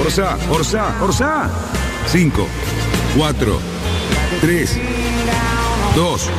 Orsa, 0.00 0.36
Orsa, 0.50 0.94
Orsa. 1.02 1.50
5, 2.06 2.46
4, 3.16 3.58
3, 4.40 4.78
2, 5.96 6.30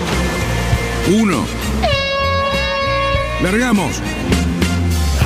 1. 1.19 1.45
Largamos. 3.44 4.02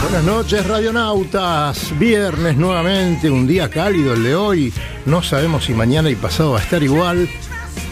Buenas 0.02 0.24
noches, 0.24 0.68
radionautas. 0.68 1.98
Viernes 1.98 2.58
nuevamente, 2.58 3.30
un 3.30 3.48
día 3.48 3.70
cálido 3.70 4.14
el 4.14 4.24
de 4.24 4.36
hoy. 4.36 4.74
No 5.06 5.22
sabemos 5.22 5.66
si 5.66 5.74
mañana 5.74 6.10
y 6.10 6.16
pasado 6.16 6.52
va 6.52 6.60
a 6.60 6.64
estar 6.64 6.82
igual. 6.82 7.30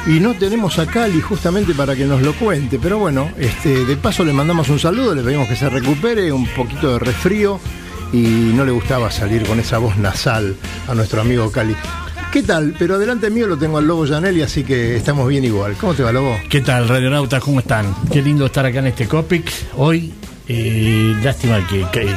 Y 0.07 0.19
no 0.19 0.33
tenemos 0.33 0.79
a 0.79 0.85
Cali 0.87 1.21
justamente 1.21 1.73
para 1.73 1.95
que 1.95 2.05
nos 2.05 2.21
lo 2.21 2.33
cuente. 2.33 2.79
Pero 2.79 2.97
bueno, 2.97 3.29
este, 3.37 3.85
de 3.85 3.97
paso 3.97 4.23
le 4.23 4.33
mandamos 4.33 4.69
un 4.69 4.79
saludo, 4.79 5.13
le 5.13 5.21
pedimos 5.21 5.47
que 5.47 5.55
se 5.55 5.69
recupere, 5.69 6.31
un 6.31 6.47
poquito 6.47 6.93
de 6.93 6.99
resfrío. 6.99 7.59
Y 8.11 8.17
no 8.55 8.65
le 8.65 8.71
gustaba 8.71 9.11
salir 9.11 9.43
con 9.43 9.59
esa 9.59 9.77
voz 9.77 9.97
nasal 9.97 10.55
a 10.87 10.95
nuestro 10.95 11.21
amigo 11.21 11.51
Cali. 11.51 11.75
¿Qué 12.31 12.43
tal? 12.43 12.75
Pero 12.77 12.95
adelante 12.95 13.29
mío 13.29 13.47
lo 13.47 13.57
tengo 13.57 13.77
al 13.77 13.87
Lobo 13.87 14.05
Janelli, 14.07 14.41
así 14.41 14.63
que 14.63 14.95
estamos 14.95 15.27
bien 15.27 15.43
igual. 15.45 15.73
¿Cómo 15.79 15.93
te 15.93 16.03
va, 16.03 16.11
Lobo? 16.11 16.37
¿Qué 16.49 16.61
tal, 16.61 16.87
radionautas? 16.87 17.41
¿Cómo 17.43 17.59
están? 17.59 17.93
Qué 18.11 18.21
lindo 18.21 18.45
estar 18.45 18.65
acá 18.65 18.79
en 18.79 18.87
este 18.87 19.07
Copic. 19.07 19.51
Hoy, 19.77 20.11
eh, 20.47 21.15
lástima 21.23 21.65
que, 21.67 21.85
que- 21.91 22.07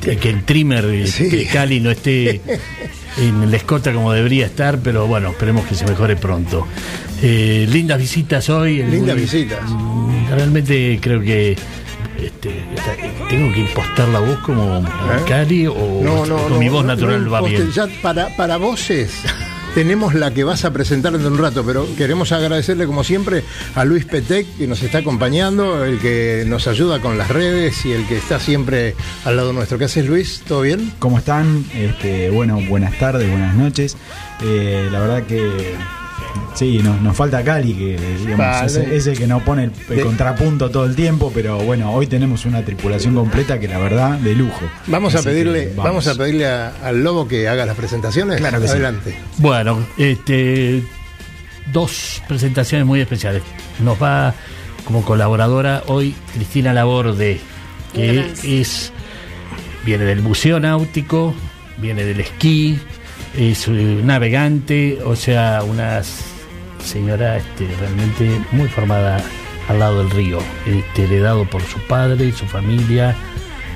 que- 0.00 0.16
que 0.16 0.30
el 0.30 0.44
trimmer 0.44 0.86
de, 0.86 1.06
Sí. 1.06 1.46
Cali 1.52 1.80
no 1.80 1.90
esté 1.90 2.40
en 3.18 3.50
la 3.50 3.56
escota 3.58 3.92
como 3.92 4.12
debería 4.12 4.46
estar, 4.46 4.78
pero 4.78 5.06
bueno, 5.06 5.30
esperemos 5.30 5.66
que 5.66 5.74
se 5.74 5.84
mejore 5.86 6.16
pronto. 6.16 6.66
Eh, 7.22 7.66
lindas 7.70 7.98
visitas 7.98 8.48
hoy. 8.50 8.80
el- 8.80 8.90
Lindas 8.90 9.16
visitas. 9.16 9.60
Realmente 10.30 10.98
creo 11.02 11.20
que 11.20 11.56
este, 12.50 13.12
tengo 13.28 13.52
que 13.52 13.60
impostar 13.60 14.08
la 14.08 14.20
voz 14.20 14.38
como 14.40 14.84
Cali 15.26 15.66
o 15.66 15.74
con 15.74 16.58
mi 16.58 16.68
voz 16.68 16.84
no, 16.84 16.94
natural 16.94 17.24
no 17.24 17.30
va 17.30 17.42
bien. 17.42 17.70
Ya 17.72 17.86
para, 18.02 18.28
para 18.36 18.56
voces 18.56 19.22
tenemos 19.74 20.14
la 20.14 20.32
que 20.32 20.44
vas 20.44 20.64
a 20.64 20.72
presentar 20.72 21.14
en 21.16 21.26
un 21.26 21.36
rato, 21.36 21.64
pero 21.66 21.86
queremos 21.96 22.30
agradecerle 22.30 22.86
como 22.86 23.02
siempre 23.02 23.42
a 23.74 23.84
Luis 23.84 24.04
Petec 24.04 24.46
que 24.56 24.68
nos 24.68 24.82
está 24.82 24.98
acompañando, 24.98 25.84
el 25.84 25.98
que 25.98 26.44
nos 26.46 26.68
ayuda 26.68 27.00
con 27.00 27.18
las 27.18 27.28
redes 27.28 27.84
y 27.84 27.92
el 27.92 28.06
que 28.06 28.16
está 28.16 28.38
siempre 28.38 28.94
al 29.24 29.36
lado 29.36 29.52
nuestro. 29.52 29.76
¿Qué 29.76 29.86
haces 29.86 30.06
Luis? 30.06 30.42
¿Todo 30.46 30.60
bien? 30.62 30.92
¿Cómo 31.00 31.18
están? 31.18 31.64
Este, 31.74 32.30
bueno, 32.30 32.60
buenas 32.68 32.96
tardes, 33.00 33.28
buenas 33.28 33.56
noches. 33.56 33.96
Eh, 34.42 34.88
la 34.92 35.00
verdad 35.00 35.24
que 35.24 35.74
sí, 36.54 36.80
nos, 36.82 37.00
nos 37.00 37.16
falta 37.16 37.42
Cali, 37.44 37.74
que 37.74 37.96
digamos, 38.18 38.38
Vale. 38.38 38.66
es, 38.66 38.76
el- 38.76 38.92
es 38.92 39.06
el 39.06 39.18
que 39.18 39.26
nos 39.26 39.42
pone 39.42 39.64
el, 39.64 39.72
el 39.90 39.96
De- 39.96 40.02
contrapunto 40.02 40.70
todo 40.70 40.84
el 40.84 40.94
tiempo, 40.94 41.30
pero 41.34 41.58
bueno, 41.58 41.92
hoy 41.92 42.06
tenemos 42.06 42.44
una 42.46 42.64
tripulación 42.64 43.14
completa 43.14 43.58
que 43.60 43.68
la 43.68 43.78
verdad, 43.78 44.18
de 44.18 44.34
lujo. 44.34 44.60
Vamos 44.86 45.14
a 45.14 45.18
Así 45.18 45.28
pedirle, 45.28 45.72
vamos. 45.76 46.06
a 46.06 46.14
pedirle 46.14 46.46
a- 46.46 46.72
al 46.84 47.02
Lobo 47.02 47.26
que 47.28 47.48
haga 47.48 47.66
las 47.66 47.76
presentaciones. 47.76 48.38
Claro 48.38 48.60
que 48.60 48.66
sí. 48.66 48.72
Adelante. 48.72 49.16
Bueno, 49.38 49.84
este, 49.98 50.82
dos 51.72 52.22
presentaciones 52.28 52.86
muy 52.86 53.00
especiales. 53.00 53.42
Nos 53.80 54.02
va 54.02 54.34
como 54.84 55.02
colaboradora 55.04 55.82
hoy 55.86 56.14
Cristina 56.34 56.72
Laborde, 56.72 57.40
que 57.94 58.12
Gracias. 58.12 58.44
es 58.44 58.92
viene 59.84 60.04
del 60.04 60.20
buceo 60.20 60.60
náutico, 60.60 61.34
viene 61.78 62.04
del 62.04 62.20
esquí, 62.20 62.78
es 63.36 63.68
navegante, 63.68 64.98
o 65.04 65.16
sea, 65.16 65.62
una 65.64 66.02
señora 66.82 67.38
este, 67.38 67.66
realmente 67.80 68.40
muy 68.52 68.68
formada 68.68 69.22
al 69.68 69.78
lado 69.78 69.98
del 69.98 70.10
río, 70.10 70.38
este, 70.66 71.04
heredado 71.04 71.48
por 71.48 71.62
su 71.62 71.78
padre 71.86 72.26
y 72.26 72.32
su 72.32 72.46
familia. 72.46 73.14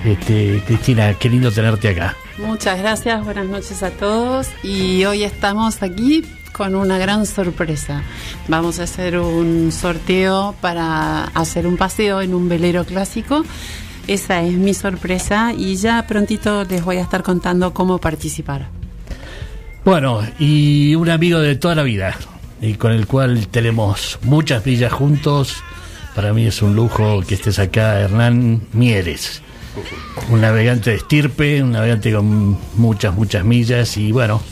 Este, 0.05 0.63
Cristina, 0.67 1.15
qué 1.15 1.29
lindo 1.29 1.51
tenerte 1.51 1.89
acá. 1.89 2.17
Muchas 2.39 2.79
gracias, 2.79 3.25
buenas 3.25 3.47
noches 3.47 3.83
a 3.83 3.91
todos 3.91 4.49
y 4.63 5.05
hoy 5.05 5.25
estamos 5.25 5.83
aquí 5.83 6.25
con 6.53 6.77
una 6.77 6.99
gran 6.99 7.27
sorpresa. 7.27 8.03
Vamos 8.47 8.79
a 8.79 8.85
hacer 8.85 9.19
un 9.19 9.73
sorteo 9.73 10.55
para 10.61 11.25
hacer 11.25 11.67
un 11.67 11.77
paseo 11.77 12.21
en 12.21 12.35
un 12.35 12.49
velero 12.49 12.85
clásico. 12.85 13.45
Esa 14.07 14.43
es 14.43 14.55
mi 14.55 14.73
sorpresa 14.73 15.53
y 15.53 15.77
ya 15.77 16.07
prontito 16.07 16.65
les 16.65 16.85
voy 16.85 16.99
a 16.99 17.03
estar 17.03 17.23
contando 17.23 17.75
cómo 17.75 17.99
participar. 17.99 18.78
Bueno, 19.85 20.23
y 20.39 20.95
un 20.95 21.09
amigo 21.09 21.39
de 21.41 21.57
toda 21.57 21.75
la 21.75 21.83
vida, 21.83 22.17
y 22.61 22.75
con 22.75 22.93
el 22.93 23.07
cual 23.07 23.49
tenemos 23.49 24.19
muchas 24.23 24.65
villas 24.65 24.93
juntos. 24.93 25.63
Para 26.15 26.33
mí 26.33 26.47
es 26.47 26.63
un 26.63 26.75
lujo 26.75 27.23
que 27.27 27.35
estés 27.35 27.59
acá, 27.59 28.01
Hernán 28.01 28.63
Mieres. 28.73 29.43
Un 30.31 30.41
navegante 30.41 30.91
de 30.91 30.97
estirpe, 30.97 31.63
un 31.63 31.73
navegante 31.73 32.13
con 32.13 32.59
muchas, 32.75 33.15
muchas 33.15 33.45
millas, 33.45 33.97
y 33.97 34.13
bueno, 34.13 34.43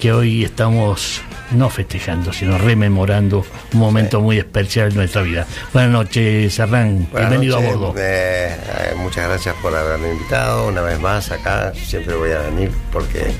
que 0.00 0.12
hoy 0.12 0.44
estamos 0.44 1.20
no 1.50 1.68
festejando, 1.70 2.32
sino 2.32 2.58
rememorando 2.58 3.44
un 3.72 3.78
momento 3.78 4.20
muy 4.20 4.38
especial 4.38 4.90
en 4.90 4.96
nuestra 4.96 5.22
vida. 5.22 5.46
Buenas 5.72 5.92
noches, 5.92 6.58
Hernán. 6.58 7.08
Buenas 7.10 7.30
Bienvenido 7.30 7.60
noches. 7.60 7.74
a 7.74 7.76
bordo. 7.76 7.94
Eh, 7.98 8.56
eh, 8.56 8.94
muchas 8.96 9.28
gracias 9.28 9.54
por 9.62 9.74
haberme 9.74 10.12
invitado 10.12 10.68
una 10.68 10.80
vez 10.82 10.98
más 11.00 11.30
acá. 11.30 11.72
Siempre 11.74 12.14
voy 12.14 12.30
a 12.30 12.38
venir 12.40 12.70
porque 12.92 13.32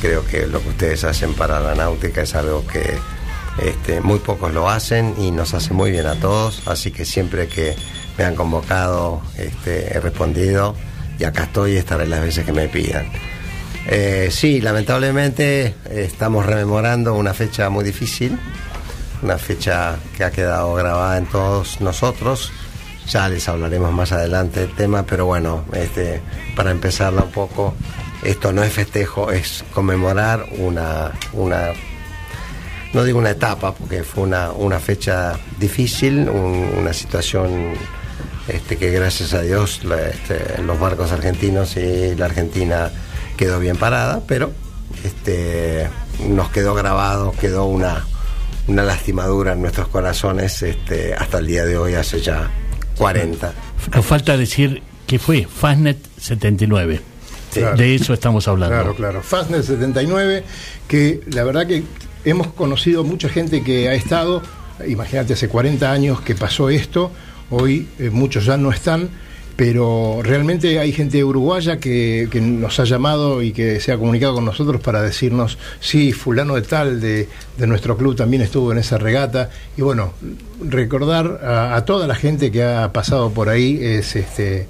creo 0.00 0.24
que 0.26 0.46
lo 0.46 0.62
que 0.62 0.70
ustedes 0.70 1.04
hacen 1.04 1.34
para 1.34 1.60
la 1.60 1.74
náutica 1.74 2.22
es 2.22 2.34
algo 2.34 2.66
que 2.66 2.98
este, 3.62 4.00
muy 4.00 4.18
pocos 4.18 4.52
lo 4.52 4.68
hacen 4.68 5.14
y 5.18 5.30
nos 5.30 5.54
hace 5.54 5.74
muy 5.74 5.90
bien 5.90 6.06
a 6.06 6.14
todos. 6.16 6.66
Así 6.66 6.90
que 6.90 7.04
siempre 7.04 7.48
que 7.48 7.76
me 8.16 8.24
han 8.24 8.34
convocado 8.34 9.22
este, 9.36 9.96
he 9.96 10.00
respondido 10.00 10.74
y 11.18 11.24
acá 11.24 11.44
estoy 11.44 11.72
y 11.72 11.76
estaré 11.76 12.06
las 12.06 12.22
veces 12.22 12.44
que 12.44 12.52
me 12.52 12.68
pidan. 12.68 13.06
Eh, 13.86 14.28
sí, 14.30 14.60
lamentablemente 14.60 15.74
estamos 15.90 16.46
rememorando 16.46 17.14
una 17.14 17.34
fecha 17.34 17.70
muy 17.70 17.84
difícil, 17.84 18.38
una 19.22 19.38
fecha 19.38 19.96
que 20.16 20.24
ha 20.24 20.30
quedado 20.30 20.74
grabada 20.74 21.18
en 21.18 21.26
todos 21.26 21.80
nosotros. 21.80 22.52
Ya 23.08 23.28
les 23.28 23.48
hablaremos 23.48 23.92
más 23.92 24.12
adelante 24.12 24.60
del 24.60 24.74
tema, 24.74 25.04
pero 25.04 25.26
bueno, 25.26 25.64
este, 25.72 26.20
para 26.54 26.70
empezarla 26.70 27.22
un 27.22 27.32
poco, 27.32 27.74
esto 28.22 28.52
no 28.52 28.62
es 28.62 28.72
festejo, 28.72 29.30
es 29.30 29.64
conmemorar 29.72 30.46
una, 30.58 31.12
una 31.32 31.68
no 32.92 33.04
digo 33.04 33.18
una 33.18 33.30
etapa, 33.30 33.72
porque 33.72 34.02
fue 34.02 34.24
una, 34.24 34.50
una 34.52 34.78
fecha 34.80 35.38
difícil, 35.58 36.28
un- 36.28 36.70
una 36.78 36.92
situación 36.92 37.72
este, 38.48 38.76
que 38.76 38.90
gracias 38.90 39.32
a 39.32 39.42
Dios 39.42 39.80
este, 40.12 40.60
los 40.62 40.78
barcos 40.80 41.12
argentinos 41.12 41.76
y 41.76 42.14
la 42.16 42.24
Argentina 42.26 42.90
quedó 43.36 43.60
bien 43.60 43.76
parada, 43.76 44.22
pero 44.26 44.52
este, 45.04 45.88
nos 46.28 46.50
quedó 46.50 46.74
grabado, 46.74 47.32
quedó 47.40 47.64
una, 47.66 48.04
una 48.66 48.82
lastimadura 48.82 49.52
en 49.52 49.62
nuestros 49.62 49.86
corazones 49.88 50.64
hasta 51.16 51.38
el 51.38 51.46
día 51.46 51.64
de 51.64 51.78
hoy, 51.78 51.94
hace 51.94 52.20
ya 52.20 52.50
40. 52.96 53.52
Nos 53.94 54.04
falta 54.04 54.36
decir 54.36 54.82
que 55.06 55.18
fue 55.20 55.46
Fastnet 55.46 55.98
79. 56.18 57.00
De 57.54 57.94
eso 57.94 58.14
estamos 58.14 58.46
hablando. 58.48 58.74
Claro, 58.76 58.94
claro. 58.94 59.22
Fastnet 59.22 59.62
79, 59.62 60.44
que 60.86 61.20
la 61.32 61.44
verdad 61.44 61.66
que 61.66 61.82
hemos 62.24 62.48
conocido 62.48 63.04
mucha 63.04 63.28
gente 63.28 63.62
que 63.62 63.88
ha 63.88 63.94
estado, 63.94 64.42
imagínate, 64.86 65.32
hace 65.32 65.48
40 65.48 65.90
años 65.90 66.20
que 66.20 66.34
pasó 66.34 66.70
esto, 66.70 67.10
hoy 67.50 67.88
eh, 67.98 68.10
muchos 68.10 68.44
ya 68.44 68.56
no 68.56 68.70
están, 68.70 69.10
pero 69.56 70.20
realmente 70.22 70.78
hay 70.78 70.92
gente 70.92 71.22
uruguaya 71.22 71.78
que, 71.78 72.28
que 72.30 72.40
nos 72.40 72.80
ha 72.80 72.84
llamado 72.84 73.42
y 73.42 73.52
que 73.52 73.78
se 73.80 73.92
ha 73.92 73.98
comunicado 73.98 74.34
con 74.34 74.44
nosotros 74.44 74.80
para 74.80 75.02
decirnos, 75.02 75.58
sí, 75.80 76.12
fulano 76.12 76.54
de 76.54 76.62
tal 76.62 77.00
de, 77.00 77.28
de 77.58 77.66
nuestro 77.66 77.96
club 77.96 78.16
también 78.16 78.42
estuvo 78.42 78.72
en 78.72 78.78
esa 78.78 78.96
regata. 78.96 79.50
Y 79.76 79.82
bueno, 79.82 80.14
recordar 80.64 81.40
a, 81.44 81.76
a 81.76 81.84
toda 81.84 82.06
la 82.06 82.14
gente 82.14 82.50
que 82.50 82.62
ha 82.62 82.90
pasado 82.92 83.32
por 83.32 83.50
ahí 83.50 83.78
es 83.82 84.16
este 84.16 84.66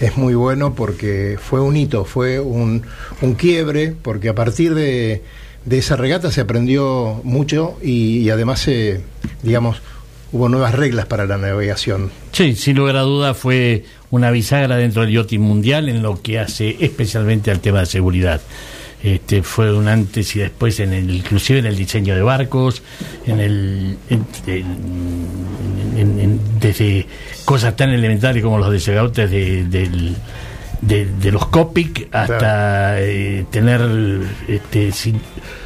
es 0.00 0.16
muy 0.16 0.34
bueno 0.34 0.74
porque 0.74 1.38
fue 1.40 1.60
un 1.60 1.76
hito, 1.76 2.04
fue 2.04 2.40
un, 2.40 2.82
un 3.20 3.34
quiebre, 3.34 3.94
porque 4.02 4.28
a 4.28 4.34
partir 4.34 4.74
de, 4.74 5.22
de 5.64 5.78
esa 5.78 5.96
regata 5.96 6.30
se 6.32 6.40
aprendió 6.40 7.20
mucho 7.24 7.76
y, 7.82 8.28
además 8.30 8.60
se, 8.60 9.00
digamos, 9.42 9.80
hubo 10.32 10.48
nuevas 10.48 10.74
reglas 10.74 11.06
para 11.06 11.26
la 11.26 11.36
navegación. 11.38 12.10
Sí, 12.32 12.56
sin 12.56 12.76
lugar 12.76 12.96
a 12.96 13.02
duda 13.02 13.34
fue 13.34 13.84
una 14.10 14.30
bisagra 14.30 14.76
dentro 14.76 15.02
del 15.02 15.12
yachting 15.12 15.40
mundial 15.40 15.88
en 15.88 16.02
lo 16.02 16.20
que 16.20 16.38
hace 16.38 16.76
especialmente 16.80 17.50
al 17.50 17.60
tema 17.60 17.80
de 17.80 17.86
seguridad. 17.86 18.40
Este, 19.02 19.42
fue 19.42 19.74
un 19.76 19.88
antes 19.88 20.36
y 20.36 20.38
después 20.38 20.78
en 20.78 20.92
el, 20.92 21.10
inclusive 21.10 21.58
en 21.58 21.66
el 21.66 21.76
diseño 21.76 22.14
de 22.14 22.22
barcos, 22.22 22.82
en 23.26 23.40
el 23.40 23.96
en- 24.08 24.24
en- 26.02 26.20
en- 26.20 26.40
desde 26.60 27.06
cosas 27.44 27.74
tan 27.76 27.90
elementales 27.90 28.42
como 28.42 28.58
los 28.58 28.70
desegautes 28.70 29.30
de, 29.30 29.64
del- 29.64 30.14
de, 30.82 31.06
de 31.06 31.30
los 31.30 31.46
Copic 31.46 32.08
hasta 32.12 33.00
eh, 33.00 33.44
tener 33.50 33.80
este, 34.48 34.90
sin- 34.92 35.20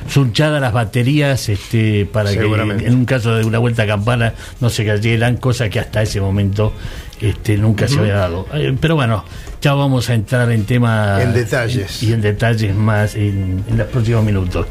sunchadas 0.08 0.60
las 0.60 0.72
baterías 0.74 1.48
este, 1.48 2.04
para 2.06 2.30
que 2.32 2.38
en 2.86 2.94
un 2.94 3.04
caso 3.06 3.34
de 3.34 3.44
una 3.44 3.58
vuelta 3.58 3.84
a 3.84 3.86
campana 3.86 4.34
no 4.60 4.68
se 4.68 4.84
cayeran, 4.84 5.38
cosa 5.38 5.70
que 5.70 5.80
hasta 5.80 6.02
ese 6.02 6.20
momento 6.20 6.74
este, 7.20 7.56
nunca 7.56 7.88
se 7.88 7.98
había 7.98 8.14
dado. 8.16 8.46
Eh, 8.52 8.76
pero 8.78 8.94
bueno, 8.94 9.24
ya 9.62 9.72
vamos 9.72 10.10
a 10.10 10.14
entrar 10.14 10.52
en 10.52 10.64
tema 10.66 11.18
En 11.22 11.32
detalles. 11.32 12.02
y 12.02 12.12
en 12.12 12.20
detalles 12.20 12.74
más 12.74 13.14
en, 13.14 13.64
en 13.70 13.78
los 13.78 13.86
próximos 13.88 14.22
minutos. 14.22 14.66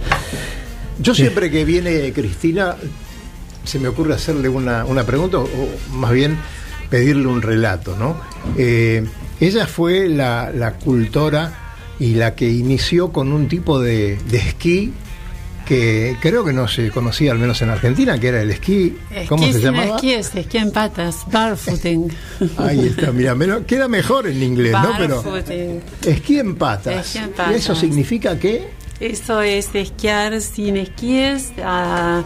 Yo 1.00 1.16
siempre 1.16 1.50
que 1.50 1.66
viene 1.66 2.14
Cristina, 2.14 2.76
se 3.66 3.80
me 3.80 3.88
ocurre 3.88 4.14
hacerle 4.14 4.50
una, 4.50 4.86
una 4.86 5.04
pregunta, 5.06 5.38
o 5.40 5.48
más 5.94 6.12
bien 6.12 6.38
pedirle 6.90 7.28
un 7.28 7.42
relato, 7.42 7.96
¿no? 7.98 8.18
Eh, 8.58 9.04
ella 9.40 9.66
fue 9.68 10.08
la, 10.08 10.52
la 10.52 10.74
cultora 10.74 11.76
y 12.00 12.16
la 12.16 12.36
que 12.36 12.50
inició 12.50 13.12
con 13.12 13.32
un 13.34 13.48
tipo 13.48 13.80
de, 13.80 14.18
de 14.30 14.38
esquí 14.38 14.94
que 15.66 16.16
creo 16.22 16.46
que 16.46 16.54
no 16.54 16.68
se 16.68 16.92
conocía, 16.92 17.32
al 17.32 17.40
menos 17.40 17.60
en 17.64 17.72
Argentina, 17.72 18.20
que 18.20 18.28
era 18.28 18.42
el 18.42 18.52
esquí. 18.52 18.96
¿Cómo 19.28 19.44
Esquí 19.46 19.54
se 19.58 19.66
llamaba? 19.66 19.96
esquíes, 19.96 20.32
esquí 20.36 20.58
en 20.60 20.72
patas, 20.72 21.24
barfooting. 21.32 22.08
Ahí 22.58 22.86
está, 22.86 23.12
mira, 23.12 23.34
menos- 23.34 23.64
queda 23.66 23.88
mejor 23.88 24.28
en 24.28 24.44
inglés, 24.44 24.74
¿no? 24.74 24.92
Pero 24.98 25.24
esquí 26.06 26.38
en 26.38 26.56
patas. 26.56 27.08
Esquí 27.08 27.18
en 27.18 27.26
¿Y 27.26 27.34
patas. 27.34 27.56
eso 27.56 27.74
significa 27.76 28.38
que? 28.38 28.68
Eso 29.00 29.42
es 29.42 29.70
esquiar 29.74 30.40
sin 30.40 30.78
esquíes. 30.78 31.52
ah, 31.64 32.24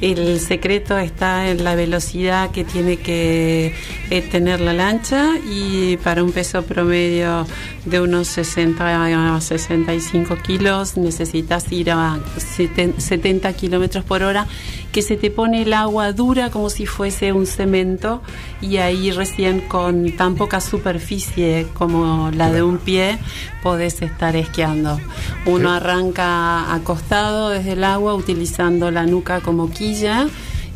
el 0.00 0.38
secreto 0.38 0.96
está 0.96 1.50
en 1.50 1.64
la 1.64 1.74
velocidad 1.74 2.50
que 2.52 2.62
tiene 2.62 2.98
que 2.98 3.74
eh, 4.10 4.22
tener 4.30 4.60
la 4.60 4.72
lancha 4.72 5.30
y 5.50 5.96
para 5.98 6.22
un 6.22 6.30
peso 6.30 6.62
promedio 6.62 7.44
de 7.84 8.00
unos 8.00 8.28
60 8.28 9.34
a 9.36 9.40
65 9.40 10.36
kilos 10.36 10.96
necesitas 10.96 11.72
ir 11.72 11.90
a 11.90 12.18
seten- 12.36 12.96
70 12.98 13.52
kilómetros 13.54 14.04
por 14.04 14.22
hora 14.22 14.46
que 14.92 15.02
se 15.02 15.16
te 15.16 15.30
pone 15.32 15.62
el 15.62 15.72
agua 15.72 16.12
dura 16.12 16.50
como 16.50 16.70
si 16.70 16.86
fuese 16.86 17.32
un 17.32 17.46
cemento 17.46 18.22
y 18.60 18.76
ahí 18.76 19.10
recién 19.10 19.60
con 19.60 20.12
tan 20.16 20.36
poca 20.36 20.60
superficie 20.60 21.66
como 21.74 22.30
la 22.30 22.52
de 22.52 22.62
un 22.62 22.78
pie 22.78 23.18
podés 23.62 24.00
estar 24.02 24.36
esquiando. 24.36 25.00
Uno 25.44 25.72
arranca 25.72 26.72
acostado 26.72 27.48
desde 27.50 27.72
el 27.72 27.82
agua 27.84 28.14
utilizando 28.14 28.90
la 28.92 29.04
nuca 29.04 29.40
como 29.40 29.68
quilla 29.70 29.87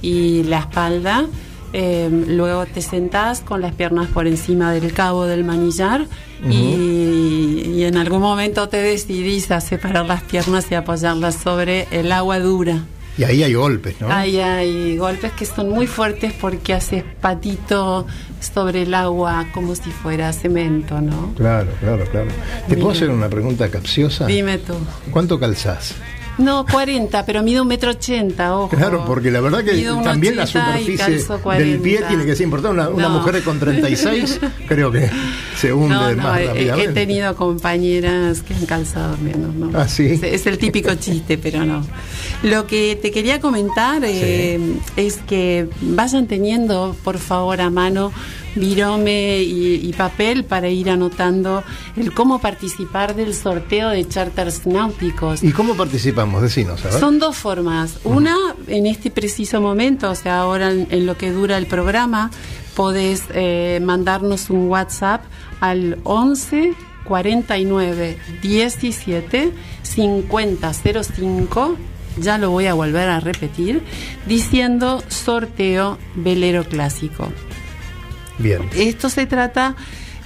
y 0.00 0.42
la 0.44 0.60
espalda. 0.60 1.26
Eh, 1.74 2.08
luego 2.28 2.66
te 2.66 2.82
sentás 2.82 3.40
con 3.40 3.62
las 3.62 3.74
piernas 3.74 4.08
por 4.08 4.26
encima 4.26 4.72
del 4.72 4.92
cabo 4.92 5.24
del 5.24 5.42
manillar 5.42 6.06
y, 6.46 7.62
y 7.66 7.84
en 7.84 7.96
algún 7.96 8.20
momento 8.20 8.68
te 8.68 8.76
decidís 8.76 9.50
a 9.50 9.60
separar 9.60 10.04
las 10.06 10.22
piernas 10.22 10.66
y 10.70 10.74
apoyarlas 10.74 11.36
sobre 11.36 11.86
el 11.90 12.12
agua 12.12 12.38
dura. 12.40 12.84
Y 13.16 13.24
ahí 13.24 13.42
hay 13.42 13.52
golpes, 13.54 14.00
¿no? 14.00 14.10
Ahí 14.10 14.38
hay 14.38 14.96
golpes 14.96 15.32
que 15.32 15.44
son 15.44 15.68
muy 15.68 15.86
fuertes 15.86 16.32
porque 16.32 16.72
haces 16.72 17.04
patito 17.20 18.06
sobre 18.40 18.82
el 18.82 18.94
agua 18.94 19.46
como 19.52 19.74
si 19.74 19.90
fuera 19.90 20.32
cemento, 20.32 21.00
¿no? 21.00 21.34
Claro, 21.36 21.70
claro, 21.80 22.04
claro. 22.10 22.30
¿Te 22.68 22.74
puedo 22.74 22.88
Dime. 22.88 22.92
hacer 22.92 23.10
una 23.10 23.28
pregunta 23.28 23.68
capciosa? 23.70 24.26
Dime 24.26 24.58
tú. 24.58 24.74
¿Cuánto 25.10 25.38
calzás? 25.38 25.94
No, 26.38 26.64
40, 26.66 27.26
pero 27.26 27.42
mido 27.42 27.62
un 27.62 27.68
metro 27.68 27.90
ochenta, 27.90 28.56
ojo. 28.56 28.74
Claro, 28.76 29.04
porque 29.06 29.30
la 29.30 29.40
verdad 29.40 29.62
que 29.62 29.82
también 30.02 30.34
la 30.36 30.44
80 30.44 30.80
y 30.80 30.84
superficie 30.98 31.34
del 31.58 31.78
pie 31.80 31.96
40. 31.98 32.08
tiene 32.08 32.24
que 32.24 32.34
ser 32.36 32.44
importante. 32.44 32.74
Una, 32.80 32.88
una 32.88 33.08
No. 33.08 33.18
mujer 33.18 33.42
con 33.42 33.58
36 33.58 34.40
creo 34.66 34.90
que 34.90 35.10
se 35.56 35.72
hunde 35.72 35.94
No, 35.94 36.10
no, 36.10 36.22
más 36.22 36.40
he, 36.40 36.46
rápidamente. 36.46 36.90
he 36.90 36.94
tenido 36.94 37.36
compañeras 37.36 38.40
que 38.42 38.54
han 38.54 38.66
calzado 38.66 39.16
menos, 39.18 39.54
¿no? 39.54 39.70
Ah, 39.78 39.86
¿sí? 39.88 40.06
Es, 40.06 40.22
es 40.22 40.46
el 40.46 40.58
típico 40.58 40.94
chiste, 40.94 41.36
pero 41.38 41.64
no. 41.66 41.84
Lo 42.42 42.66
que 42.66 42.98
te 43.00 43.10
quería 43.10 43.40
comentar 43.40 44.02
eh, 44.04 44.58
es 44.96 45.18
que 45.18 45.68
vayan 45.80 46.26
teniendo, 46.26 46.96
por 47.04 47.18
favor, 47.18 47.60
a 47.60 47.70
mano 47.70 48.10
virome 48.54 49.42
y, 49.42 49.86
y 49.88 49.92
papel 49.92 50.44
para 50.44 50.68
ir 50.68 50.90
anotando 50.90 51.62
el 51.96 52.12
cómo 52.12 52.40
participar 52.40 53.14
del 53.14 53.34
sorteo 53.34 53.90
de 53.90 54.06
charters 54.06 54.66
náuticos. 54.66 55.42
¿Y 55.42 55.52
cómo 55.52 55.74
participamos? 55.74 56.42
Decinos, 56.42 56.84
a 56.84 56.90
ver. 56.90 57.00
Son 57.00 57.18
dos 57.18 57.36
formas. 57.36 57.98
Una, 58.04 58.36
en 58.66 58.86
este 58.86 59.10
preciso 59.10 59.60
momento, 59.60 60.10
o 60.10 60.14
sea, 60.14 60.40
ahora 60.40 60.70
en, 60.70 60.86
en 60.90 61.06
lo 61.06 61.16
que 61.16 61.30
dura 61.30 61.58
el 61.58 61.66
programa, 61.66 62.30
podés 62.74 63.24
eh, 63.34 63.80
mandarnos 63.82 64.50
un 64.50 64.68
WhatsApp 64.68 65.22
al 65.60 65.98
11 66.04 66.74
49 67.04 68.18
17 68.42 69.52
50 69.82 70.72
05. 70.72 71.76
Ya 72.18 72.36
lo 72.36 72.50
voy 72.50 72.66
a 72.66 72.74
volver 72.74 73.08
a 73.08 73.20
repetir, 73.20 73.82
diciendo 74.26 75.02
sorteo 75.08 75.98
velero 76.14 76.64
clásico. 76.64 77.28
Bien. 78.38 78.68
Esto 78.74 79.08
se 79.10 79.26
trata 79.26 79.76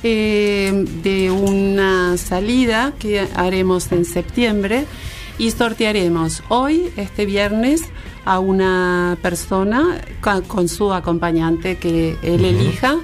eh, 0.02 0.84
de 1.02 1.30
una 1.30 2.16
salida 2.16 2.92
que 2.98 3.26
haremos 3.34 3.90
en 3.92 4.04
septiembre 4.04 4.86
y 5.38 5.50
sortearemos 5.50 6.42
hoy, 6.48 6.90
este 6.96 7.26
viernes, 7.26 7.82
a 8.24 8.38
una 8.38 9.16
persona 9.22 10.00
con, 10.48 10.68
su 10.68 10.92
acompañante 10.92 11.76
que 11.78 12.16
él 12.22 12.44
elija. 12.44 12.96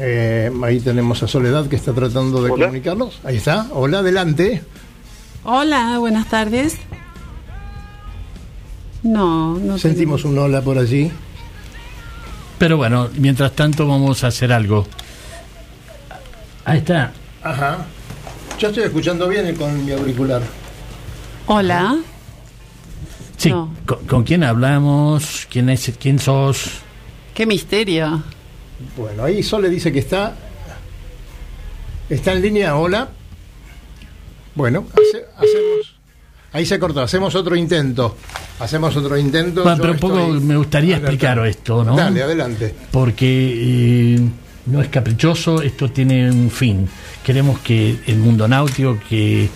Eh, 0.00 0.50
ahí 0.62 0.80
tenemos 0.80 1.22
a 1.22 1.28
Soledad 1.28 1.66
que 1.66 1.76
está 1.76 1.92
tratando 1.92 2.42
de 2.42 2.50
comunicarnos. 2.50 3.20
Ahí 3.24 3.36
está. 3.36 3.66
Hola, 3.72 3.98
adelante. 3.98 4.62
Hola, 5.44 5.98
buenas 5.98 6.28
tardes. 6.28 6.76
No, 9.02 9.58
no 9.58 9.78
Sentimos 9.78 10.24
un 10.24 10.38
hola 10.38 10.60
por 10.62 10.78
allí. 10.78 11.10
Pero 12.58 12.76
bueno, 12.76 13.08
mientras 13.16 13.52
tanto 13.52 13.86
vamos 13.86 14.24
a 14.24 14.28
hacer 14.28 14.52
algo. 14.52 14.86
Ahí 16.64 16.78
está. 16.78 17.12
Ajá. 17.42 17.86
Yo 18.58 18.68
estoy 18.68 18.84
escuchando 18.84 19.28
bien 19.28 19.54
con 19.54 19.84
mi 19.84 19.92
auricular. 19.92 20.42
Hola. 21.46 21.96
Sí, 23.36 23.50
No. 23.50 23.72
¿con, 23.86 24.04
con 24.06 24.24
quién 24.24 24.42
hablamos? 24.42 25.46
¿Quién, 25.48 25.70
es, 25.70 25.92
¿Quién 25.98 26.18
sos? 26.18 26.80
Qué 27.34 27.46
misterio. 27.46 28.22
Bueno, 28.96 29.24
ahí 29.24 29.42
Sole 29.42 29.68
dice 29.68 29.92
que 29.92 29.98
está. 29.98 30.36
Está 32.08 32.32
en 32.32 32.42
línea, 32.42 32.76
hola. 32.76 33.08
Bueno, 34.54 34.86
hace- 34.92 35.24
hacemos. 35.36 35.94
Ahí 36.52 36.64
se 36.64 36.78
cortó, 36.78 37.02
hacemos 37.02 37.34
otro 37.34 37.54
intento. 37.56 38.16
Hacemos 38.58 38.96
otro 38.96 39.16
intento. 39.18 39.62
Bueno, 39.62 39.78
pero 39.80 39.92
un 39.92 39.98
poco 39.98 40.18
estoy 40.20 40.40
me 40.40 40.56
gustaría 40.56 40.96
alerta. 40.96 41.12
explicar 41.12 41.46
esto, 41.46 41.84
¿no? 41.84 41.94
Dale, 41.96 42.22
adelante. 42.22 42.74
porque 42.90 44.14
eh, 44.16 44.20
no 44.66 44.80
es 44.80 44.88
caprichoso, 44.88 45.60
esto 45.62 45.90
tiene 45.90 46.30
un 46.30 46.50
fin. 46.50 46.88
Queremos 47.22 47.58
que 47.60 47.98
el 48.06 48.16
mundo 48.16 48.48
náutico, 48.48 48.98
que 49.08 49.48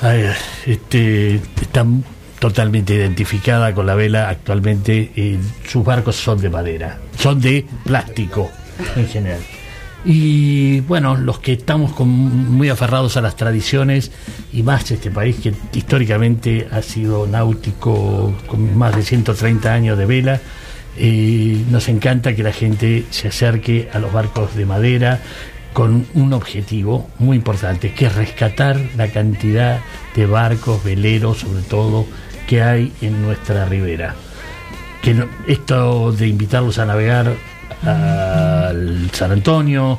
a 0.00 0.08
ver, 0.08 0.36
este, 0.66 1.36
está 1.60 1.86
totalmente 2.44 2.94
identificada 2.94 3.74
con 3.74 3.86
la 3.86 3.94
vela 3.94 4.28
actualmente, 4.28 5.38
sus 5.66 5.82
barcos 5.82 6.16
son 6.16 6.38
de 6.42 6.50
madera, 6.50 6.98
son 7.18 7.40
de 7.40 7.64
plástico 7.84 8.50
en 8.96 9.08
general. 9.08 9.40
Y 10.04 10.80
bueno, 10.80 11.16
los 11.16 11.38
que 11.38 11.54
estamos 11.54 11.98
muy 12.00 12.68
aferrados 12.68 13.16
a 13.16 13.22
las 13.22 13.34
tradiciones 13.36 14.12
y 14.52 14.62
más 14.62 14.90
este 14.90 15.10
país 15.10 15.36
que 15.36 15.54
históricamente 15.72 16.68
ha 16.70 16.82
sido 16.82 17.26
náutico 17.26 18.34
con 18.46 18.76
más 18.76 18.94
de 18.94 19.04
130 19.04 19.72
años 19.72 19.96
de 19.96 20.04
vela, 20.04 20.38
eh, 20.98 21.64
nos 21.70 21.88
encanta 21.88 22.36
que 22.36 22.42
la 22.42 22.52
gente 22.52 23.06
se 23.08 23.28
acerque 23.28 23.88
a 23.90 23.98
los 23.98 24.12
barcos 24.12 24.54
de 24.54 24.66
madera 24.66 25.18
con 25.72 26.06
un 26.12 26.34
objetivo 26.34 27.08
muy 27.18 27.38
importante, 27.38 27.94
que 27.94 28.04
es 28.04 28.14
rescatar 28.14 28.78
la 28.98 29.08
cantidad 29.08 29.80
de 30.14 30.26
barcos, 30.26 30.84
veleros 30.84 31.38
sobre 31.38 31.62
todo, 31.62 32.06
que 32.46 32.62
hay 32.62 32.92
en 33.00 33.22
nuestra 33.22 33.64
ribera. 33.66 34.14
Que 35.02 35.26
esto 35.46 36.12
de 36.12 36.28
invitarlos 36.28 36.78
a 36.78 36.86
navegar 36.86 37.34
al 37.82 39.10
San 39.12 39.32
Antonio 39.32 39.98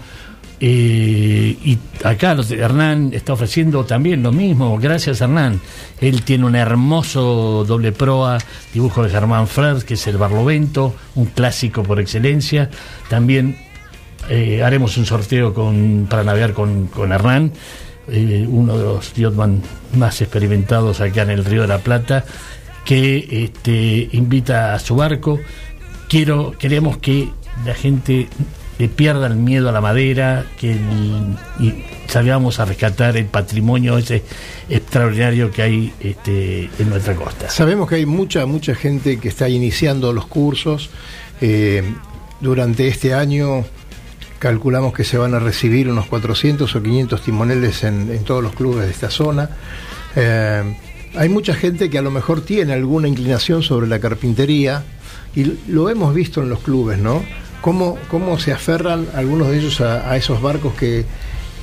eh, 0.60 1.58
y 1.64 1.78
acá 2.04 2.36
Hernán 2.50 3.12
está 3.14 3.34
ofreciendo 3.34 3.86
también 3.86 4.24
lo 4.24 4.32
mismo. 4.32 4.78
Gracias 4.80 5.22
Hernán. 5.22 5.60
Él 6.00 6.24
tiene 6.24 6.46
un 6.46 6.56
hermoso 6.56 7.66
doble 7.66 7.92
proa 7.92 8.38
dibujo 8.74 9.04
de 9.04 9.10
Germán 9.10 9.48
Fred 9.48 9.84
que 9.84 9.96
es 9.96 10.08
el 10.08 10.18
Barlovento 10.18 10.96
un 11.16 11.26
clásico 11.26 11.84
por 11.84 12.00
excelencia. 12.00 12.70
También 13.10 13.58
eh, 14.30 14.64
haremos 14.64 14.98
un 14.98 15.06
sorteo 15.06 15.54
con, 15.54 16.08
para 16.10 16.24
navegar 16.24 16.54
con, 16.54 16.88
con 16.88 17.12
Hernán, 17.12 17.52
eh, 18.08 18.46
uno 18.50 18.78
de 18.78 18.84
los 18.84 19.14
yachtsman 19.14 19.62
más 19.98 20.22
experimentados 20.22 21.02
acá 21.02 21.24
en 21.24 21.32
el 21.32 21.46
Río 21.46 21.62
de 21.64 21.68
la 21.68 21.80
Plata, 21.80 22.26
que 22.86 23.44
este, 23.46 24.10
invita 24.12 24.74
a 24.74 24.80
su 24.80 24.96
barco. 24.96 25.40
Quiero, 26.08 26.52
queremos 26.58 26.98
que 26.98 27.30
la 27.66 27.74
gente 27.74 28.28
le 28.78 28.90
pierda 28.90 29.28
el 29.28 29.36
miedo 29.38 29.70
a 29.70 29.72
la 29.72 29.82
madera, 29.82 30.46
que 30.60 30.74
el- 30.74 31.36
y 31.60 31.84
salgamos 32.08 32.60
a 32.60 32.66
rescatar 32.66 33.16
el 33.18 33.26
patrimonio 33.26 33.98
ese 33.98 34.22
extraordinario 34.70 35.50
que 35.50 35.62
hay 35.62 35.94
este, 36.00 36.70
en 36.78 36.90
nuestra 36.90 37.16
costa. 37.16 37.50
Sabemos 37.50 37.88
que 37.90 37.96
hay 37.96 38.06
mucha, 38.06 38.46
mucha 38.46 38.76
gente 38.76 39.18
que 39.20 39.30
está 39.30 39.48
iniciando 39.50 40.14
los 40.14 40.28
cursos. 40.28 40.90
Eh, 41.42 41.84
durante 42.42 42.88
este 42.88 43.14
año 43.14 43.64
calculamos 44.46 44.94
que 44.94 45.04
se 45.04 45.18
van 45.18 45.34
a 45.34 45.40
recibir 45.40 45.90
unos 45.90 46.06
400 46.06 46.76
o 46.76 46.84
500 46.84 47.20
timoneles 47.20 47.84
en, 47.84 48.12
en 48.12 48.24
todos 48.24 48.44
los 48.44 48.54
clubes 48.54 48.86
de 48.86 48.92
esta 48.92 49.10
zona. 49.10 49.50
Eh, 50.16 50.62
hay 51.16 51.30
mucha 51.30 51.56
gente 51.56 51.90
que 51.90 51.98
a 51.98 52.04
lo 52.04 52.12
mejor 52.12 52.42
tiene 52.42 52.74
alguna 52.74 53.08
inclinación 53.08 53.64
sobre 53.64 53.88
la 53.88 53.98
carpintería 53.98 54.84
y 55.36 55.52
lo 55.68 55.90
hemos 55.90 56.14
visto 56.14 56.44
en 56.44 56.50
los 56.50 56.60
clubes, 56.60 57.00
¿no? 57.00 57.24
Cómo, 57.62 57.98
cómo 58.08 58.38
se 58.38 58.52
aferran 58.52 59.08
algunos 59.16 59.48
de 59.48 59.58
ellos 59.58 59.82
a, 59.82 60.16
esos 60.16 60.40
barcos 60.44 60.76
que, 60.76 61.06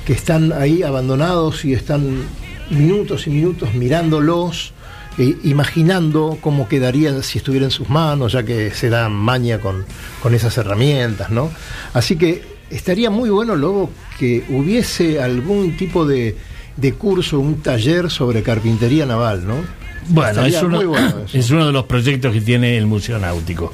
que 0.05 0.11
están 0.11 0.51
ahí 0.51 0.83
abandonados 0.83 1.63
y 1.63 1.71
están 1.71 2.25
minutos 2.69 3.27
y 3.27 3.29
minutos 3.29 3.73
mirándolos, 3.75 4.73
e 5.17 5.37
imaginando 5.45 6.37
cómo 6.41 6.67
quedarían 6.67 7.23
si 7.23 7.37
estuviera 7.37 7.65
en 7.65 7.71
sus 7.71 7.87
manos, 7.89 8.33
ya 8.33 8.43
que 8.43 8.71
se 8.71 8.89
dan 8.89 9.13
maña 9.13 9.59
con, 9.59 9.85
con 10.21 10.35
esas 10.35 10.57
herramientas, 10.57 11.29
¿no? 11.29 11.49
Así 11.93 12.17
que 12.17 12.51
estaría 12.73 13.09
muy 13.09 13.29
bueno 13.29 13.55
luego 13.55 13.89
que 14.17 14.43
hubiese 14.49 15.21
algún 15.21 15.77
tipo 15.77 16.05
de, 16.05 16.35
de 16.75 16.93
curso, 16.93 17.39
un 17.39 17.61
taller 17.61 18.09
sobre 18.09 18.43
carpintería 18.43 19.05
naval, 19.05 19.47
¿no? 19.47 19.55
Bueno, 20.09 20.45
es 20.45 20.61
uno, 20.61 20.77
muy 20.77 20.85
bueno 20.85 21.19
eso. 21.25 21.37
es 21.37 21.49
uno 21.51 21.67
de 21.67 21.71
los 21.71 21.85
proyectos 21.85 22.33
que 22.33 22.41
tiene 22.41 22.77
el 22.77 22.85
Museo 22.85 23.19
Náutico. 23.19 23.71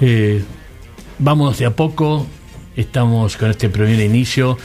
Eh, 0.00 0.42
vamos 1.18 1.58
de 1.58 1.66
a 1.66 1.70
poco, 1.74 2.26
estamos 2.76 3.36
con 3.36 3.50
este 3.50 3.68
primer 3.68 3.98
inicio. 4.00 4.58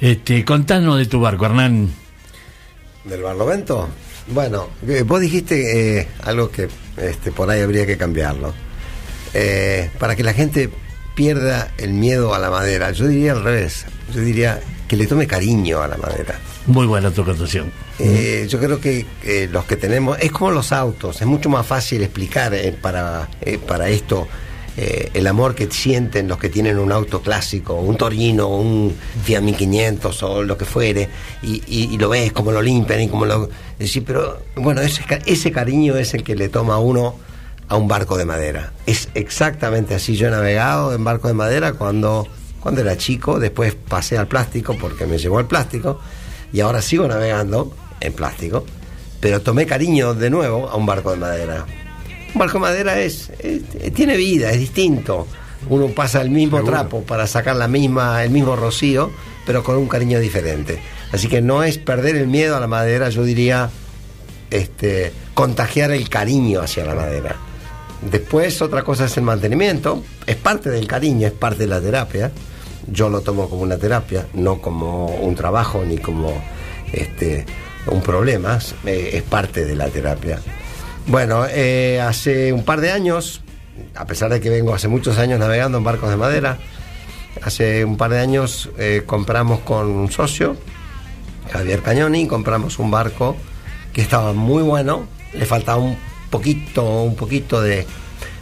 Este, 0.00 0.44
contanos 0.44 0.98
de 0.98 1.06
tu 1.06 1.20
barco, 1.20 1.44
Hernán. 1.46 1.90
¿Del 3.04 3.22
Barlovento? 3.22 3.88
Bueno, 4.28 4.68
eh, 4.86 5.02
vos 5.02 5.20
dijiste 5.20 5.98
eh, 6.00 6.08
algo 6.22 6.50
que 6.50 6.68
este, 6.96 7.32
por 7.32 7.50
ahí 7.50 7.60
habría 7.60 7.86
que 7.86 7.96
cambiarlo. 7.96 8.54
Eh, 9.34 9.90
para 9.98 10.16
que 10.16 10.22
la 10.22 10.32
gente 10.32 10.70
pierda 11.24 11.70
el 11.76 11.92
miedo 11.92 12.32
a 12.34 12.38
la 12.38 12.48
madera, 12.48 12.92
yo 12.92 13.06
diría 13.06 13.32
al 13.32 13.44
revés. 13.44 13.84
Yo 14.14 14.22
diría 14.22 14.58
que 14.88 14.96
le 14.96 15.06
tome 15.06 15.26
cariño 15.26 15.82
a 15.82 15.86
la 15.86 15.98
madera. 15.98 16.38
Muy 16.66 16.86
buena 16.86 17.10
tu 17.10 17.26
cotación. 17.26 17.70
Eh, 17.98 18.46
yo 18.48 18.58
creo 18.58 18.80
que 18.80 19.04
eh, 19.22 19.46
los 19.52 19.66
que 19.66 19.76
tenemos, 19.76 20.16
es 20.18 20.32
como 20.32 20.50
los 20.50 20.72
autos, 20.72 21.20
es 21.20 21.26
mucho 21.26 21.50
más 21.50 21.66
fácil 21.66 22.02
explicar 22.02 22.54
eh, 22.54 22.72
para, 22.72 23.28
eh, 23.42 23.58
para 23.58 23.90
esto 23.90 24.26
el 25.12 25.26
amor 25.26 25.54
que 25.54 25.70
sienten 25.70 26.26
los 26.26 26.38
que 26.38 26.48
tienen 26.48 26.78
un 26.78 26.90
auto 26.90 27.20
clásico, 27.20 27.74
un 27.74 27.98
Torino, 27.98 28.48
un 28.48 28.96
Fiat 29.24 29.42
1500 29.42 30.22
o 30.22 30.42
lo 30.42 30.56
que 30.56 30.64
fuere, 30.64 31.06
y, 31.42 31.56
y- 31.66 31.90
y 31.92 31.98
lo 31.98 32.08
ves 32.08 32.32
como 32.32 32.50
lo 32.50 32.62
limpian 32.62 33.02
y 33.02 33.08
como 33.08 33.26
lo... 33.26 33.50
Decís, 33.78 34.02
pero 34.06 34.40
bueno, 34.56 34.80
ese, 34.80 35.02
ese 35.26 35.52
cariño 35.52 35.98
es 35.98 36.14
el 36.14 36.22
que 36.24 36.34
le 36.34 36.48
toma 36.48 36.76
a 36.76 36.78
uno 36.78 37.16
a 37.70 37.76
un 37.76 37.88
barco 37.88 38.18
de 38.18 38.26
madera. 38.26 38.72
Es 38.86 39.08
exactamente 39.14 39.94
así. 39.94 40.16
Yo 40.16 40.26
he 40.28 40.30
navegado 40.30 40.92
en 40.92 41.02
barco 41.04 41.28
de 41.28 41.34
madera 41.34 41.72
cuando, 41.72 42.26
cuando 42.60 42.80
era 42.82 42.96
chico, 42.98 43.38
después 43.38 43.74
pasé 43.74 44.18
al 44.18 44.26
plástico 44.26 44.76
porque 44.78 45.06
me 45.06 45.16
llevó 45.18 45.38
al 45.38 45.46
plástico 45.46 46.00
y 46.52 46.60
ahora 46.60 46.82
sigo 46.82 47.06
navegando 47.08 47.72
en 48.00 48.12
plástico, 48.12 48.66
pero 49.20 49.40
tomé 49.40 49.66
cariño 49.66 50.14
de 50.14 50.30
nuevo 50.30 50.68
a 50.68 50.74
un 50.76 50.84
barco 50.84 51.12
de 51.12 51.16
madera. 51.18 51.64
Un 52.34 52.38
barco 52.38 52.54
de 52.58 52.60
madera 52.60 53.00
es, 53.00 53.30
es- 53.38 53.92
tiene 53.94 54.16
vida, 54.16 54.50
es 54.50 54.58
distinto. 54.58 55.26
Uno 55.68 55.88
pasa 55.88 56.22
el 56.22 56.30
mismo 56.30 56.56
Seguro. 56.58 56.72
trapo 56.76 57.02
para 57.02 57.26
sacar 57.26 57.54
la 57.54 57.68
misma, 57.68 58.24
el 58.24 58.30
mismo 58.30 58.56
rocío, 58.56 59.10
pero 59.46 59.62
con 59.62 59.76
un 59.76 59.86
cariño 59.88 60.18
diferente. 60.18 60.82
Así 61.12 61.28
que 61.28 61.40
no 61.42 61.62
es 61.62 61.78
perder 61.78 62.16
el 62.16 62.26
miedo 62.26 62.56
a 62.56 62.60
la 62.60 62.66
madera, 62.66 63.10
yo 63.10 63.22
diría 63.24 63.70
este, 64.50 65.12
contagiar 65.34 65.90
el 65.92 66.08
cariño 66.08 66.60
hacia 66.62 66.84
la 66.84 66.94
madera. 66.94 67.36
Después 68.02 68.62
otra 68.62 68.82
cosa 68.82 69.04
es 69.04 69.16
el 69.18 69.24
mantenimiento, 69.24 70.02
es 70.26 70.36
parte 70.36 70.70
del 70.70 70.86
cariño, 70.86 71.26
es 71.26 71.32
parte 71.32 71.58
de 71.60 71.66
la 71.66 71.80
terapia. 71.80 72.30
Yo 72.90 73.08
lo 73.10 73.20
tomo 73.20 73.48
como 73.50 73.62
una 73.62 73.76
terapia, 73.76 74.26
no 74.34 74.60
como 74.62 75.06
un 75.06 75.34
trabajo 75.34 75.84
ni 75.86 75.98
como 75.98 76.32
este, 76.92 77.44
un 77.86 78.00
problema, 78.00 78.56
es- 78.56 78.74
eh, 78.86 79.10
es 79.14 79.22
parte 79.22 79.64
de 79.66 79.76
la 79.76 79.88
terapia. 79.88 80.40
Bueno, 81.06 81.44
eh, 81.48 82.00
hace 82.00 82.52
un 82.52 82.64
par 82.64 82.80
de 82.80 82.90
años, 82.90 83.42
a 83.94 84.06
pesar 84.06 84.30
de 84.32 84.40
que 84.40 84.48
vengo 84.50 84.74
hace 84.74 84.88
muchos 84.88 85.18
años 85.18 85.38
navegando 85.38 85.78
en 85.78 85.84
barcos 85.84 86.08
de 86.10 86.16
madera, 86.16 86.58
hace 87.42 87.84
un 87.84 87.96
par 87.96 88.10
de 88.10 88.18
años 88.20 88.70
eh, 88.78 89.02
compramos 89.06 89.60
con 89.60 89.86
un 89.88 90.10
socio 90.10 90.56
Javier 91.52 91.80
Cañoni, 91.82 92.26
compramos 92.26 92.78
un 92.78 92.90
barco 92.90 93.36
que 93.92 94.00
estaba 94.02 94.32
muy 94.32 94.62
bueno, 94.62 95.06
le 95.32 95.44
faltaba 95.46 95.78
un 95.82 95.96
poquito, 96.30 97.02
un 97.02 97.16
poquito 97.16 97.60
de, 97.60 97.86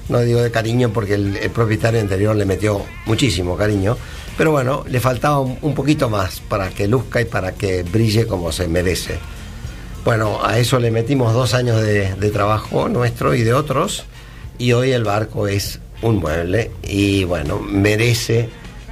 no 0.09 0.21
digo 0.21 0.41
de 0.41 0.51
cariño 0.51 0.93
porque 0.93 1.15
el, 1.15 1.51
propietario 1.53 2.01
anterior 2.01 2.37
le 2.37 2.45
metió 2.45 2.83
muchísimo 3.07 3.57
cariño, 3.57 3.97
pero 4.37 4.53
bueno, 4.53 4.85
le 4.89 5.01
faltaba 5.01 5.41
un, 5.41 5.75
poquito 5.75 6.09
más 6.09 6.41
para 6.41 6.71
que 6.71 6.87
luzca 6.87 7.21
y 7.21 7.25
para 7.25 7.53
que 7.53 7.83
brille 7.83 8.27
como 8.27 8.53
se 8.53 8.69
merece. 8.69 9.19
Bueno, 10.05 10.39
a 10.45 10.59
eso 10.59 10.79
le 10.79 10.91
metimos 10.91 11.35
dos 11.35 11.55
años 11.55 11.83
de 11.83 12.31
trabajo 12.33 12.89
nuestro 12.89 13.35
y 13.35 13.43
de 13.43 13.53
otros, 13.53 14.05
y 14.59 14.73
hoy 14.73 14.93
el 14.93 15.05
barco 15.05 15.49
es 15.49 15.81
un 16.03 16.17
mueble 16.17 16.71
y 16.83 17.25
bueno, 17.25 17.59
merece 17.59 18.49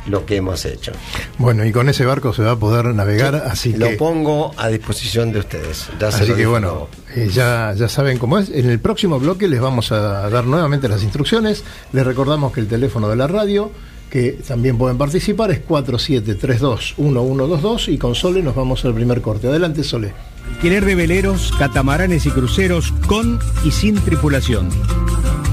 lo 0.08 0.24
que 0.26 0.36
hemos 0.36 0.64
hecho. 0.64 0.92
Bueno, 1.38 1.64
y 1.64 1.72
con 1.72 1.88
ese 1.88 2.04
barco 2.04 2.32
se 2.32 2.42
va 2.42 2.52
a 2.52 2.56
poder 2.56 2.86
navegar, 2.94 3.34
así 3.34 3.72
Lo 3.72 3.88
que... 3.88 3.96
pongo 3.96 4.52
a 4.56 4.68
disposición 4.68 5.32
de 5.32 5.40
ustedes. 5.40 5.88
Ya 6.00 6.08
Así 6.08 6.26
lo 6.26 6.36
que 6.36 6.46
bueno, 6.46 6.88
eh, 7.14 7.28
ya, 7.32 7.72
ya 7.76 7.88
saben 7.88 8.18
cómo 8.18 8.38
es. 8.38 8.50
En 8.50 8.68
el 8.70 8.78
próximo 8.78 9.18
bloque 9.18 9.48
les 9.48 9.60
vamos 9.60 9.90
a 9.92 10.28
dar 10.30 10.44
nuevamente 10.44 10.88
las 10.88 11.02
instrucciones. 11.02 11.64
Les 11.92 12.06
recordamos 12.06 12.52
que 12.52 12.60
el 12.60 12.68
teléfono 12.68 13.08
de 13.08 13.16
la 13.16 13.26
radio, 13.26 13.70
que 14.10 14.32
también 14.46 14.78
pueden 14.78 14.98
participar, 14.98 15.50
es 15.50 15.66
4732-1122 15.66 17.88
y 17.88 17.98
con 17.98 18.14
Sole 18.14 18.42
nos 18.42 18.54
vamos 18.54 18.84
al 18.84 18.94
primer 18.94 19.20
corte. 19.20 19.48
Adelante, 19.48 19.82
Sole. 19.82 20.12
Alquiler 20.54 20.84
de 20.84 20.94
veleros, 20.94 21.52
catamaranes 21.58 22.24
y 22.26 22.30
cruceros 22.30 22.92
con 23.08 23.40
y 23.64 23.72
sin 23.72 23.96
tripulación. 23.96 24.68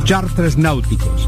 Charters 0.03 0.57
Náuticos, 0.57 1.27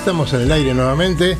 Estamos 0.00 0.32
en 0.32 0.40
el 0.40 0.52
aire 0.52 0.72
nuevamente. 0.72 1.36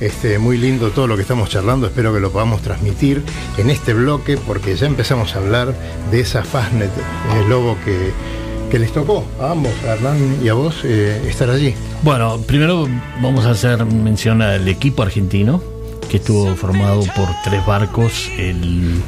Este, 0.00 0.40
muy 0.40 0.58
lindo 0.58 0.90
todo 0.90 1.06
lo 1.06 1.14
que 1.14 1.22
estamos 1.22 1.48
charlando, 1.48 1.86
espero 1.86 2.12
que 2.12 2.18
lo 2.18 2.32
podamos 2.32 2.60
transmitir 2.60 3.22
en 3.56 3.70
este 3.70 3.94
bloque 3.94 4.36
porque 4.36 4.74
ya 4.74 4.88
empezamos 4.88 5.36
a 5.36 5.38
hablar 5.38 5.72
de 6.10 6.18
esa 6.18 6.42
Fastnet 6.42 6.90
eh, 6.90 7.48
Lobo 7.48 7.76
que, 7.84 8.78
les 8.78 8.92
tocó 8.92 9.24
a 9.40 9.52
ambos, 9.52 9.72
a 9.84 9.92
Hernán 9.92 10.38
y 10.42 10.48
a 10.48 10.54
vos, 10.54 10.80
eh, 10.82 11.22
estar 11.28 11.48
allí. 11.48 11.74
Bueno, 12.02 12.40
primero 12.40 12.88
vamos 13.20 13.46
a 13.46 13.50
hacer 13.50 13.84
mención 13.84 14.42
al 14.42 14.66
equipo 14.66 15.04
argentino, 15.04 15.62
que 16.10 16.16
estuvo 16.16 16.56
formado 16.56 17.02
por 17.14 17.28
tres 17.44 17.64
barcos, 17.64 18.28
el 18.36 19.00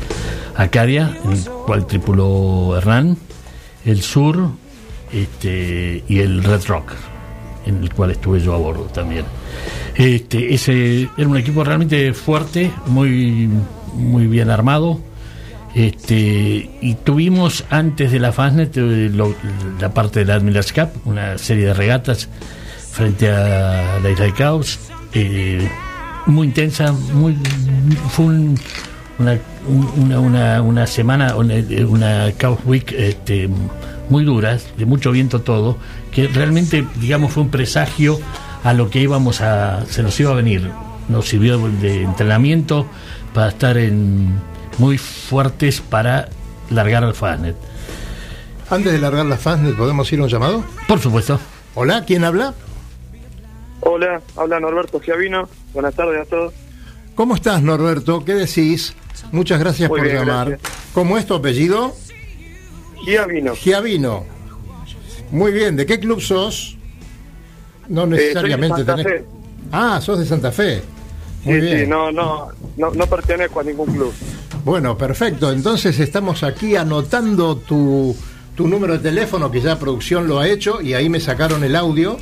Acaria, 0.55 1.19
el 1.29 1.41
cual 1.67 1.87
tripuló 1.89 2.77
Hernán, 2.77 3.17
el 3.85 4.03
Sur 4.03 4.51
este, 5.13 6.05
y 6.07 6.21
el 6.21 6.45
Red 6.45 6.67
Rock, 6.69 6.93
en 7.67 7.83
el 7.83 7.93
cual 7.93 8.11
estuve 8.13 8.41
yo 8.41 8.55
a 8.55 8.59
bordo 8.59 8.85
también. 8.85 9.25
Este, 9.97 10.55
ese 10.55 11.09
era 11.17 11.29
un 11.29 11.37
equipo 11.37 11.63
realmente 11.65 12.13
fuerte, 12.13 12.71
muy, 12.87 13.49
muy 13.95 14.27
bien 14.27 14.51
armado. 14.51 15.01
Este, 15.75 16.71
y 16.81 16.95
tuvimos 17.03 17.65
antes 17.71 18.13
de 18.13 18.21
la 18.21 18.31
Fastnet 18.33 18.77
eh, 18.77 19.11
lo- 19.13 19.35
la 19.81 19.93
parte 19.93 20.21
de 20.21 20.27
la 20.27 20.35
Admiral's 20.37 20.73
Cup, 20.73 20.89
una 21.05 21.37
serie 21.37 21.67
de 21.67 21.75
regatas 21.75 22.29
frente 22.93 23.29
a 23.29 23.99
la 24.01 24.11
Isla 24.11 24.25
de 24.27 24.33
Caos, 24.35 24.79
eh, 25.15 25.69
muy 26.27 26.47
intensa, 26.47 26.93
muy 26.93 27.37
fue 28.11 28.27
un- 28.27 28.59
una, 29.19 29.39
una, 29.97 30.21
una, 30.21 30.63
una 30.63 30.87
semana, 30.87 31.35
una, 31.37 31.55
una 31.89 32.33
Chaos 32.39 32.61
Week 32.65 32.93
este, 32.97 33.49
muy 34.11 34.25
dura, 34.25 34.59
de 34.77 34.87
mucho 34.87 35.11
viento 35.13 35.41
todo, 35.41 35.77
que 36.13 36.29
realmente, 36.29 36.87
digamos, 36.97 37.33
fue 37.33 37.43
un 37.43 37.51
presagio 37.51 38.19
a 38.63 38.73
lo 38.73 38.91
que 38.91 39.01
íbamos 39.01 39.41
a, 39.41 39.85
se 39.87 40.03
nos 40.03 40.19
iba 40.21 40.31
a 40.31 40.35
venir. 40.35 40.71
Nos 41.09 41.29
sirvió 41.29 41.59
de 41.59 42.03
entrenamiento 42.03 42.87
para 43.35 43.49
estar 43.49 43.77
en 43.77 44.39
muy 44.79 44.97
fuertes 44.99 45.81
para 45.81 46.29
largar 46.71 47.05
al 47.05 47.15
Fastnet. 47.15 47.57
Antes 48.71 48.93
de 48.93 48.99
largar 48.99 49.27
la 49.27 49.37
Fastnet, 49.37 49.77
¿podemos 49.77 50.11
ir 50.13 50.21
a 50.21 50.25
un 50.25 50.29
llamado? 50.29 50.65
Por 50.89 50.99
supuesto. 51.01 51.39
Hola, 51.75 52.05
¿quién 52.07 52.25
habla? 52.25 52.55
Hola, 53.81 54.23
habla 54.37 54.61
Norberto 54.61 54.99
Giavino. 55.01 55.49
Buenas 55.75 55.95
tardes 55.95 56.23
a 56.23 56.25
todos. 56.25 56.55
¿Cómo 57.15 57.35
estás, 57.35 57.63
Norberto? 57.63 58.25
¿Qué 58.25 58.35
decís? 58.35 58.95
Muchas 59.31 59.61
gracias 59.61 59.89
Muy 59.91 60.01
por 60.01 60.09
bien, 60.09 60.21
llamar. 60.25 60.49
gracias. 60.51 60.73
¿Cómo 60.95 61.19
es 61.19 61.27
tu 61.27 61.35
apellido? 61.35 61.95
Giavino. 63.05 63.55
Giavino. 63.55 64.25
Muy 65.31 65.53
bien, 65.53 65.77
¿de 65.77 65.87
qué 65.87 65.99
club 65.99 66.21
sos? 66.21 66.77
No 67.89 68.07
necesariamente 68.07 68.83
Eh, 68.83 68.85
soy 68.85 68.97
de 68.97 69.03
Santa 69.03 69.05
tenés. 69.05 69.23
Fe. 69.23 69.29
Ah, 69.73 70.01
sos 70.01 70.19
de 70.19 70.27
Santa 70.27 70.53
Fe. 70.53 70.83
Muy 71.45 71.55
Sí, 71.55 71.61
bien. 71.61 71.81
sí, 71.81 71.87
no, 71.87 72.11
no, 72.13 72.49
no, 72.77 72.91
no 72.93 73.07
pertenezco 73.07 73.61
a 73.61 73.65
ningún 73.65 73.93
club. 73.95 74.13
Bueno, 74.65 74.97
perfecto. 74.97 75.53
Entonces 75.53 75.99
estamos 76.01 76.43
aquí 76.43 76.77
anotando 76.77 77.57
tu, 77.57 78.17
tu 78.55 78.67
número 78.69 78.95
de 78.95 79.01
teléfono, 79.01 79.51
que 79.51 79.61
ya 79.61 79.79
producción 79.79 80.27
lo 80.27 80.39
ha 80.39 80.49
hecho, 80.49 80.81
y 80.81 80.95
ahí 80.95 81.09
me 81.11 81.21
sacaron 81.21 81.63
el 81.65 81.77
audio. 81.77 82.17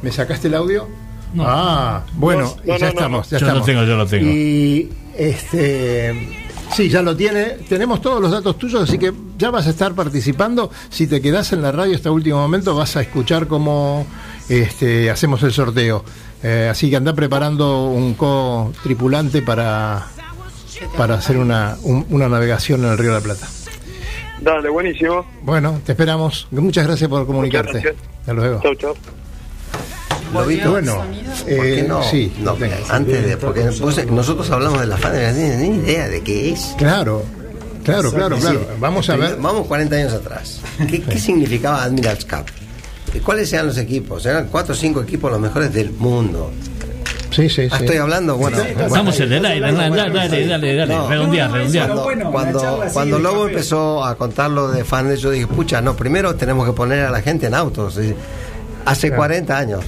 ¿Me 0.00 0.10
sacaste 0.12 0.48
el 0.48 0.54
audio? 0.54 0.88
No. 1.34 1.44
Ah, 1.46 2.04
bueno, 2.14 2.56
No, 2.64 2.78
ya 2.78 2.88
estamos. 2.88 3.28
ya 3.30 3.38
Yo 3.38 3.46
lo 3.46 3.48
estamos. 3.48 3.66
tengo, 3.66 3.84
yo 3.84 3.96
lo 3.96 4.06
tengo. 4.06 4.30
Y 4.30 4.90
este. 5.18 6.43
Sí, 6.74 6.88
ya 6.88 7.02
lo 7.02 7.16
tiene. 7.16 7.44
Tenemos 7.68 8.00
todos 8.00 8.20
los 8.20 8.30
datos 8.32 8.58
tuyos, 8.58 8.82
así 8.82 8.98
que 8.98 9.12
ya 9.38 9.50
vas 9.50 9.66
a 9.66 9.70
estar 9.70 9.94
participando. 9.94 10.70
Si 10.90 11.06
te 11.06 11.20
quedas 11.20 11.52
en 11.52 11.62
la 11.62 11.70
radio 11.72 11.94
hasta 11.94 12.10
último 12.10 12.38
momento, 12.38 12.74
vas 12.74 12.96
a 12.96 13.00
escuchar 13.02 13.46
cómo 13.46 14.04
este, 14.48 15.10
hacemos 15.10 15.42
el 15.44 15.52
sorteo. 15.52 16.04
Eh, 16.42 16.68
así 16.70 16.90
que 16.90 16.96
anda 16.96 17.12
preparando 17.14 17.86
un 17.88 18.14
co-tripulante 18.14 19.40
para, 19.40 20.06
para 20.96 21.14
hacer 21.14 21.38
una, 21.38 21.76
un- 21.84 22.06
una 22.10 22.28
navegación 22.28 22.84
en 22.84 22.90
el 22.90 22.98
Río 22.98 23.10
de 23.10 23.16
la 23.18 23.22
Plata. 23.24 23.48
Dale, 24.40 24.68
buenísimo. 24.68 25.24
Bueno, 25.42 25.80
te 25.86 25.92
esperamos. 25.92 26.48
Muchas 26.50 26.86
gracias 26.86 27.08
por 27.08 27.24
comunicarte. 27.26 27.72
gracias. 27.80 27.94
Hasta 28.20 28.32
luego. 28.34 28.60
Chau, 28.62 28.74
chau. 28.74 28.94
Lobito, 30.40 30.70
Bueno, 30.70 30.96
¿por 30.98 31.44
qué 31.46 31.80
eh, 31.80 31.86
no? 31.88 32.02
sí, 32.02 32.32
No, 32.40 32.56
venga. 32.56 32.76
antes 32.90 33.26
de, 33.26 33.36
porque 33.36 33.68
vos- 33.80 34.04
nosotros 34.06 34.50
hablamos 34.50 34.80
de 34.80 34.86
la 34.86 34.96
FAN, 34.96 35.12
no 35.12 35.18
tienen 35.34 35.60
ni 35.60 35.76
idea 35.78 36.08
de 36.08 36.20
qué 36.22 36.52
es. 36.52 36.74
Claro, 36.78 37.24
claro, 37.84 38.12
claro, 38.12 38.36
claro. 38.38 38.66
Vamos 38.80 39.08
a 39.10 39.16
ver. 39.16 39.36
Vamos 39.40 39.66
40 39.66 39.96
años 39.96 40.12
atrás. 40.12 40.60
¿Qué, 40.88 41.00
qué 41.02 41.18
significaba 41.20 41.82
Admirals 41.84 42.24
Cup? 42.24 42.46
¿Cuáles 43.24 43.52
eran 43.52 43.66
los 43.68 43.78
equipos? 43.78 44.26
Eran 44.26 44.48
cuatro 44.50 44.74
o 44.74 44.76
cinco 44.76 45.00
equipos 45.00 45.30
los 45.30 45.40
mejores 45.40 45.72
del 45.72 45.90
mundo. 45.92 46.50
Sí, 47.30 47.48
sí, 47.48 47.62
Ah, 47.70 47.78
sí. 47.78 47.84
estoy 47.84 47.98
hablando, 47.98 48.36
bueno. 48.36 48.58
Estamos 48.60 49.18
en 49.18 49.32
el 49.32 49.44
aire, 49.44 49.72
dale, 49.72 49.96
dale, 49.96 50.46
dale, 50.46 50.74
dale, 50.76 50.94
No. 50.94 51.08
redondear, 51.08 51.50
redondear. 51.50 51.90
Cuando, 51.94 52.30
cuando, 52.30 52.84
cuando 52.92 53.18
Lobo 53.18 53.48
empezó 53.48 54.04
a 54.04 54.16
contar 54.16 54.50
lo 54.50 54.68
de 54.70 54.84
fans, 54.84 55.20
yo 55.20 55.30
dije, 55.32 55.46
pucha, 55.48 55.80
no, 55.80 55.96
primero 55.96 56.36
tenemos 56.36 56.64
que 56.66 56.72
poner 56.72 57.04
a 57.04 57.10
la 57.10 57.22
gente 57.22 57.46
en 57.46 57.54
autos. 57.54 57.98
Hace 58.84 59.08
Claro. 59.08 59.16
40 59.20 59.58
años, 59.58 59.80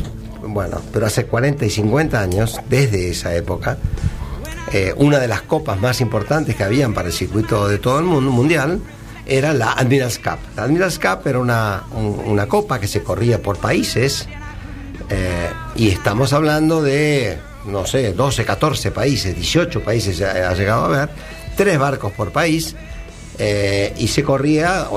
bueno, 0.49 0.81
pero 0.93 1.07
hace 1.07 1.27
40 1.27 1.65
y 1.67 1.71
50 1.71 2.21
años, 2.21 2.61
desde 2.69 3.11
esa 3.11 3.35
época, 3.35 3.79
eh, 4.73 4.93
una 4.97 5.19
de 5.19 5.29
las 5.29 5.43
copas 5.43 5.81
más 5.81 6.01
importantes 6.01 6.57
que 6.57 6.65
habían 6.65 6.93
para 6.95 7.09
el 7.09 7.15
circuito 7.15 7.69
de 7.69 7.79
todo 7.79 7.99
el 7.99 8.05
mundo 8.05 8.31
mundial 8.31 8.81
era 9.27 9.53
la 9.55 9.73
Admirals 9.73 10.19
Cup. 10.19 10.39
La 10.57 10.65
Admirals 10.65 10.99
Cup 10.99 11.27
era 11.27 11.39
una, 11.39 11.83
un- 11.93 12.21
una 12.27 12.47
copa 12.47 12.79
que 12.81 12.87
se 12.89 13.03
corría 13.03 13.41
por 13.43 13.59
países 13.59 14.29
eh, 15.11 15.49
y 15.77 15.89
estamos 15.89 16.33
hablando 16.33 16.83
de, 16.83 17.39
no 17.67 17.87
sé, 17.87 18.13
12, 18.13 18.45
14 18.45 18.91
países, 18.91 19.35
18 19.35 19.83
países 19.83 20.21
ha, 20.23 20.53
llegado 20.55 20.87
a 20.87 20.89
ver, 20.89 21.09
tres 21.57 21.79
barcos 21.79 22.13
por 22.13 22.33
país, 22.33 22.75
eh, 23.39 23.93
y 23.99 24.09
se 24.09 24.23
corría, 24.25 24.89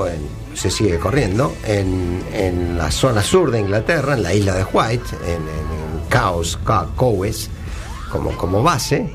se 0.54 0.70
sigue 0.70 0.98
corriendo, 0.98 1.54
en, 1.66 2.22
en 2.32 2.76
la 2.78 2.90
zona 2.90 3.22
sur 3.22 3.50
de 3.50 3.60
Inglaterra, 3.60 4.14
en 4.14 4.22
la 4.22 4.34
isla 4.34 4.54
de 4.54 4.64
White, 4.64 5.04
en, 5.26 5.34
en, 5.34 5.80
Cowes, 6.10 6.58
como, 8.10 8.36
como 8.36 8.62
base, 8.62 9.12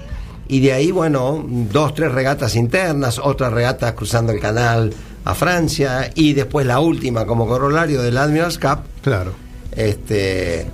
y 0.47 0.59
de 0.61 0.71
ahí, 0.73 0.91
bueno, 0.91 1.43
dos, 1.45 1.93
tres 1.93 2.11
regatas 2.11 2.55
internas, 2.55 3.19
otras 3.21 3.51
regatas 3.51 3.93
cruzando 3.93 4.31
el 4.31 4.39
canal 4.39 4.93
a 5.25 5.35
Francia, 5.35 6.09
y 6.15 6.33
después 6.33 6.65
la 6.65 6.79
última 6.79 7.25
como 7.25 7.47
corolario 7.47 8.01
del 8.01 8.17
Admirals 8.17 8.57
Cup, 8.59 8.79
Claro. 9.01 9.33
este, 9.73 10.65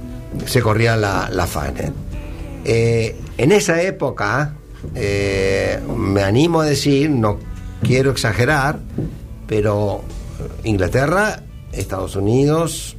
se 0.46 0.62
corría 0.62 0.96
la, 0.96 1.30
la 1.32 1.48
Fanet. 1.48 1.92
Eh, 2.64 3.18
en 3.38 3.52
esa 3.52 3.82
época, 3.82 4.54
eh, 4.94 5.80
me 5.98 6.22
animo 6.22 6.62
a 6.62 6.66
decir, 6.66 7.10
no 7.10 7.40
quiero 7.82 8.12
exagerar, 8.12 8.78
pero 9.48 10.04
Inglaterra, 10.64 11.42
Estados 11.72 12.16
Unidos, 12.16 12.96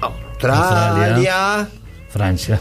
Australia, 0.00 1.68
Francia. 2.08 2.60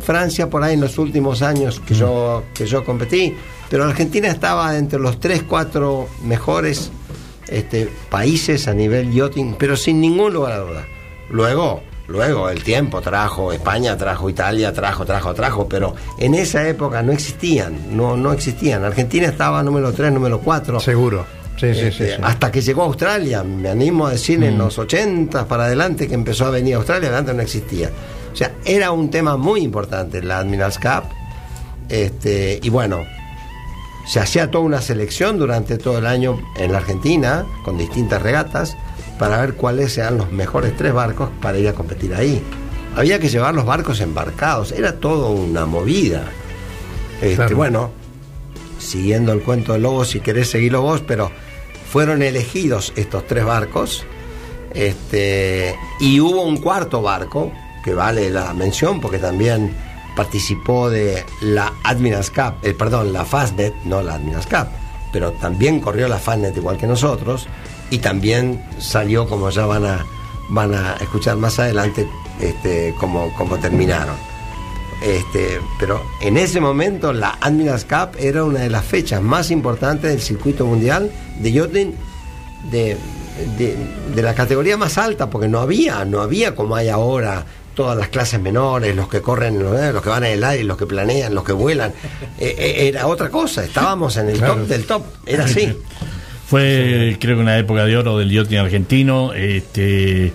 Francia 0.00 0.48
por 0.48 0.62
ahí 0.62 0.74
en 0.74 0.80
los 0.80 0.96
últimos 0.98 1.42
años 1.42 1.80
que 1.80 1.94
yo 1.94 2.44
que 2.54 2.66
yo 2.66 2.84
competí, 2.84 3.34
pero 3.68 3.84
Argentina 3.84 4.28
estaba 4.28 4.76
entre 4.76 4.98
los 4.98 5.18
3, 5.18 5.42
4 5.48 6.08
mejores 6.24 6.92
este, 7.48 7.88
países 8.08 8.68
a 8.68 8.74
nivel 8.74 9.12
yachting, 9.12 9.56
pero 9.58 9.76
sin 9.76 10.00
ningún 10.00 10.32
lugar 10.32 10.52
a 10.52 10.58
duda. 10.58 10.86
Luego, 11.30 11.82
luego 12.06 12.48
el 12.48 12.62
tiempo 12.62 13.00
trajo 13.00 13.52
España, 13.52 13.96
trajo 13.96 14.30
Italia, 14.30 14.72
trajo, 14.72 15.04
trajo, 15.04 15.34
trajo, 15.34 15.68
pero 15.68 15.94
en 16.18 16.34
esa 16.34 16.66
época 16.68 17.02
no 17.02 17.12
existían, 17.12 17.96
no 17.96 18.16
no 18.16 18.32
existían. 18.32 18.84
Argentina 18.84 19.26
estaba 19.26 19.62
número 19.62 19.92
3, 19.92 20.12
número 20.12 20.38
4. 20.38 20.78
Seguro. 20.78 21.41
Sí, 21.62 21.74
sí, 21.74 21.80
sí, 21.80 21.86
Este, 21.86 22.16
sí. 22.16 22.22
Hasta 22.22 22.50
que 22.50 22.60
llegó 22.60 22.82
a 22.82 22.86
Australia, 22.86 23.44
me 23.44 23.68
animo 23.68 24.06
a 24.08 24.10
decir 24.12 24.42
en 24.42 24.58
los 24.58 24.78
80 24.78 25.46
para 25.46 25.66
adelante 25.66 26.08
que 26.08 26.14
empezó 26.14 26.46
a 26.46 26.50
venir 26.50 26.74
a 26.74 26.78
Australia, 26.78 27.16
antes 27.16 27.34
no 27.34 27.40
existía. 27.42 27.90
O 28.32 28.36
sea, 28.36 28.52
era 28.64 28.90
un 28.90 29.10
tema 29.10 29.36
muy 29.36 29.60
importante 29.60 30.22
la 30.22 30.38
Admirals 30.38 30.78
Cup. 30.78 31.04
Este, 31.88 32.58
y 32.62 32.68
bueno, 32.68 33.04
se 34.08 34.18
hacía 34.18 34.50
toda 34.50 34.64
una 34.64 34.80
selección 34.80 35.38
durante 35.38 35.78
todo 35.78 35.98
el 35.98 36.06
año 36.06 36.40
en 36.56 36.72
la 36.72 36.78
Argentina, 36.78 37.46
con 37.64 37.78
distintas 37.78 38.20
regatas, 38.22 38.76
para 39.18 39.40
ver 39.40 39.54
cuáles 39.54 39.96
eran 39.98 40.18
los 40.18 40.32
mejores 40.32 40.76
tres 40.76 40.92
barcos 40.92 41.30
para 41.40 41.58
ir 41.58 41.68
a 41.68 41.74
competir 41.74 42.14
ahí. 42.14 42.42
Había 42.96 43.20
que 43.20 43.28
llevar 43.28 43.54
los 43.54 43.64
barcos 43.64 44.00
embarcados, 44.00 44.72
era 44.72 44.98
todo 44.98 45.30
una 45.30 45.64
movida. 45.66 46.24
Este, 47.20 47.36
Claro. 47.36 47.56
Bueno, 47.56 47.90
siguiendo 48.80 49.32
el 49.32 49.42
cuento 49.42 49.74
del 49.74 49.82
lobo, 49.82 50.04
si 50.04 50.18
querés 50.20 50.50
seguirlo 50.50 50.82
vos, 50.82 51.02
pero 51.06 51.30
fueron 51.92 52.22
elegidos 52.22 52.94
estos 52.96 53.26
tres 53.26 53.44
barcos. 53.44 54.06
Este, 54.72 55.76
y 56.00 56.20
hubo 56.20 56.40
un 56.40 56.56
cuarto 56.56 57.02
barco, 57.02 57.52
que 57.84 57.92
vale 57.92 58.30
la 58.30 58.54
mención, 58.54 58.98
porque 58.98 59.18
también 59.18 59.76
participó 60.16 60.88
de 60.88 61.22
la 61.42 61.70
Admirals 61.84 62.30
Cup, 62.30 62.54
eh, 62.62 62.72
perdón, 62.72 63.12
la 63.12 63.26
Fastnet, 63.26 63.74
no 63.84 64.00
la 64.00 64.14
Admirals 64.14 64.46
Cup, 64.46 64.68
pero 65.12 65.32
también 65.32 65.80
corrió 65.80 66.08
la 66.08 66.18
Fastnet 66.18 66.56
igual 66.56 66.78
que 66.78 66.86
nosotros, 66.86 67.46
y 67.90 67.98
también 67.98 68.64
salió, 68.78 69.28
como 69.28 69.50
ya 69.50 69.66
van 69.66 69.84
a, 69.84 70.06
van 70.48 70.74
a 70.74 70.94
escuchar 70.94 71.36
más 71.36 71.58
adelante, 71.58 72.08
este, 72.40 72.94
como, 72.98 73.34
como 73.34 73.58
terminaron. 73.58 74.16
Este, 75.04 75.60
pero 75.80 76.02
en 76.20 76.36
ese 76.36 76.60
momento 76.60 77.12
la 77.12 77.36
Admirals 77.40 77.84
Cup 77.84 78.16
era 78.18 78.44
una 78.44 78.60
de 78.60 78.70
las 78.70 78.84
fechas 78.84 79.20
más 79.20 79.50
importantes 79.50 80.10
del 80.10 80.20
circuito 80.20 80.64
mundial 80.64 81.10
de 81.40 81.52
yachting 81.52 81.94
de, 82.70 82.96
de, 83.58 83.76
de 84.14 84.22
la 84.22 84.34
categoría 84.34 84.76
más 84.76 84.98
alta, 84.98 85.28
porque 85.28 85.48
no 85.48 85.58
había, 85.58 86.04
no 86.04 86.20
había 86.20 86.54
como 86.54 86.76
hay 86.76 86.88
ahora 86.88 87.44
todas 87.74 87.96
las 87.96 88.08
clases 88.08 88.38
menores, 88.40 88.94
los 88.94 89.08
que 89.08 89.20
corren, 89.22 89.58
los 89.62 90.02
que 90.02 90.08
van 90.08 90.24
en 90.24 90.32
el 90.32 90.44
aire, 90.44 90.62
los 90.62 90.76
que 90.76 90.86
planean, 90.86 91.34
los 91.34 91.42
que 91.42 91.52
vuelan. 91.52 91.90
Eh, 92.38 92.54
eh, 92.58 92.88
era 92.88 93.06
otra 93.06 93.28
cosa, 93.30 93.64
estábamos 93.64 94.16
en 94.18 94.28
el 94.28 94.38
Claro. 94.38 94.54
top 94.56 94.66
del 94.68 94.84
top, 94.84 95.02
era 95.26 95.44
así. 95.46 95.76
Fue, 96.46 97.16
creo 97.18 97.36
que 97.36 97.42
una 97.42 97.56
época 97.58 97.84
de 97.86 97.96
oro 97.96 98.18
del 98.18 98.30
yachting 98.30 98.58
argentino. 98.58 99.32
Este, 99.32 100.32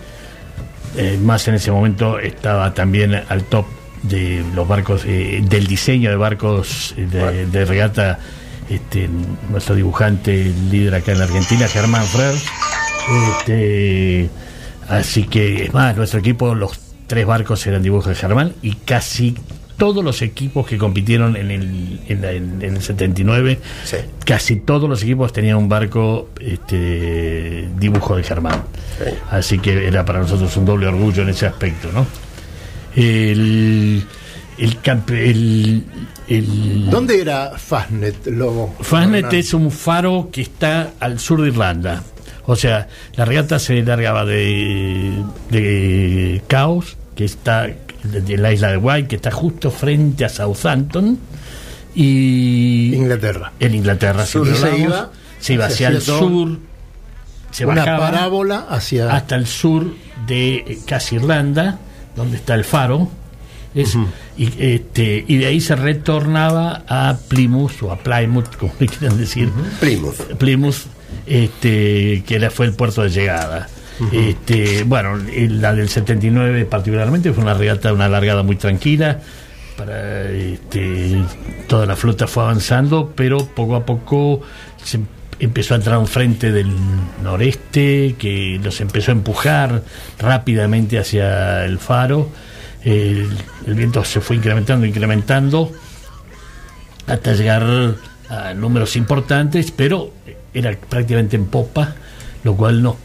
eh, 0.98 1.20
más 1.22 1.48
en 1.48 1.54
ese 1.56 1.72
momento 1.72 2.18
estaba 2.18 2.74
también 2.74 3.14
al 3.30 3.44
top 3.44 3.66
de 4.04 4.44
los 4.56 4.68
barcos, 4.68 5.04
eh, 5.06 5.42
del 5.44 5.68
diseño 5.68 6.10
de 6.10 6.16
barcos 6.16 6.94
eh, 6.98 7.06
de, 7.12 7.46
de 7.48 7.66
regata. 7.66 8.20
Este, 8.70 9.08
nuestro 9.50 9.76
dibujante 9.76 10.52
líder 10.70 10.96
acá 10.96 11.14
en 11.14 11.20
la 11.20 11.24
Argentina, 11.26 11.68
Germán 11.70 12.04
Frer. 12.06 12.36
Este, 13.40 14.30
así 14.90 15.24
que, 15.24 15.66
es 15.66 15.74
más, 15.74 15.96
nuestro 15.96 16.20
equipo, 16.20 16.54
los 16.56 16.78
tres 17.08 17.26
barcos 17.26 17.66
eran 17.68 17.82
dibujos 17.82 18.08
de 18.08 18.16
Germán 18.16 18.54
y 18.62 18.74
casi 18.74 19.36
todos 19.78 20.04
los 20.04 20.22
equipos 20.22 20.66
que 20.68 20.78
compitieron 20.78 21.36
en 21.38 21.52
el, 21.52 22.02
en 22.08 22.22
la- 22.22 22.32
en- 22.32 22.62
en 22.62 22.76
el 22.76 22.82
79, 22.82 23.60
Sí. 23.86 23.98
casi 24.26 24.56
todos 24.58 24.90
los 24.90 25.04
equipos 25.04 25.32
tenían 25.32 25.58
un 25.58 25.70
barco 25.70 26.30
este, 26.42 27.70
dibujo 27.78 28.16
de 28.18 28.24
Germán. 28.24 28.64
Sí. 28.98 29.12
Así 29.32 29.60
que 29.60 29.88
era 29.88 30.04
para 30.04 30.20
nosotros 30.20 30.56
un 30.58 30.66
doble 30.66 30.88
orgullo 30.88 31.22
en 31.24 31.30
ese 31.30 31.46
aspecto, 31.46 31.90
¿no? 31.94 32.06
El, 33.02 34.04
el, 34.58 34.78
el, 35.10 35.84
el- 36.28 36.90
¿Dónde 36.90 37.22
era 37.22 37.52
Fastnet, 37.58 38.26
Lobo? 38.28 38.76
Fastnet 38.82 39.26
Hernán? 39.26 39.36
es 39.40 39.54
un 39.54 39.70
faro 39.72 40.30
que 40.32 40.42
está 40.42 40.92
al 41.00 41.20
sur 41.20 41.42
de 41.42 41.50
Irlanda. 41.50 42.04
O 42.48 42.56
sea, 42.56 42.88
la 43.16 43.26
regata 43.26 43.60
se 43.60 43.82
largaba 43.84 44.26
de, 44.26 45.14
de 45.52 46.42
Caos, 46.48 46.98
que 47.16 47.26
está 47.26 47.68
de 48.04 48.38
la 48.38 48.52
isla 48.54 48.70
de 48.72 48.78
White, 48.78 49.08
que 49.10 49.16
está 49.18 49.32
justo 49.32 49.70
frente 49.70 50.26
a 50.26 50.30
Southampton, 50.30 51.20
y 51.94 52.94
Inglaterra. 52.96 53.52
en 53.60 53.76
Inglaterra. 53.76 54.26
Sur, 54.26 54.48
y 54.48 54.56
se 54.56 54.78
iba 54.78 55.12
se 55.40 55.54
iba 55.54 55.66
hacia 55.66 55.90
hacia 55.90 55.98
el 56.00 56.04
todo- 56.04 56.20
sur, 56.20 56.60
se 57.52 57.66
Una 57.66 57.84
parábola 57.86 58.66
hacia. 58.70 59.12
hasta 59.16 59.36
el 59.36 59.46
sur 59.46 59.94
de 60.26 60.56
eh, 60.56 60.80
casi 60.86 61.16
Irlanda, 61.18 61.78
donde 62.18 62.36
está 62.36 62.56
el 62.56 62.66
faro. 62.66 63.10
Es, 63.74 63.96
y, 64.38 64.52
este, 64.58 65.24
y 65.28 65.38
de 65.38 65.46
ahí 65.46 65.62
se 65.62 65.76
retornaba 65.76 66.84
a 66.88 67.18
Plymouth 67.28 67.84
o 67.84 67.92
a 67.92 67.98
Plymouth, 67.98 68.56
como 68.58 68.74
le 68.80 68.88
quieran 68.88 69.18
decir. 69.18 69.52
Plymouth. 69.80 70.36
Plymouth, 70.38 70.88
este, 71.28 72.24
que 72.26 72.36
era, 72.36 72.50
fue 72.50 72.66
el 72.66 72.74
puerto 72.74 73.04
de 73.04 73.10
llegada. 73.10 73.70
este, 74.12 74.84
bueno, 74.84 75.18
la 75.18 75.74
del 75.74 75.90
79 75.90 76.66
particularmente 76.66 77.32
fue 77.34 77.44
una 77.44 77.54
regata, 77.54 77.94
una 77.94 78.10
largada 78.10 78.42
muy 78.44 78.56
tranquila. 78.56 79.22
Para, 79.78 80.32
este, 80.32 81.22
toda 81.68 81.86
la 81.86 81.96
flota 81.96 82.26
fue 82.26 82.44
avanzando, 82.44 83.14
pero 83.16 83.46
poco 83.46 83.76
a 83.76 83.86
poco 83.86 84.42
se 84.84 85.00
empezó 85.40 85.74
a 85.74 85.78
entrar 85.78 85.98
un 85.98 86.08
frente 86.08 86.52
del 86.52 86.68
noreste 87.24 88.16
que 88.18 88.60
los 88.64 88.80
empezó 88.82 89.12
a 89.12 89.16
empujar 89.16 89.84
rápidamente 90.20 90.98
hacia 91.00 91.66
el 91.66 91.78
faro. 91.80 92.30
El, 92.84 93.28
el 93.66 93.74
viento 93.74 94.04
se 94.04 94.22
fue 94.22 94.36
incrementando, 94.38 94.86
incrementando 94.86 95.72
hasta 97.08 97.34
llegar 97.34 97.96
a 98.30 98.54
números 98.54 98.96
importantes, 98.96 99.72
pero 99.72 100.12
era 100.54 100.76
prácticamente 100.90 101.36
en 101.36 101.46
popa, 101.46 101.96
lo 102.44 102.56
cual 102.56 102.82
nos 102.82 102.96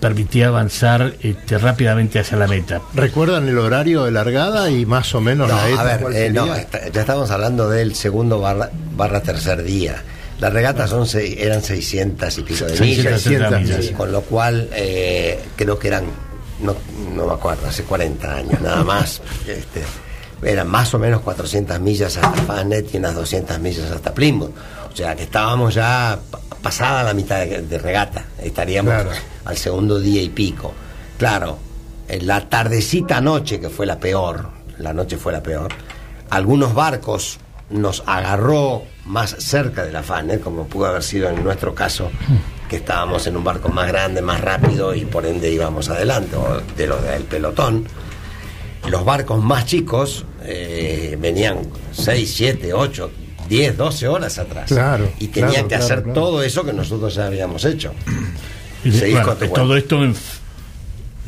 permitía 0.00 0.48
avanzar 0.48 1.14
este, 1.22 1.58
rápidamente 1.58 2.20
hacia 2.20 2.36
la 2.38 2.46
meta. 2.46 2.80
¿Recuerdan 2.94 3.48
el 3.48 3.58
horario 3.58 4.04
de 4.04 4.12
largada 4.12 4.70
y 4.70 4.86
más 4.86 5.12
o 5.16 5.20
menos 5.20 5.48
No, 5.48 5.56
la 5.56 5.80
a 5.80 5.84
ver, 5.84 6.06
eh, 6.14 6.30
no, 6.30 6.54
está- 6.54 6.88
ya 6.88 7.00
estamos 7.00 7.30
hablando 7.32 7.68
del 7.68 7.96
segundo 7.96 8.40
barra, 8.40 8.70
barra 8.96 9.20
tercer 9.22 9.64
día. 9.64 9.96
Las 10.40 10.52
regatas 10.52 10.90
son 10.90 11.06
seis- 11.06 11.36
eran 11.38 11.62
600 11.62 12.38
y 12.38 12.42
pico 12.42 12.64
de 12.66 12.76
660 12.76 13.58
millas, 13.58 13.78
millas. 13.80 13.96
con 13.96 14.12
lo 14.12 14.22
cual 14.22 14.68
eh, 14.72 15.40
creo 15.56 15.78
que 15.78 15.88
eran, 15.88 16.04
no, 16.60 16.76
no 17.14 17.26
me 17.26 17.32
acuerdo, 17.32 17.66
hace 17.66 17.82
40 17.82 18.34
años 18.36 18.60
nada 18.60 18.84
más. 18.84 19.20
este, 19.48 19.82
eran 20.42 20.68
más 20.68 20.94
o 20.94 20.98
menos 21.00 21.20
400 21.22 21.80
millas 21.80 22.16
hasta 22.16 22.30
Fanet 22.42 22.94
y 22.94 22.98
unas 22.98 23.14
200 23.16 23.58
millas 23.58 23.90
hasta 23.90 24.14
Plymouth. 24.14 24.52
O 24.92 24.96
sea 24.96 25.16
que 25.16 25.24
estábamos 25.24 25.74
ya 25.74 26.18
pa- 26.30 26.38
pasada 26.62 27.02
la 27.02 27.14
mitad 27.14 27.40
de, 27.40 27.62
de 27.62 27.78
regata, 27.78 28.24
estaríamos 28.40 28.94
Claro. 28.94 29.10
al 29.44 29.56
segundo 29.56 29.98
día 29.98 30.22
y 30.22 30.28
pico. 30.28 30.72
Claro, 31.18 31.58
en 32.08 32.26
la 32.28 32.48
tardecita 32.48 33.20
noche, 33.20 33.58
que 33.58 33.68
fue 33.70 33.86
la 33.86 33.98
peor, 33.98 34.48
la 34.78 34.92
noche 34.92 35.16
fue 35.16 35.32
la 35.32 35.42
peor, 35.42 35.68
algunos 36.30 36.74
barcos 36.74 37.38
nos 37.70 38.02
agarró 38.06 38.84
más 39.04 39.30
cerca 39.38 39.84
de 39.84 39.92
la 39.92 40.02
Fanet, 40.02 40.40
como 40.40 40.66
pudo 40.66 40.86
haber 40.86 41.02
sido 41.02 41.28
en 41.30 41.42
nuestro 41.44 41.74
caso, 41.74 42.10
que 42.68 42.76
estábamos 42.76 43.26
en 43.26 43.36
un 43.36 43.44
barco 43.44 43.68
más 43.68 43.88
grande, 43.88 44.22
más 44.22 44.40
rápido 44.40 44.94
y 44.94 45.04
por 45.04 45.26
ende 45.26 45.50
íbamos 45.52 45.88
adelante, 45.88 46.36
o 46.36 46.60
de 46.76 46.86
los 46.86 47.02
del 47.02 47.22
pelotón. 47.24 47.86
Los 48.88 49.04
barcos 49.04 49.42
más 49.42 49.66
chicos 49.66 50.24
eh, 50.44 51.16
venían 51.20 51.58
6, 51.92 52.32
7, 52.36 52.72
8, 52.72 53.10
10, 53.48 53.76
12 53.76 54.08
horas 54.08 54.38
atrás. 54.38 54.68
Claro, 54.68 55.10
Y 55.18 55.28
tenían 55.28 55.50
claro, 55.52 55.68
que 55.68 55.74
claro, 55.74 55.84
hacer 55.84 56.02
claro. 56.04 56.20
todo 56.20 56.42
eso 56.42 56.64
que 56.64 56.72
nosotros 56.72 57.14
ya 57.14 57.26
habíamos 57.26 57.64
hecho. 57.64 57.92
Y, 58.84 58.90
bueno, 59.12 59.34
tu 59.34 59.46
todo 59.48 59.76
esto, 59.76 60.04
en- 60.04 60.14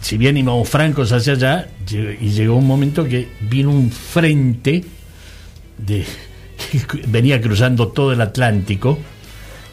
si 0.01 0.17
bien 0.17 0.37
íbamos 0.37 0.69
francos 0.69 1.13
hacia 1.13 1.33
allá, 1.35 1.69
y 1.91 2.29
llegó 2.31 2.55
un 2.57 2.67
momento 2.67 3.05
que 3.05 3.29
vino 3.43 3.71
un 3.71 3.91
frente 3.91 4.85
de 5.77 6.07
que 6.71 7.03
venía 7.07 7.41
cruzando 7.41 7.89
todo 7.89 8.13
el 8.13 8.21
Atlántico, 8.21 8.99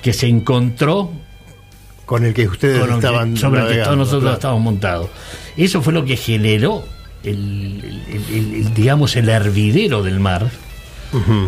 que 0.02 0.14
se 0.14 0.28
encontró 0.28 1.12
Con 2.06 2.26
el 2.26 2.34
que 2.34 2.48
ustedes 2.48 2.84
que- 2.86 2.94
estaban 2.94 3.36
sobre 3.38 3.62
el 3.62 3.68
que 3.70 3.84
todos 3.84 3.98
nosotros 3.98 4.22
claro. 4.24 4.36
estábamos 4.36 4.64
montados. 4.64 5.10
Eso 5.58 5.82
fue 5.82 5.92
lo 5.94 6.06
que 6.06 6.16
generó 6.18 6.84
el, 7.24 8.02
el- 8.08 8.26
el- 8.36 8.54
el, 8.68 8.74
digamos 8.74 9.16
el 9.16 9.28
hervidero 9.30 10.04
del 10.04 10.20
mar 10.20 10.50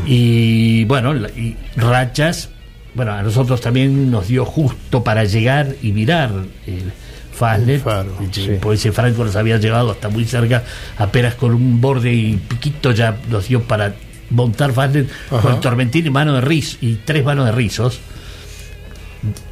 y 0.06 0.86
bueno 0.86 1.14
y 1.16 1.56
rachas 1.76 2.50
bueno 2.96 3.12
a 3.12 3.22
nosotros 3.22 3.60
también 3.62 4.10
nos 4.10 4.28
dio 4.30 4.46
justo 4.46 5.04
para 5.04 5.26
llegar 5.26 5.76
y 5.82 5.92
virar 5.92 6.32
el 6.66 6.92
Faslet 7.34 7.82
faro, 7.82 8.12
sí. 8.32 8.52
pues 8.60 8.80
ese 8.80 8.92
Franco 8.92 9.24
nos 9.24 9.36
había 9.36 9.58
llevado 9.58 9.92
hasta 9.92 10.10
muy 10.10 10.26
cerca 10.26 10.64
apenas 10.98 11.36
con 11.36 11.54
un 11.54 11.80
borde 11.80 12.12
y 12.14 12.36
piquito 12.38 12.92
ya 12.92 13.18
nos 13.30 13.48
dio 13.48 13.62
para 13.64 13.94
montar 14.30 14.72
Faslet 14.74 15.10
Ajá. 15.32 15.42
con 15.42 15.62
tormentín 15.62 16.06
y 16.06 16.10
mano 16.10 16.34
de 16.34 16.42
riz 16.42 16.78
y 16.82 16.96
tres 16.96 17.24
manos 17.26 17.46
de 17.46 17.52
rizos 17.52 18.00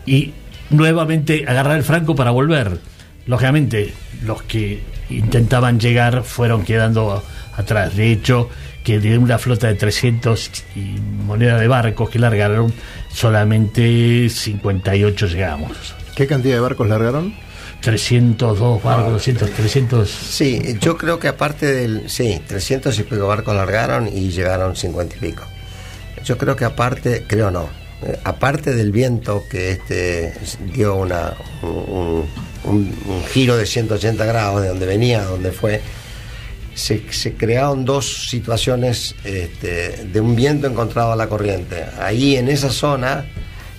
y 0.05 0.33
nuevamente 0.69 1.45
agarrar 1.47 1.77
el 1.77 1.83
franco 1.83 2.15
para 2.15 2.31
volver. 2.31 2.79
Lógicamente, 3.25 3.93
los 4.23 4.41
que 4.43 4.81
intentaban 5.09 5.79
llegar 5.79 6.23
fueron 6.23 6.63
quedando 6.63 7.23
atrás. 7.55 7.95
De 7.95 8.11
hecho, 8.11 8.49
que 8.83 8.99
de 8.99 9.17
una 9.17 9.37
flota 9.37 9.67
de 9.67 9.75
300 9.75 10.51
y 10.75 10.79
moneda 11.25 11.57
de 11.59 11.67
barcos 11.67 12.09
que 12.09 12.19
largaron, 12.19 12.73
solamente 13.11 14.29
58 14.29 15.27
llegamos. 15.27 15.71
¿Qué 16.15 16.25
cantidad 16.25 16.55
de 16.55 16.61
barcos 16.61 16.87
largaron? 16.87 17.33
302 17.81 18.83
barcos, 18.83 19.13
200, 19.13 19.51
300. 19.51 20.09
Sí, 20.09 20.77
yo 20.79 20.97
creo 20.97 21.19
que 21.19 21.27
aparte 21.27 21.65
del. 21.71 22.09
Sí, 22.09 22.41
300 22.45 22.97
y 22.99 23.03
pico 23.03 23.27
barcos 23.27 23.55
largaron 23.55 24.07
y 24.07 24.29
llegaron 24.29 24.75
50 24.75 25.15
y 25.15 25.19
pico. 25.19 25.43
Yo 26.23 26.37
creo 26.37 26.55
que 26.55 26.65
aparte, 26.65 27.23
creo 27.27 27.51
no, 27.51 27.69
eh, 28.03 28.19
aparte 28.23 28.75
del 28.75 28.91
viento 28.91 29.43
que 29.49 29.71
este 29.71 30.33
dio 30.73 30.95
una, 30.95 31.33
un, 31.63 32.27
giro 33.31 33.57
de 33.57 33.65
180 33.65 34.25
grados 34.25 34.61
de 34.61 34.67
donde 34.67 34.85
venía 34.85 35.23
donde 35.23 35.51
fue, 35.51 35.81
se, 36.75 37.11
se 37.11 37.33
crearon 37.33 37.85
dos 37.85 38.27
situaciones 38.29 39.15
este, 39.23 40.05
de 40.05 40.21
un 40.21 40.35
viento 40.35 40.67
encontrado 40.67 41.13
a 41.13 41.15
la 41.15 41.27
corriente. 41.27 41.85
Ahí 41.99 42.35
en 42.35 42.49
esa 42.49 42.69
zona, 42.69 43.25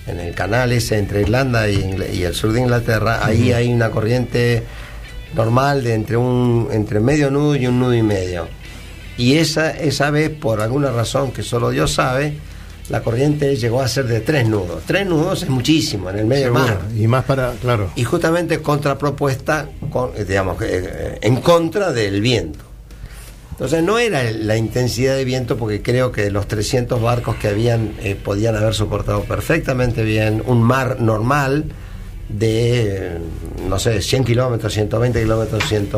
en 0.09 0.19
el 0.19 0.33
canal 0.33 0.71
ese 0.71 0.97
entre 0.97 1.21
Irlanda 1.21 1.69
y, 1.69 2.23
el 2.23 2.33
sur 2.33 2.51
de 2.51 2.61
Inglaterra, 2.61 3.25
ahí 3.25 3.51
hay 3.51 3.71
una 3.71 3.89
corriente 3.91 4.63
normal 5.35 5.83
de 5.83 5.93
entre 5.93 6.17
un 6.17 6.67
entre 6.71 6.99
medio 6.99 7.29
nudo 7.31 7.55
y 7.55 7.67
un 7.67 7.79
nudo 7.79 7.93
y 7.93 8.03
medio. 8.03 8.47
Y 9.17 9.37
esa, 9.37 9.71
esa 9.71 10.11
vez, 10.11 10.29
por 10.29 10.61
alguna 10.61 10.91
razón 10.91 11.31
que 11.31 11.43
solo 11.43 11.71
Dios 11.71 11.93
sabe, 11.93 12.35
la 12.89 13.01
corriente 13.01 13.55
llegó 13.55 13.81
a 13.81 13.87
ser 13.87 14.07
de 14.07 14.21
tres 14.21 14.47
nudos. 14.47 14.83
Tres 14.85 15.05
nudos 15.05 15.43
es 15.43 15.49
muchísimo 15.49 16.09
en 16.09 16.19
el 16.19 16.25
medio 16.25 16.45
Seguro. 16.45 16.63
mar. 16.63 16.79
Y 16.97 17.07
más 17.07 17.25
para, 17.25 17.51
claro. 17.53 17.91
Y 17.95 18.03
justamente 18.03 18.61
contrapropuesta, 18.61 19.69
con, 19.91 20.11
digamos, 20.15 20.57
eh, 20.61 21.19
en 21.21 21.41
contra 21.41 21.91
del 21.91 22.21
viento. 22.21 22.68
Entonces 23.59 23.83
no 23.83 23.99
era 23.99 24.23
la 24.31 24.55
intensidad 24.55 25.17
de 25.17 25.25
viento 25.25 25.57
porque 25.57 25.81
creo 25.81 26.13
que 26.13 26.31
los 26.31 26.47
300 26.47 27.01
barcos 27.01 27.35
que 27.35 27.49
habían 27.49 27.91
eh, 28.01 28.15
podían 28.15 28.55
haber 28.55 28.73
soportado 28.73 29.25
perfectamente 29.25 30.01
bien 30.05 30.41
un 30.45 30.63
mar 30.63 31.01
normal 31.01 31.65
de, 32.29 33.17
no 33.67 33.77
sé, 33.77 34.01
100 34.01 34.23
kilómetros, 34.23 34.71
120 34.71 35.21
kilómetros, 35.21 35.61
100, 35.67 35.89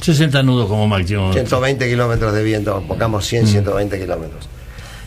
60 0.00 0.42
nudos 0.42 0.66
como 0.66 0.88
máximo. 0.88 1.32
120 1.32 1.88
kilómetros 1.88 2.34
de 2.34 2.42
viento, 2.42 2.82
pongamos 2.88 3.24
100, 3.24 3.46
120 3.46 4.00
kilómetros. 4.00 4.48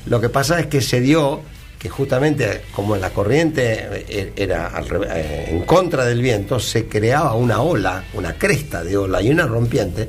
Lo 0.06 0.22
que 0.22 0.30
pasa 0.30 0.58
es 0.58 0.68
que 0.68 0.80
se 0.80 1.02
dio 1.02 1.42
que 1.78 1.90
justamente 1.90 2.62
como 2.74 2.96
la 2.96 3.10
corriente 3.10 4.06
eh, 4.08 4.32
era 4.38 4.72
eh, 5.14 5.48
en 5.50 5.64
contra 5.64 6.06
del 6.06 6.22
viento, 6.22 6.62
se 6.62 6.86
creaba 6.86 7.34
una 7.34 7.60
ola, 7.60 8.06
una 8.14 8.36
cresta 8.36 8.86
de 8.86 8.96
ola 8.96 9.22
y 9.22 9.30
una 9.32 9.46
rompiente 9.46 10.08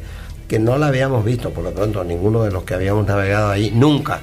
que 0.50 0.58
no 0.58 0.76
la 0.76 0.88
habíamos 0.88 1.24
visto, 1.24 1.50
por 1.50 1.62
lo 1.62 1.70
pronto, 1.70 2.02
ninguno 2.02 2.42
de 2.42 2.50
los 2.50 2.64
que 2.64 2.74
habíamos 2.74 3.06
navegado 3.06 3.50
ahí, 3.52 3.70
nunca. 3.70 4.18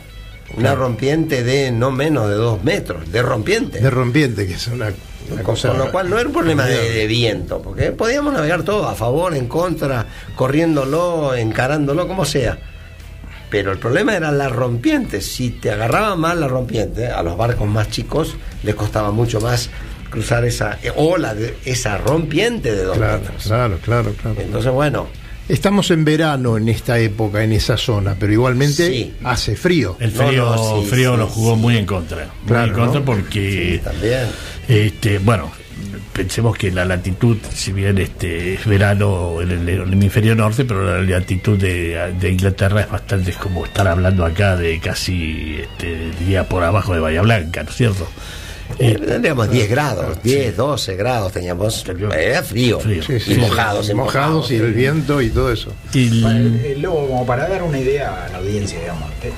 Una 0.58 0.76
rompiente 0.76 1.42
de 1.42 1.72
no 1.72 1.90
menos 1.90 2.28
de 2.28 2.36
dos 2.36 2.62
metros, 2.66 3.10
de 3.10 3.22
rompiente. 3.22 3.80
De 3.80 3.90
rompiente, 3.90 4.46
que 4.46 4.56
es 4.56 4.68
una, 4.68 4.88
una 5.32 5.36
Con 5.38 5.44
cosa. 5.56 5.72
lo 5.74 5.90
cual 5.90 6.10
no 6.10 6.20
era 6.20 6.28
un 6.28 6.34
problema 6.34 6.66
de, 6.66 6.90
de 6.92 7.08
viento, 7.08 7.62
porque 7.62 7.94
podíamos 7.94 8.34
navegar 8.34 8.64
todo, 8.64 8.90
a 8.90 8.94
favor, 8.96 9.36
en 9.36 9.48
contra, 9.48 10.06
corriéndolo, 10.36 11.34
encarándolo, 11.34 12.10
como 12.10 12.26
sea. 12.26 12.58
Pero 13.50 13.72
el 13.72 13.78
problema 13.80 14.14
era 14.18 14.30
la 14.34 14.50
rompiente. 14.50 15.22
Si 15.22 15.52
te 15.52 15.72
agarraba 15.72 16.18
mal 16.18 16.42
la 16.42 16.50
rompiente, 16.50 17.08
a 17.08 17.24
los 17.24 17.38
barcos 17.38 17.70
más 17.70 17.90
chicos 17.90 18.36
les 18.64 18.76
costaba 18.76 19.12
mucho 19.12 19.40
más 19.40 19.70
cruzar 20.10 20.44
esa 20.44 20.78
eh, 20.84 20.92
ola, 20.94 21.34
de, 21.34 21.56
esa 21.64 21.98
rompiente 21.98 22.76
de 22.76 22.84
dos 22.84 22.98
Claro, 22.98 23.20
metros. 23.22 23.44
claro, 23.44 23.78
claro, 23.82 24.12
claro. 24.22 24.42
Entonces, 24.42 24.72
bueno, 24.74 25.08
Estamos 25.50 25.92
en 25.92 26.04
verano 26.04 26.58
en 26.58 26.68
esta 26.68 27.00
época, 27.00 27.42
en 27.44 27.54
esa 27.54 27.78
zona, 27.78 28.16
pero 28.20 28.34
igualmente 28.34 28.88
Sí. 28.90 29.14
hace 29.24 29.56
frío. 29.56 29.96
El 30.00 30.12
frío, 30.12 30.46
no, 30.56 30.82
sí, 30.84 30.90
frío 30.90 31.14
sí, 31.14 31.18
lo 31.20 31.28
jugó 31.28 31.56
muy 31.56 31.78
en 31.78 31.86
contra. 31.86 32.26
Muy 32.26 32.48
Claro, 32.48 32.68
en 32.68 32.74
contra 32.74 33.00
¿no? 33.00 33.06
porque 33.06 33.80
también. 33.84 34.28
Este, 34.68 35.20
bueno, 35.20 35.50
pensemos 36.12 36.58
que 36.58 36.70
la 36.72 36.84
latitud, 36.84 37.38
si 37.54 37.72
bien 37.72 37.98
este 37.98 38.56
es 38.56 38.66
verano 38.66 39.42
en 39.42 39.52
el, 39.52 39.70
en 39.70 39.82
el 39.84 39.94
hemisferio 39.94 40.36
norte, 40.36 40.66
pero 40.66 40.84
la 40.84 41.20
latitud 41.20 41.58
de, 41.58 42.14
de 42.20 42.30
Inglaterra 42.30 42.82
es 42.82 42.90
bastante 42.92 43.32
es 43.32 43.38
como 43.38 43.66
estar 43.66 43.88
hablando 43.88 44.26
acá 44.26 44.58
de 44.58 44.80
casi, 44.82 45.60
este, 45.62 46.12
diría 46.20 46.50
por 46.50 46.64
abajo 46.64 46.94
de 46.94 47.00
Bahía 47.00 47.22
Blanca, 47.22 47.64
¿no 47.64 47.70
es 47.70 47.76
cierto? 47.78 48.06
Eh, 48.80 48.96
tendríamos 49.04 49.50
10 49.50 49.70
grados, 49.70 50.22
10, 50.24 50.56
12 50.56 50.96
grados 50.96 51.32
teníamos. 51.32 51.84
Era 52.16 52.44
frío. 52.44 52.80
Frío. 52.80 53.02
Sí, 53.04 53.20
sí, 53.20 53.32
y 53.32 53.36
sí. 53.36 53.40
mojados, 53.42 53.90
y 53.90 53.94
mojados 53.94 54.52
y 54.52 54.56
el 54.56 54.74
viento 54.74 55.22
y 55.22 55.30
todo 55.30 55.52
eso. 55.52 55.74
Y 55.94 56.22
Para 56.22 56.38
el- 56.38 56.48
el- 56.60 56.66
el 56.66 56.82
lobo, 56.82 57.08
como 57.08 57.26
para 57.26 57.48
dar 57.48 57.64
una 57.64 57.80
idea 57.80 58.26
a 58.26 58.30
la 58.30 58.38
audiencia, 58.40 58.80
digamos. 58.80 59.10
eh, 59.24 59.32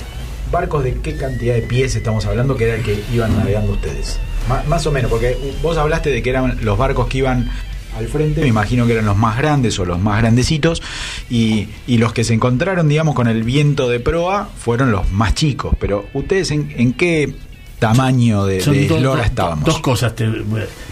¿Barcos 0.52 0.84
de 0.84 0.96
qué 0.96 1.16
cantidad 1.16 1.54
de 1.54 1.62
pies 1.62 1.96
estamos 1.96 2.26
hablando 2.26 2.58
que 2.58 2.64
era 2.66 2.76
el 2.76 2.82
que 2.84 3.00
iban 3.14 3.38
navegando 3.38 3.74
ustedes? 3.74 4.20
Más 4.68 4.88
o 4.88 4.92
menos, 4.92 5.12
porque 5.12 5.38
vos 5.62 5.78
hablaste 5.78 6.10
de 6.10 6.24
que 6.24 6.32
eran 6.32 6.58
los 6.64 6.76
barcos 6.76 7.08
que 7.08 7.20
iban 7.20 7.52
al 7.96 8.08
frente, 8.08 8.42
me 8.42 8.48
imagino 8.48 8.88
que 8.88 8.94
eran 8.94 9.06
los 9.06 9.16
más 9.16 9.38
grandes 9.38 9.78
o 9.78 9.86
los 9.86 10.00
más 10.00 10.20
grandecitos, 10.22 10.82
y, 11.30 11.68
y 11.86 12.00
los 12.00 12.14
que 12.14 12.24
se 12.24 12.34
encontraron, 12.34 12.90
digamos, 12.90 13.14
con 13.14 13.28
el 13.28 13.44
viento 13.44 13.88
de 13.90 14.00
proa 14.00 14.50
fueron 14.58 14.92
los 14.92 15.12
más 15.12 15.36
chicos. 15.36 15.76
Pero 15.80 16.08
ustedes, 16.16 16.50
¿en, 16.50 16.74
en 16.76 16.94
qué 16.94 17.32
tamaño 17.80 18.46
de, 18.46 18.58
de 18.58 18.64
dos- 18.88 18.98
eslora 18.98 19.18
dos- 19.22 19.26
estábamos? 19.26 19.66
dos 19.66 19.80
cosas. 19.80 20.16
te- 20.16 20.30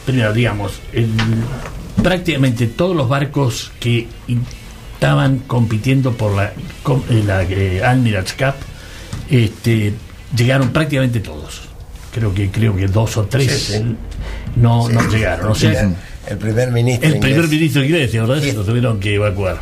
primero, 0.06 0.34
digamos, 0.34 0.74
el- 0.94 1.12
prácticamente 2.02 2.68
todos 2.68 2.96
los 2.96 3.10
barcos 3.10 3.72
que 3.80 4.08
in- 4.28 4.46
estaban 4.94 5.40
compitiendo 5.40 6.14
por 6.14 6.36
la, 6.36 6.54
com- 6.84 7.04
eh, 7.10 7.24
la 7.26 7.44
eh, 7.44 7.84
Admiral's 7.84 8.34
Cup 8.34 8.56
este, 9.30 9.94
llegaron 10.36 10.70
prácticamente 10.70 11.20
todos. 11.20 11.62
Creo 12.14 12.34
que 12.34 12.50
creo 12.50 12.76
que 12.76 12.88
dos 12.88 13.18
o 13.18 13.26
tres 13.26 13.52
Sí, 13.52 13.74
sí. 13.78 13.96
no, 14.56 14.90
no 14.90 15.08
llegaron. 15.10 15.52
O 15.52 15.56
sea, 15.56 15.92
El 16.28 16.38
primer 16.38 16.72
ministro 16.72 17.08
El 17.10 17.20
primer 17.20 17.48
ministro 17.48 17.84
inglés, 17.84 18.12
¿te 18.12 18.20
acordás? 18.20 18.54
Lo 18.54 18.64
tuvieron 18.64 19.00
que 19.00 19.16
evacuar. 19.16 19.60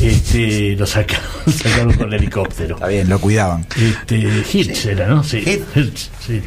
Este, 0.00 0.76
lo 0.76 0.86
sacaron, 0.86 1.24
sacaron 1.52 1.92
con 1.94 2.08
el 2.12 2.20
helicóptero. 2.20 2.74
Está 2.76 2.86
bien, 2.88 3.08
lo 3.08 3.18
cuidaban. 3.20 3.66
Este, 3.76 4.16
Hitch 4.52 4.86
era, 4.86 5.06
¿no? 5.06 5.22
Sí. 5.24 5.38
Hitch, 5.38 6.10
sí. 6.26 6.40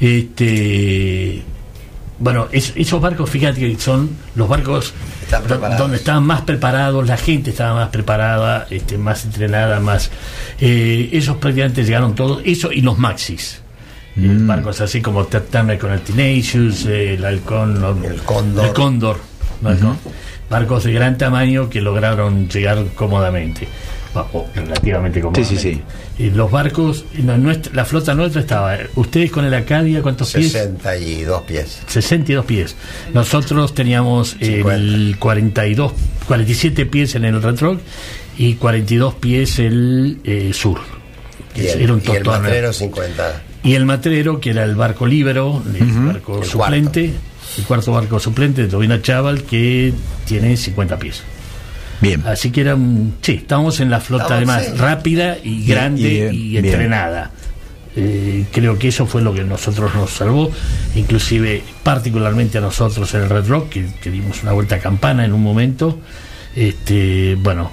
Este, 0.00 1.42
bueno, 2.18 2.48
es- 2.52 2.72
esos 2.76 3.00
barcos, 3.00 3.28
fíjate 3.30 3.60
que 3.60 3.78
son 3.78 4.10
los 4.34 4.48
barcos 4.48 4.92
Están 5.24 5.76
donde 5.78 5.96
estaban 5.96 6.24
más 6.24 6.42
preparados, 6.42 7.06
la 7.06 7.16
gente 7.16 7.50
estaba 7.50 7.74
más 7.74 7.88
preparada, 7.90 8.66
este, 8.70 8.98
más 8.98 9.24
entrenada, 9.24 9.80
más. 9.80 10.10
eh, 10.60 11.08
esos 11.12 11.36
prácticamente 11.38 11.84
llegaron 11.84 12.14
todos, 12.14 12.42
eso 12.44 12.70
y 12.72 12.80
los 12.80 12.98
maxis. 12.98 13.60
Eh, 14.16 14.20
Mm. 14.20 14.46
barcos 14.46 14.80
así 14.82 15.00
como 15.00 15.24
Turner 15.26 15.78
con 15.78 15.90
el 15.92 16.00
Tenacious, 16.00 16.84
el 16.86 17.24
Halcón, 17.24 18.04
el 18.04 18.20
Cóndor. 18.22 18.66
el 18.66 18.72
Cóndor, 18.72 19.20
¿no? 19.62 19.96
Barcos 20.52 20.84
de 20.84 20.92
gran 20.92 21.18
tamaño 21.18 21.68
que 21.68 21.80
lograron 21.80 22.48
llegar 22.48 22.84
cómodamente, 22.94 23.66
o 24.14 24.46
relativamente 24.54 25.20
cómodamente. 25.20 25.58
sí, 25.60 25.82
Y 26.18 26.30
los 26.30 26.50
barcos, 26.50 27.06
nuestra- 27.14 27.72
la 27.74 27.84
flota 27.86 28.14
nuestra 28.14 28.42
estaba, 28.42 28.76
ustedes 28.94 29.30
con 29.32 29.44
el 29.46 29.54
Acadia, 29.54 30.02
¿cuántos 30.02 30.32
pies? 30.34 30.52
62 30.52 31.42
pies. 31.42 31.80
62 31.86 32.44
pies. 32.44 32.76
Nosotros 33.14 33.74
teníamos 33.74 34.36
el 34.40 35.16
42, 35.18 35.92
47 36.28 36.86
pies 36.86 37.14
en 37.14 37.24
el 37.24 37.42
Retroc 37.42 37.80
y 38.36 38.54
42 38.54 39.14
pies 39.14 39.58
el 39.58 40.18
eh, 40.24 40.52
sur. 40.52 40.78
Y 41.56 41.66
el, 41.66 41.80
Era 41.82 41.92
un 41.94 42.02
y 42.06 42.10
el 42.10 42.24
matrero 42.24 42.72
50. 42.72 43.42
Y 43.64 43.74
el 43.74 43.84
matrero, 43.86 44.40
que 44.40 44.50
era 44.50 44.64
el 44.64 44.74
barco 44.74 45.06
Libero, 45.06 45.62
el 45.78 46.06
barco 46.06 46.42
El 46.42 46.48
suplente, 46.48 47.12
el 47.58 47.64
cuarto 47.64 47.92
barco 47.92 48.18
suplente 48.18 48.62
de 48.62 48.68
Tobina 48.68 49.00
Chaval, 49.02 49.42
que 49.42 49.92
tiene 50.26 50.56
50 50.56 50.98
pies. 50.98 51.22
Bien. 52.00 52.22
Así 52.26 52.50
que 52.50 52.62
era 52.62 52.74
un. 52.74 53.14
Sí, 53.22 53.32
estábamos 53.32 53.78
en 53.80 53.90
la 53.90 54.00
flota 54.00 54.24
Estamos, 54.24 54.48
además 54.48 54.64
sí. 54.66 54.72
rápida 54.76 55.36
y 55.42 55.64
grande 55.66 56.30
y, 56.32 56.56
entrenada. 56.56 57.30
Eh, 57.94 58.46
creo 58.52 58.78
que 58.78 58.88
eso 58.88 59.06
fue 59.06 59.20
lo 59.22 59.34
que 59.34 59.44
nosotros 59.44 59.94
nos 59.94 60.10
salvó, 60.10 60.50
inclusive 60.96 61.62
particularmente 61.82 62.58
a 62.58 62.60
nosotros 62.62 63.12
en 63.14 63.22
el 63.22 63.28
Red 63.28 63.46
Rock, 63.48 63.68
que, 63.68 63.86
que 64.02 64.10
dimos 64.10 64.42
una 64.42 64.52
vuelta 64.52 64.76
a 64.76 64.78
campana 64.78 65.24
en 65.24 65.32
un 65.34 65.42
momento. 65.42 65.98
Este, 66.56 67.36
bueno, 67.38 67.70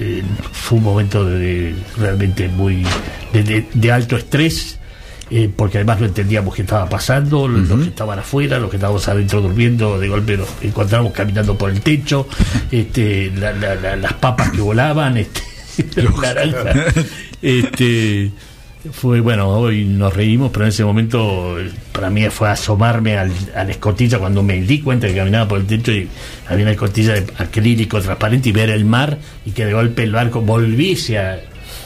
eh, 0.00 0.22
fue 0.52 0.78
un 0.78 0.84
momento 0.84 1.24
de, 1.24 1.38
de- 1.38 1.74
realmente 1.98 2.48
muy 2.48 2.84
de, 3.32 3.42
de- 3.42 3.66
de 3.74 3.92
alto 3.92 4.16
estrés. 4.16 4.77
Eh, 5.30 5.50
porque 5.54 5.78
además 5.78 6.00
no 6.00 6.06
entendíamos 6.06 6.54
qué 6.54 6.62
estaba 6.62 6.88
pasando, 6.88 7.46
los 7.48 7.80
que 7.80 7.88
estaban 7.88 8.18
afuera, 8.18 8.58
los 8.58 8.70
que 8.70 8.76
estábamos 8.76 9.06
adentro 9.08 9.40
durmiendo, 9.40 9.98
de 9.98 10.08
golpe 10.08 10.36
nos 10.36 10.48
encontramos 10.62 11.12
caminando 11.12 11.56
por 11.58 11.70
el 11.70 11.80
techo, 11.80 12.26
este, 12.70 13.30
la- 13.36 13.52
la- 13.52 13.74
la- 13.74 13.96
las 13.96 14.12
papas 14.14 14.50
que 14.50 14.60
volaban, 14.60 15.16
este, 15.16 15.42
las 16.02 16.16
naranjas, 16.16 16.94
este, 17.42 18.30
fue 18.92 19.20
bueno, 19.20 19.48
hoy 19.48 19.84
nos 19.84 20.14
reímos, 20.14 20.50
pero 20.52 20.64
en 20.64 20.68
ese 20.70 20.84
momento 20.84 21.56
para 21.92 22.10
mí 22.10 22.28
fue 22.30 22.48
asomarme 22.48 23.18
al, 23.18 23.32
a 23.54 23.64
la 23.64 23.70
escotilla 23.72 24.18
cuando 24.18 24.42
me 24.42 24.60
di 24.62 24.80
cuenta 24.80 25.08
que 25.08 25.14
caminaba 25.16 25.48
por 25.48 25.58
el 25.60 25.66
techo 25.66 25.92
y 25.92 26.08
había 26.48 26.62
una 26.64 26.72
escotilla 26.72 27.14
de 27.14 27.26
acrílico 27.38 28.00
transparente 28.00 28.48
y 28.48 28.52
ver 28.52 28.70
el 28.70 28.84
mar 28.84 29.18
y 29.44 29.50
que 29.50 29.66
de 29.66 29.72
golpe 29.74 30.04
el 30.04 30.12
barco 30.12 30.40
volviese 30.40 31.18
a, 31.18 31.40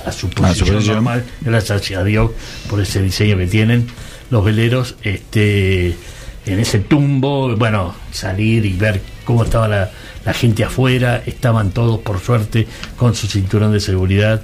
a 0.07 0.13
su 0.13 0.29
posición 0.31 0.77
normal, 0.95 1.25
gracias 1.41 1.93
a 1.93 2.05
Dios 2.05 2.31
por 2.69 2.81
ese 2.81 3.03
diseño 3.03 3.37
que 3.37 3.47
tienen 3.47 3.87
los 4.31 4.45
veleros, 4.45 4.97
este 5.03 5.97
en 6.45 6.59
ese 6.59 6.81
tumbo, 6.81 7.55
bueno, 7.57 7.95
salir 8.11 8.67
y 8.67 8.73
ver 8.73 9.01
cómo 9.25 9.45
estaba 9.45 9.69
la, 9.69 9.91
la 10.25 10.33
gente 10.33 10.65
afuera, 10.65 11.23
estaban 11.25 11.71
todos 11.71 12.01
por 12.01 12.19
suerte 12.19 12.67
con 12.97 13.15
su 13.15 13.29
cinturón 13.29 13.73
de 13.73 13.79
seguridad 13.81 14.43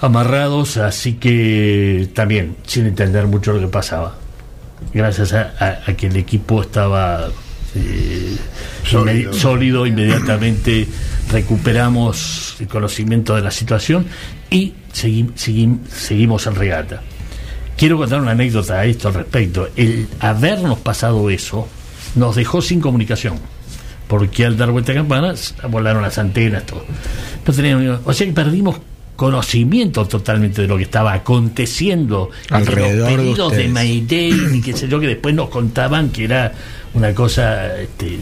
amarrados, 0.00 0.76
así 0.78 1.14
que 1.14 2.08
también 2.12 2.56
sin 2.66 2.86
entender 2.86 3.26
mucho 3.26 3.52
lo 3.52 3.60
que 3.60 3.68
pasaba. 3.68 4.16
Gracias 4.92 5.32
a, 5.32 5.54
a- 5.58 5.80
a 5.90 5.94
que 5.94 6.08
el 6.08 6.16
equipo 6.16 6.60
estaba 6.62 7.28
eh, 7.74 8.36
sólido, 9.32 9.86
inmediatamente 9.86 10.86
recuperamos 11.30 12.56
el 12.60 12.68
conocimiento 12.68 13.34
de 13.36 13.42
la 13.42 13.50
situación 13.50 14.06
y 14.50 14.72
segui- 14.94 15.32
segui- 15.34 15.78
seguimos 15.88 16.46
en 16.46 16.54
regata. 16.54 17.02
Quiero 17.76 17.98
contar 17.98 18.20
una 18.20 18.30
anécdota 18.32 18.74
a 18.80 18.84
esto 18.86 19.08
al 19.08 19.14
respecto. 19.14 19.68
El 19.76 20.08
habernos 20.20 20.78
pasado 20.78 21.28
eso 21.30 21.68
nos 22.14 22.34
dejó 22.36 22.62
sin 22.62 22.80
comunicación. 22.80 23.34
Porque 24.08 24.44
al 24.46 24.56
dar 24.56 24.70
vuelta 24.70 24.92
a 24.92 24.94
campanas 24.94 25.54
volaron 25.68 26.02
las 26.02 26.16
antenas, 26.18 26.64
todo. 26.64 26.84
No 27.46 27.52
teníamos, 27.52 28.00
o 28.04 28.12
sea 28.12 28.26
que 28.26 28.32
perdimos 28.32 28.76
conocimiento 29.16 30.06
totalmente 30.06 30.62
de 30.62 30.68
lo 30.68 30.76
que 30.76 30.84
estaba 30.84 31.12
aconteciendo 31.14 32.30
Alrededor 32.50 33.08
de 33.10 33.16
los 33.16 33.24
pedidos 33.24 33.52
de. 33.52 33.68
Mayday 33.68 34.32
y 34.54 34.60
qué 34.60 34.74
sé 34.74 34.88
yo 34.88 35.00
que 35.00 35.06
después 35.08 35.34
nos 35.34 35.48
contaban 35.48 36.10
que 36.10 36.24
era 36.24 36.52
una 36.94 37.12
cosa 37.14 37.76
este, 37.80 38.18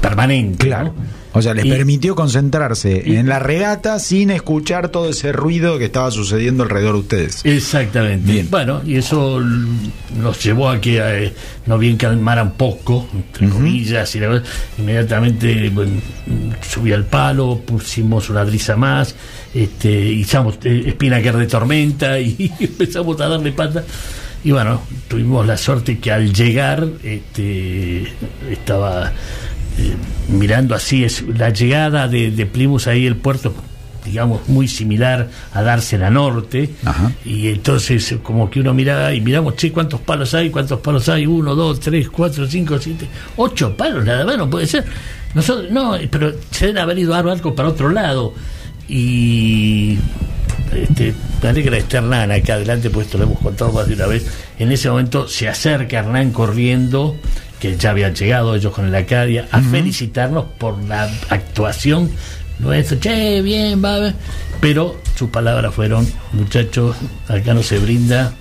permanente 0.00 0.66
Claro. 0.66 0.86
¿no? 0.86 0.94
O 1.38 1.42
sea, 1.42 1.54
les 1.54 1.64
Y- 1.64 1.70
permitió 1.70 2.14
concentrarse 2.14 3.02
y- 3.06 3.16
en 3.16 3.28
la 3.28 3.38
regata 3.38 3.98
sin 3.98 4.30
escuchar 4.30 4.88
todo 4.88 5.08
ese 5.10 5.32
ruido 5.32 5.78
que 5.78 5.86
estaba 5.86 6.10
sucediendo 6.10 6.62
alrededor 6.64 6.94
de 6.94 7.00
ustedes. 7.00 7.44
Exactamente. 7.44 8.30
Bien. 8.32 8.48
Bueno, 8.50 8.82
y 8.84 8.96
eso 8.96 9.40
nos 9.40 10.42
llevó 10.42 10.68
a 10.70 10.80
que 10.80 10.98
eh, 11.00 11.32
nos 11.66 11.78
bien 11.80 11.96
calmaran 11.96 12.52
poco, 12.52 13.08
entre 13.14 13.48
comillas, 13.48 14.14
y 14.16 14.20
la- 14.20 14.42
inmediatamente 14.78 15.70
bueno, 15.70 15.92
subí 16.68 16.92
al 16.92 17.04
palo, 17.04 17.60
pusimos 17.64 18.28
una 18.30 18.44
brisa 18.44 18.76
más, 18.76 19.14
este, 19.54 19.90
hicimos 19.90 20.58
eh, 20.64 20.90
Spinnaker 20.92 21.36
de 21.36 21.46
tormenta 21.46 22.18
y 22.20 22.52
empezamos 22.60 23.20
a 23.20 23.28
darle 23.28 23.52
pata. 23.52 23.84
Y 24.44 24.52
bueno, 24.52 24.80
tuvimos 25.08 25.44
la 25.46 25.56
suerte 25.56 25.98
que 25.98 26.12
al 26.12 26.32
llegar 26.32 26.86
este, 27.02 28.04
estaba 28.50 29.12
mirando 30.28 30.74
así, 30.74 31.04
es 31.04 31.22
la 31.22 31.50
llegada 31.50 32.08
de, 32.08 32.30
de 32.30 32.46
Plymouth 32.46 32.86
ahí, 32.86 33.06
el 33.06 33.16
puerto 33.16 33.54
digamos, 34.04 34.48
muy 34.48 34.68
similar 34.68 35.28
a 35.52 35.62
Dársena 35.62 36.10
Norte. 36.10 36.70
Ajá. 36.84 37.12
Y 37.24 37.48
entonces, 37.48 38.12
eh, 38.12 38.18
como 38.22 38.50
que 38.50 38.60
uno 38.60 38.74
miraba 38.74 39.12
y 39.14 39.20
miramos, 39.20 39.56
che, 39.56 39.70
¿cuántos 39.70 40.00
palos 40.00 40.34
hay? 40.34 40.50
¿Cuántos 40.50 40.80
palos 40.80 41.08
hay? 41.08 41.26
Uno, 41.26 41.54
dos, 41.54 41.78
tres, 41.80 42.08
cuatro, 42.08 42.46
cinco, 42.46 42.78
siete, 42.78 43.06
ocho 43.36 43.76
palos, 43.76 44.04
nada 44.04 44.24
más, 44.24 44.38
no 44.38 44.48
puede 44.48 44.66
ser. 44.66 44.84
Nosotros, 45.34 45.70
no, 45.70 45.96
pero 46.10 46.32
se 46.50 46.66
deben 46.66 46.82
haber 46.82 46.98
ido 46.98 47.14
a 47.14 47.22
barcos 47.22 47.52
para 47.54 47.68
otro 47.68 47.90
lado. 47.90 48.34
Y. 48.88 49.98
Este, 50.74 51.14
me 51.42 51.48
alegra 51.48 51.78
estar 51.78 52.02
Hernán 52.02 52.30
acá 52.30 52.54
adelante, 52.54 52.90
pues 52.90 53.06
esto 53.06 53.16
lo 53.16 53.24
hemos 53.24 53.38
contado 53.38 53.72
más 53.72 53.86
de 53.86 53.94
una 53.94 54.06
vez. 54.06 54.26
En 54.58 54.70
ese 54.70 54.90
momento 54.90 55.28
se 55.28 55.48
acerca 55.48 55.98
Hernán 55.98 56.30
corriendo, 56.30 57.16
que 57.60 57.76
ya 57.76 57.90
habían 57.90 58.14
llegado 58.14 58.54
ellos 58.54 58.72
con 58.72 58.86
el 58.86 58.94
Acadia, 58.94 59.48
a 59.50 59.60
felicitarnos 59.60 60.46
por 60.58 60.82
la 60.84 61.10
actuación 61.28 62.10
nuestra. 62.58 62.98
Che, 62.98 63.42
bien, 63.42 63.84
va. 63.84 63.98
va". 63.98 64.12
Pero 64.60 64.96
sus 65.14 65.30
palabras 65.30 65.74
fueron: 65.74 66.06
muchachos, 66.32 66.96
acá 67.28 67.54
no 67.54 67.62
se 67.62 67.78
brinda. 67.78 68.32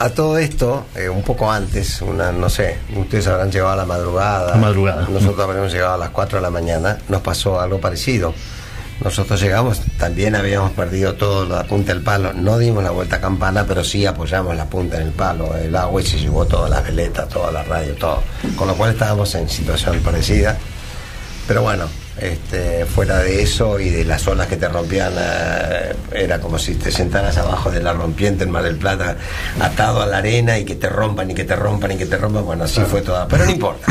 A 0.00 0.10
todo 0.10 0.38
esto, 0.38 0.86
eh, 0.96 1.08
un 1.08 1.22
poco 1.22 1.50
antes, 1.50 2.02
una, 2.02 2.32
no 2.32 2.50
sé, 2.50 2.78
ustedes 2.96 3.28
habrán 3.28 3.50
llegado 3.50 3.70
a 3.70 3.76
la 3.76 3.86
madrugada. 3.86 4.52
A 4.52 4.56
madrugada. 4.56 5.06
Nosotros 5.08 5.40
habremos 5.40 5.72
llegado 5.72 5.94
a 5.94 5.98
las 5.98 6.10
4 6.10 6.38
de 6.38 6.42
la 6.42 6.50
mañana. 6.50 6.98
Nos 7.08 7.22
pasó 7.22 7.60
algo 7.60 7.80
parecido. 7.80 8.34
Nosotros 9.02 9.40
llegamos, 9.40 9.80
también 9.98 10.34
habíamos 10.34 10.70
perdido 10.72 11.14
todo 11.14 11.44
la 11.44 11.64
punta 11.64 11.92
del 11.92 12.02
palo. 12.02 12.32
No 12.32 12.58
dimos 12.58 12.82
la 12.82 12.90
vuelta 12.90 13.16
a 13.16 13.20
campana, 13.20 13.64
pero 13.66 13.82
sí 13.82 14.06
apoyamos 14.06 14.56
la 14.56 14.66
punta 14.66 14.96
en 14.96 15.08
el 15.08 15.12
palo. 15.12 15.56
El 15.56 15.74
agua 15.74 16.00
y 16.00 16.04
se 16.04 16.18
llevó 16.18 16.46
todas 16.46 16.70
las 16.70 16.84
veletas, 16.84 17.28
toda 17.28 17.50
la 17.50 17.64
radio, 17.64 17.94
todo. 17.96 18.22
Con 18.56 18.68
lo 18.68 18.74
cual 18.74 18.92
estábamos 18.92 19.34
en 19.34 19.48
situación 19.48 19.98
parecida. 20.00 20.56
Pero 21.46 21.62
bueno, 21.62 21.86
este, 22.16 22.86
fuera 22.86 23.18
de 23.18 23.42
eso 23.42 23.78
y 23.80 23.90
de 23.90 24.04
las 24.04 24.26
olas 24.28 24.46
que 24.46 24.56
te 24.56 24.68
rompían, 24.68 25.12
eh, 25.18 25.94
era 26.12 26.40
como 26.40 26.58
si 26.58 26.76
te 26.76 26.90
sentaras 26.90 27.36
abajo 27.36 27.70
de 27.70 27.82
la 27.82 27.92
rompiente 27.92 28.44
en 28.44 28.50
Mar 28.50 28.62
del 28.62 28.76
Plata, 28.76 29.16
atado 29.60 30.00
a 30.00 30.06
la 30.06 30.18
arena 30.18 30.56
y 30.58 30.64
que 30.64 30.76
te 30.76 30.88
rompan 30.88 31.30
y 31.30 31.34
que 31.34 31.44
te 31.44 31.56
rompan 31.56 31.92
y 31.92 31.96
que 31.96 32.06
te 32.06 32.16
rompan. 32.16 32.44
Bueno, 32.44 32.64
así 32.64 32.80
fue 32.82 33.02
toda. 33.02 33.26
Pero 33.28 33.44
no 33.44 33.50
importa. 33.50 33.86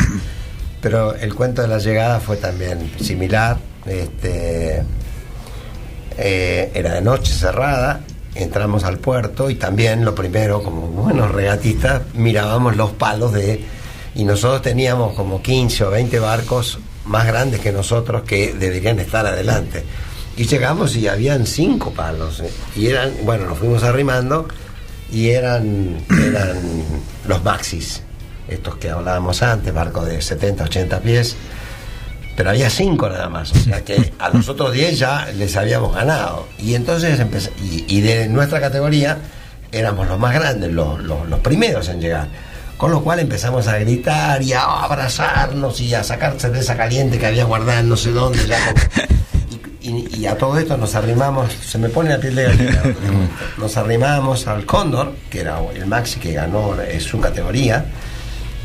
Pero 0.82 1.14
el 1.16 1.36
cuento 1.36 1.62
de 1.62 1.68
la 1.68 1.78
llegada 1.78 2.20
fue 2.20 2.38
también 2.38 2.92
similar. 3.00 3.58
Este, 3.86 4.84
eh, 6.18 6.72
era 6.74 6.94
de 6.94 7.02
noche 7.02 7.34
cerrada, 7.34 8.02
entramos 8.36 8.84
al 8.84 8.98
puerto 9.00 9.50
y 9.50 9.56
también 9.56 10.06
lo 10.06 10.16
primero, 10.16 10.62
como 10.64 10.88
buenos 10.88 11.32
regatistas, 11.32 12.02
mirábamos 12.14 12.76
los 12.78 12.92
palos 12.92 13.34
de... 13.34 13.64
Y 14.16 14.26
nosotros 14.26 14.62
teníamos 14.62 15.16
como 15.16 15.42
15 15.42 15.86
o 15.86 15.90
20 15.90 16.20
barcos 16.20 16.80
más 17.06 17.26
grandes 17.26 17.60
que 17.62 17.72
nosotros 17.72 18.22
que 18.24 18.54
deberían 18.54 19.00
estar 19.00 19.26
adelante. 19.26 19.84
Y 20.38 20.46
llegamos 20.46 20.96
y 20.96 21.08
habían 21.08 21.46
cinco 21.48 21.92
palos. 21.92 22.40
eh, 22.42 22.50
Y 22.76 22.88
eran, 22.88 23.12
bueno, 23.24 23.46
nos 23.46 23.58
fuimos 23.58 23.84
arrimando 23.84 24.48
y 25.12 25.30
eran, 25.30 25.98
eran 26.10 26.58
los 27.28 27.44
maxis. 27.44 28.04
estos 28.48 28.76
que 28.78 28.90
hablábamos 28.92 29.42
antes, 29.42 29.74
barcos 29.74 30.06
de 30.06 30.22
70, 30.22 30.64
80 30.66 31.00
pies, 31.00 31.36
pero 32.36 32.50
había 32.50 32.70
cinco 32.70 33.10
nada 33.10 33.30
más, 33.30 33.52
o 33.52 33.56
sea 33.60 33.84
que 33.84 34.14
a 34.20 34.30
los 34.30 34.50
otros 34.50 34.74
10 34.74 34.98
ya 35.00 35.28
les 35.36 35.56
habíamos 35.58 35.94
ganado. 35.96 36.48
Y 36.60 36.76
entonces 36.76 37.20
empecé, 37.20 37.52
y, 37.64 37.86
y 37.88 38.02
de 38.02 38.28
nuestra 38.30 38.60
categoría 38.60 39.18
éramos 39.72 40.08
los 40.08 40.20
más 40.20 40.34
grandes, 40.34 40.72
los, 40.72 41.02
los- 41.04 41.28
los 41.30 41.40
primeros 41.40 41.90
en 41.90 42.00
llegar. 42.02 42.28
Con 42.78 42.92
lo 42.92 43.02
cual 43.04 43.20
empezamos 43.20 43.68
a 43.68 43.78
gritar 43.78 44.42
y 44.42 44.52
a 44.54 44.62
abrazarnos 44.64 45.80
y 45.80 45.94
a 45.94 46.04
sacar 46.04 46.36
cerveza 46.40 46.76
caliente 46.76 47.18
que 47.20 47.26
había 47.28 47.46
guardada 47.46 47.80
en 47.80 47.90
no 47.90 47.96
sé 47.96 48.12
dónde. 48.12 48.46
Ya 48.48 48.58
como- 48.66 49.08
y, 49.82 50.08
y 50.18 50.26
a 50.28 50.38
todo 50.38 50.58
esto 50.58 50.78
nos 50.78 50.96
arrimamos, 50.96 51.52
se 51.54 51.78
me 51.78 51.90
pone 51.90 52.10
la 52.10 52.18
piel 52.18 52.36
de 52.36 52.44
gallina. 52.44 52.82
Nos 53.58 53.76
arrimamos 53.78 54.48
al 54.48 54.66
Cóndor, 54.66 55.14
que 55.30 55.42
era 55.42 55.60
el 55.76 55.86
Maxi 55.86 56.20
que 56.20 56.32
ganó 56.34 56.74
su 57.00 57.20
categoría, 57.20 57.86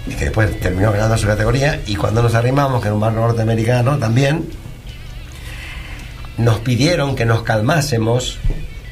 y 0.08 0.14
que 0.14 0.26
después 0.26 0.58
terminó 0.60 0.92
ganando 0.92 1.16
su 1.18 1.26
categoría, 1.26 1.80
y 1.86 1.96
cuando 1.96 2.22
nos 2.22 2.34
arrimamos, 2.34 2.80
que 2.80 2.88
era 2.88 2.94
un 2.94 3.00
barco 3.00 3.20
norteamericano 3.20 3.98
también, 3.98 4.48
nos 6.38 6.60
pidieron 6.60 7.16
que 7.16 7.24
nos 7.26 7.42
calmásemos 7.42 8.38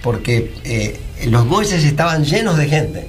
porque 0.02 0.52
eh, 0.64 1.00
los 1.26 1.46
muelles 1.46 1.84
estaban 1.84 2.24
llenos 2.24 2.56
de 2.56 2.68
gente. 2.68 3.08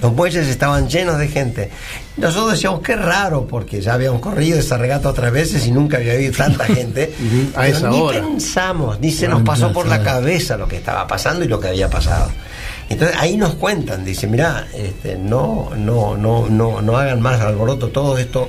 Los 0.00 0.12
muelles 0.12 0.46
estaban 0.46 0.88
llenos 0.88 1.18
de 1.18 1.26
gente. 1.26 1.70
Nosotros 2.16 2.52
decíamos, 2.52 2.80
qué 2.80 2.94
raro, 2.94 3.46
porque 3.48 3.80
ya 3.80 3.94
habíamos 3.94 4.20
corrido 4.20 4.58
esa 4.58 4.78
regata 4.78 5.08
otras 5.08 5.32
veces 5.32 5.66
y 5.66 5.72
nunca 5.72 5.96
había 5.96 6.12
habido 6.12 6.32
tanta 6.32 6.64
gente. 6.74 7.12
A 7.56 7.66
esa 7.66 7.90
ni 7.90 8.00
hora. 8.00 8.20
pensamos, 8.20 9.00
ni 9.00 9.10
se 9.10 9.26
nos 9.26 9.42
pasó 9.42 9.72
por 9.72 9.88
la 9.88 10.02
cabeza 10.02 10.56
lo 10.56 10.68
que 10.68 10.76
estaba 10.76 11.06
pasando 11.06 11.44
y 11.44 11.48
lo 11.48 11.58
que 11.58 11.68
había 11.68 11.90
pasado. 11.90 12.30
Entonces 12.88 13.16
ahí 13.18 13.36
nos 13.36 13.54
cuentan, 13.54 14.04
dice, 14.04 14.26
mira, 14.26 14.66
este, 14.74 15.16
no, 15.16 15.70
no, 15.76 16.16
no, 16.16 16.48
no, 16.48 16.80
no 16.80 16.96
hagan 16.96 17.20
más 17.20 17.40
alboroto, 17.40 17.88
todo 17.88 18.16
esto, 18.16 18.48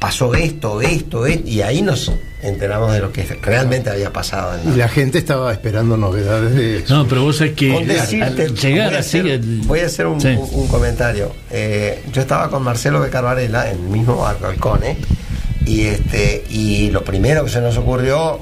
pasó 0.00 0.34
esto, 0.34 0.80
esto, 0.80 1.24
esto, 1.26 1.48
y 1.48 1.62
ahí 1.62 1.82
nos 1.82 2.12
enteramos 2.42 2.92
de 2.92 3.00
lo 3.00 3.12
que 3.12 3.22
realmente 3.42 3.88
había 3.90 4.12
pasado. 4.12 4.58
en 4.58 4.68
la- 4.70 4.74
Y 4.74 4.78
la 4.78 4.88
gente 4.88 5.18
estaba 5.18 5.52
esperando 5.52 5.96
novedades 5.96 6.54
de 6.54 6.78
eso. 6.78 6.94
No, 6.96 7.06
pero 7.08 7.22
vos 7.22 7.36
sabés 7.36 7.54
que 7.54 7.72
Con 7.72 7.86
decirte, 7.86 8.42
al 8.44 8.54
llegar 8.54 8.88
voy 8.88 8.96
a 8.96 9.00
así. 9.00 9.18
hacer, 9.18 9.26
el- 9.30 9.60
voy 9.62 9.80
a 9.80 9.86
hacer 9.86 10.06
un, 10.06 10.20
Sí. 10.20 10.28
un- 10.28 10.48
un 10.52 10.68
comentario. 10.68 11.32
Eh, 11.50 12.02
yo 12.12 12.20
estaba 12.22 12.50
con 12.50 12.62
Marcelo 12.62 13.00
de 13.00 13.08
Carvarela 13.08 13.70
en 13.70 13.76
el 13.78 13.82
mismo 13.84 14.16
barco, 14.16 14.48
el 14.50 14.58
Cone, 14.58 14.96
y 15.64 15.82
este 15.82 16.44
y 16.50 16.90
lo 16.90 17.02
primero 17.04 17.44
que 17.44 17.50
se 17.50 17.60
nos 17.60 17.76
ocurrió, 17.76 18.40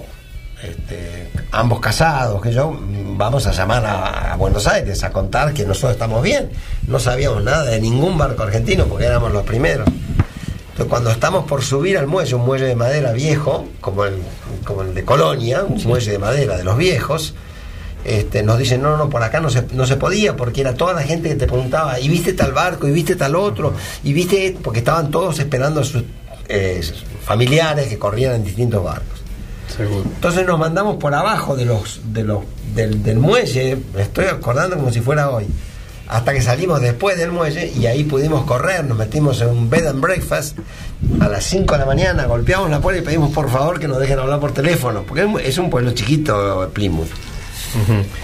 este, 0.62 1.23
ambos 1.54 1.80
casados, 1.80 2.42
que 2.42 2.52
yo, 2.52 2.78
vamos 3.16 3.46
a 3.46 3.52
llamar 3.52 3.84
a, 3.86 4.32
a 4.32 4.36
Buenos 4.36 4.66
Aires 4.66 5.02
a 5.04 5.10
contar 5.10 5.54
que 5.54 5.64
nosotros 5.64 5.92
estamos 5.92 6.22
bien. 6.22 6.50
No 6.86 6.98
sabíamos 6.98 7.42
nada 7.42 7.64
de 7.64 7.80
ningún 7.80 8.18
barco 8.18 8.42
argentino 8.42 8.86
porque 8.86 9.06
éramos 9.06 9.32
los 9.32 9.44
primeros. 9.44 9.88
Entonces, 9.88 10.90
cuando 10.90 11.10
estamos 11.12 11.44
por 11.44 11.62
subir 11.62 11.96
al 11.98 12.08
muelle, 12.08 12.34
un 12.34 12.44
muelle 12.44 12.66
de 12.66 12.74
madera 12.74 13.12
viejo, 13.12 13.64
como 13.80 14.04
el, 14.04 14.14
como 14.64 14.82
el 14.82 14.92
de 14.92 15.04
Colonia, 15.04 15.62
un 15.62 15.80
muelle 15.84 16.10
de 16.10 16.18
madera 16.18 16.56
de 16.56 16.64
los 16.64 16.76
viejos, 16.76 17.34
este, 18.04 18.42
nos 18.42 18.58
dicen, 18.58 18.82
no, 18.82 18.96
no, 18.96 19.08
por 19.08 19.22
acá 19.22 19.38
no 19.40 19.50
se, 19.50 19.64
no 19.72 19.86
se 19.86 19.96
podía, 19.96 20.36
porque 20.36 20.62
era 20.62 20.74
toda 20.74 20.92
la 20.92 21.02
gente 21.02 21.28
que 21.28 21.36
te 21.36 21.46
preguntaba, 21.46 22.00
y 22.00 22.08
viste 22.08 22.32
tal 22.32 22.52
barco, 22.52 22.88
y 22.88 22.90
viste 22.90 23.14
tal 23.14 23.36
otro, 23.36 23.72
y 24.02 24.12
viste, 24.12 24.56
porque 24.62 24.80
estaban 24.80 25.12
todos 25.12 25.38
esperando 25.38 25.80
a 25.80 25.84
sus 25.84 26.02
eh, 26.48 26.82
familiares 27.22 27.86
que 27.86 27.98
corrían 27.98 28.34
en 28.34 28.44
distintos 28.44 28.82
barcos. 28.82 29.23
Seguro. 29.76 30.02
Entonces 30.04 30.46
nos 30.46 30.58
mandamos 30.58 30.96
por 30.96 31.14
abajo 31.14 31.56
de 31.56 31.64
los, 31.64 32.00
de 32.12 32.24
los, 32.24 32.40
del, 32.74 33.02
del 33.02 33.18
muelle, 33.18 33.78
me 33.94 34.02
estoy 34.02 34.26
acordando 34.26 34.76
como 34.76 34.92
si 34.92 35.00
fuera 35.00 35.30
hoy, 35.30 35.46
hasta 36.06 36.32
que 36.32 36.42
salimos 36.42 36.80
después 36.80 37.16
del 37.18 37.32
muelle 37.32 37.72
y 37.74 37.86
ahí 37.86 38.04
pudimos 38.04 38.44
correr, 38.44 38.84
nos 38.84 38.96
metimos 38.98 39.40
en 39.40 39.48
un 39.48 39.70
bed 39.70 39.86
and 39.86 40.00
breakfast 40.00 40.58
a 41.20 41.28
las 41.28 41.44
5 41.44 41.72
de 41.74 41.78
la 41.80 41.86
mañana, 41.86 42.26
golpeamos 42.26 42.70
la 42.70 42.80
puerta 42.80 43.00
y 43.00 43.04
pedimos 43.04 43.32
por 43.32 43.50
favor 43.50 43.80
que 43.80 43.88
nos 43.88 43.98
dejen 43.98 44.18
hablar 44.18 44.38
por 44.38 44.52
teléfono, 44.52 45.02
porque 45.06 45.26
es 45.44 45.58
un 45.58 45.70
pueblo 45.70 45.92
chiquito, 45.92 46.70
Plymouth. 46.72 47.08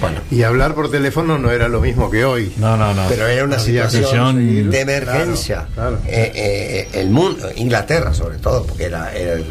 Bueno. 0.00 0.20
Y 0.30 0.44
hablar 0.44 0.74
por 0.74 0.90
teléfono 0.92 1.36
no 1.36 1.50
era 1.50 1.66
lo 1.68 1.80
mismo 1.80 2.08
que 2.08 2.24
hoy. 2.24 2.52
No, 2.58 2.76
no, 2.76 2.94
no. 2.94 3.06
Pero 3.08 3.26
era 3.26 3.42
una 3.44 3.58
situación 3.58 4.70
de 4.70 4.80
emergencia. 4.80 5.66
Claro, 5.74 5.96
claro. 5.96 5.98
Eh, 6.06 6.30
eh, 6.34 7.00
el 7.00 7.10
mundo, 7.10 7.48
Inglaterra 7.56 8.14
sobre 8.14 8.38
todo, 8.38 8.64
porque 8.64 8.84
era, 8.84 9.12
era 9.12 9.32
el, 9.34 9.44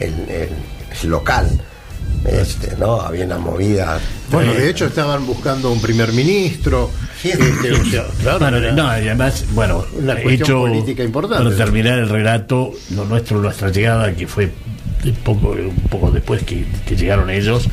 el- 0.00 0.12
el- 0.28 0.28
el 0.30 0.48
local. 1.04 1.48
Este, 2.24 2.74
¿no? 2.76 3.00
Había 3.00 3.24
una 3.24 3.38
movida. 3.38 4.00
Bueno, 4.30 4.52
de 4.52 4.68
hecho 4.70 4.86
estaban 4.86 5.24
buscando 5.26 5.70
un 5.70 5.80
primer 5.80 6.12
ministro. 6.12 6.90
este, 7.22 7.72
o 7.72 7.84
sea, 7.84 8.04
claro, 8.20 8.38
Bueno, 8.40 8.56
era- 8.56 8.72
no, 8.72 8.84
y 8.84 9.06
además, 9.08 9.44
bueno, 9.52 9.84
Una 9.96 10.14
cuestión 10.14 10.32
hecho, 10.32 10.60
política 10.62 11.04
importante. 11.04 11.44
Para 11.44 11.56
terminar 11.56 11.98
el 11.98 12.08
relato, 12.08 12.72
lo 12.94 13.04
nuestro, 13.04 13.38
nuestra 13.40 13.70
llegada, 13.70 14.12
que 14.14 14.26
fue 14.26 14.50
poco, 15.22 15.50
un 15.50 15.74
poco 15.88 16.10
después 16.10 16.42
que, 16.42 16.64
que 16.84 16.96
llegaron 16.96 17.30
ellos, 17.30 17.68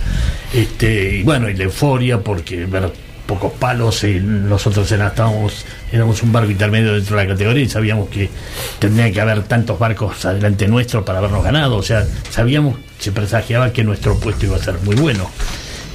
este, 0.54 1.18
y 1.18 1.24
bueno, 1.24 1.50
y 1.50 1.56
la 1.56 1.64
euforia, 1.64 2.20
porque 2.20 2.66
bueno, 2.66 2.92
pocos 3.34 3.54
palos, 3.54 4.04
y 4.04 4.20
nosotros 4.20 4.92
era- 4.92 5.08
estábamos, 5.08 5.66
éramos 5.92 6.22
un 6.24 6.32
barco 6.32 6.52
intermedio 6.52 6.94
dentro 6.94 7.16
de 7.18 7.24
la 7.24 7.30
categoría 7.30 7.64
y 7.64 7.70
sabíamos 7.70 8.10
que 8.10 8.30
tendría 8.80 9.12
que 9.12 9.22
haber 9.22 9.44
tantos 9.44 9.78
barcos 9.80 10.24
adelante 10.26 10.68
nuestro 10.68 11.04
para 11.06 11.20
habernos 11.20 11.44
ganado, 11.44 11.78
o 11.78 11.84
sea, 11.84 12.06
sabíamos, 12.30 12.76
se 13.00 13.12
presagiaba 13.12 13.72
que 13.74 13.84
nuestro 13.84 14.18
puesto 14.20 14.46
iba 14.46 14.56
a 14.58 14.60
ser 14.60 14.76
muy 14.84 14.96
bueno. 14.96 15.30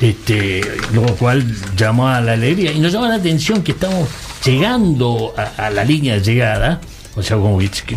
Este, 0.01 0.61
lo 0.93 1.03
cual 1.17 1.45
llamó 1.77 2.07
a 2.09 2.21
la 2.21 2.35
alegría 2.35 2.71
y 2.71 2.79
nos 2.79 2.93
llama 2.93 3.09
la 3.09 3.17
atención 3.17 3.63
que 3.65 3.73
estamos 3.73 4.09
llegando 4.45 5.35
a 5.37 5.71
la 5.71 5.83
línea 5.83 6.15
de 6.15 6.21
llegada, 6.23 6.81
o 7.19 7.23
sea, 7.23 7.37
como 7.37 7.59
que, 7.59 7.69
que- 7.69 7.97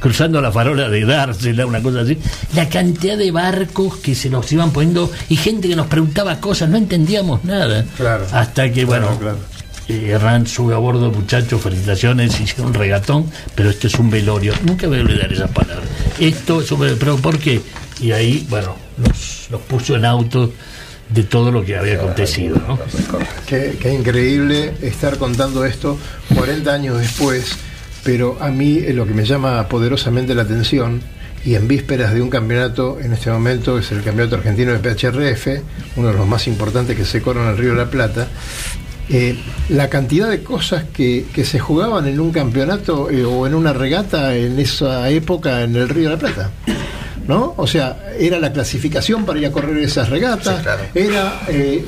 cruzando 0.00 0.40
la 0.40 0.50
farola 0.50 0.88
de 0.88 1.04
dársela, 1.04 1.66
una 1.66 1.82
cosa 1.82 2.00
así, 2.00 2.16
la 2.54 2.68
cantidad 2.68 3.16
de 3.18 3.30
barcos 3.30 3.96
que 3.96 4.14
se 4.14 4.30
nos 4.30 4.50
iban 4.52 4.70
poniendo 4.72 5.10
y 5.28 5.36
gente 5.36 5.68
que 5.68 5.76
nos 5.76 5.86
preguntaba 5.86 6.40
cosas, 6.40 6.68
no 6.68 6.76
entendíamos 6.76 7.44
nada. 7.44 7.84
Claro. 7.96 8.26
Hasta 8.32 8.72
que, 8.72 8.84
bueno, 8.84 9.16
Claro, 9.18 9.38
eh, 9.88 10.08
Hernán 10.10 10.46
sube 10.46 10.74
a 10.74 10.78
bordo, 10.78 11.10
muchachos, 11.12 11.60
felicitaciones, 11.62 12.40
hicieron 12.40 12.66
un 12.68 12.74
regatón, 12.74 13.26
pero 13.54 13.70
esto 13.70 13.86
es 13.86 13.94
un 13.96 14.10
velorio. 14.10 14.52
Nunca 14.64 14.86
voy 14.88 14.98
a 14.98 15.02
olvidar 15.02 15.32
esas 15.32 15.50
palabras. 15.50 15.86
Esto 16.18 16.60
es 16.60 16.72
un 16.72 16.80
velorio, 16.80 16.98
pero 16.98 17.16
¿por 17.18 17.38
qué? 17.38 17.60
Y 18.00 18.12
ahí, 18.12 18.46
bueno, 18.50 18.74
nos, 18.98 19.46
nos 19.50 19.60
puso 19.62 19.94
en 19.96 20.04
auto 20.04 20.52
de 21.08 21.22
todo 21.22 21.52
lo 21.52 21.64
que 21.64 21.76
había 21.76 21.94
acontecido, 21.94 22.56
¿no? 22.66 22.78
Qué, 23.46 23.78
qué 23.80 23.94
increíble 23.94 24.74
estar 24.82 25.18
contando 25.18 25.64
esto 25.64 25.96
40 26.34 26.72
años 26.72 26.98
después, 26.98 27.56
pero 28.06 28.38
a 28.40 28.48
mí 28.50 28.78
eh, 28.78 28.94
lo 28.94 29.06
que 29.06 29.12
me 29.12 29.24
llama 29.26 29.68
poderosamente 29.68 30.34
la 30.34 30.42
atención, 30.42 31.02
y 31.44 31.54
en 31.56 31.68
vísperas 31.68 32.14
de 32.14 32.22
un 32.22 32.30
campeonato, 32.30 32.98
en 33.00 33.12
este 33.12 33.30
momento 33.30 33.78
es 33.78 33.92
el 33.92 34.02
campeonato 34.02 34.36
argentino 34.36 34.72
de 34.72 34.78
PHRF, 34.78 35.46
uno 35.96 36.08
de 36.08 36.14
los 36.14 36.26
más 36.26 36.46
importantes 36.48 36.96
que 36.96 37.04
se 37.04 37.20
corren 37.20 37.44
en 37.44 37.50
el 37.50 37.58
Río 37.58 37.70
de 37.72 37.76
la 37.76 37.90
Plata, 37.90 38.28
eh, 39.08 39.36
la 39.68 39.88
cantidad 39.88 40.28
de 40.28 40.42
cosas 40.42 40.84
que, 40.92 41.26
que 41.32 41.44
se 41.44 41.60
jugaban 41.60 42.06
en 42.08 42.18
un 42.18 42.32
campeonato 42.32 43.08
eh, 43.10 43.24
o 43.24 43.46
en 43.46 43.54
una 43.54 43.72
regata 43.72 44.34
en 44.34 44.58
esa 44.58 45.08
época 45.10 45.62
en 45.62 45.76
el 45.76 45.88
Río 45.88 46.08
de 46.10 46.14
la 46.16 46.18
Plata. 46.20 46.50
¿No? 47.28 47.54
O 47.56 47.66
sea, 47.66 48.10
era 48.20 48.38
la 48.38 48.52
clasificación 48.52 49.24
para 49.26 49.40
ir 49.40 49.46
a 49.46 49.50
correr 49.52 49.76
esas 49.78 50.08
regatas, 50.10 50.58
Sí, 50.58 50.62
claro. 50.62 50.82
era 50.94 51.40
eh, 51.48 51.84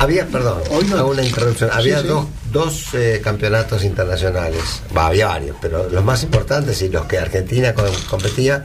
Había, 0.00 0.26
perdón, 0.26 0.58
Hoy 0.70 0.84
no- 0.90 1.06
una 1.06 1.22
interrupción. 1.24 1.70
Sí, 1.72 1.76
Había 1.78 2.00
sí. 2.02 2.08
dos, 2.08 2.26
dos 2.54 2.94
eh, 2.94 3.20
campeonatos 3.22 3.84
internacionales. 3.84 4.62
Había 4.94 5.26
varios, 5.26 5.56
pero 5.60 5.90
los 5.90 6.02
más 6.02 6.22
importantes 6.22 6.80
y 6.80 6.88
los 6.88 7.04
que 7.04 7.18
Argentina 7.18 7.74
co- 7.74 7.84
competía 8.08 8.64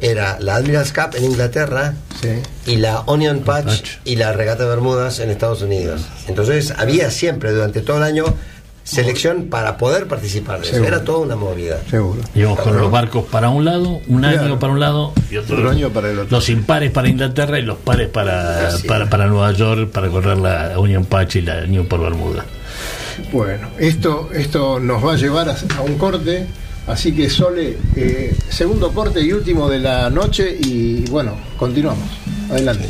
era 0.00 0.38
la 0.40 0.56
Admirals 0.56 0.92
Cup 0.92 1.14
en 1.16 1.24
Inglaterra 1.24 1.94
Sí. 2.20 2.30
y 2.66 2.76
la 2.76 3.00
Onion 3.00 3.40
Patch, 3.40 3.64
Patch. 3.66 3.90
y 4.04 4.16
la 4.16 4.32
Regata 4.32 4.64
de 4.64 4.70
Bermudas 4.70 5.20
en 5.20 5.30
Estados 5.30 5.62
Unidos. 5.62 6.02
Entonces 6.26 6.72
había 6.76 7.10
siempre 7.12 7.52
durante 7.52 7.80
todo 7.80 7.98
el 7.98 8.02
año 8.04 8.24
selección 8.84 9.48
para 9.50 9.76
poder 9.76 10.06
participar. 10.08 10.58
de 10.60 10.62
eso. 10.64 10.72
Seguro. 10.76 10.88
Era 10.88 11.04
toda 11.04 11.18
una 11.18 11.36
movida. 11.36 11.78
seguro. 11.90 12.22
Íbamos 12.34 12.60
con 12.60 12.76
los 12.78 12.90
barcos 12.90 13.24
para 13.26 13.50
un 13.50 13.64
lado, 13.66 14.00
un 14.08 14.20
Claro. 14.20 14.40
año 14.40 14.58
para 14.58 14.72
un 14.72 14.80
lado 14.80 15.12
y 15.30 15.36
otro, 15.36 15.56
Otro 15.56 15.70
año 15.70 15.90
para 15.90 16.10
el 16.10 16.18
otro. 16.20 16.30
Los 16.38 16.48
impares 16.48 16.90
para 16.90 17.08
Inglaterra 17.08 17.58
y 17.58 17.62
los 17.62 17.76
pares 17.78 18.08
para, 18.08 18.70
para, 18.86 19.10
para 19.10 19.26
Nueva 19.26 19.52
York 19.52 19.90
para 19.90 20.08
correr 20.08 20.38
la 20.38 20.78
Union 20.78 21.04
Patch 21.04 21.36
y 21.36 21.42
la 21.42 21.66
New 21.66 21.86
por 21.86 22.00
Bermuda. 22.00 22.44
Bueno, 23.32 23.68
esto, 23.78 24.30
esto 24.32 24.80
nos 24.80 25.04
va 25.04 25.12
a 25.12 25.16
llevar 25.16 25.48
a, 25.48 25.82
un 25.82 25.98
corte, 25.98 26.46
así 26.86 27.12
que 27.12 27.28
Sole, 27.28 27.76
eh, 27.96 28.34
segundo 28.48 28.92
corte 28.92 29.20
y 29.20 29.32
último 29.32 29.68
de 29.68 29.78
la 29.78 30.08
noche 30.10 30.56
y 30.58 31.04
bueno, 31.10 31.36
continuamos. 31.58 32.08
Adelante. 32.50 32.88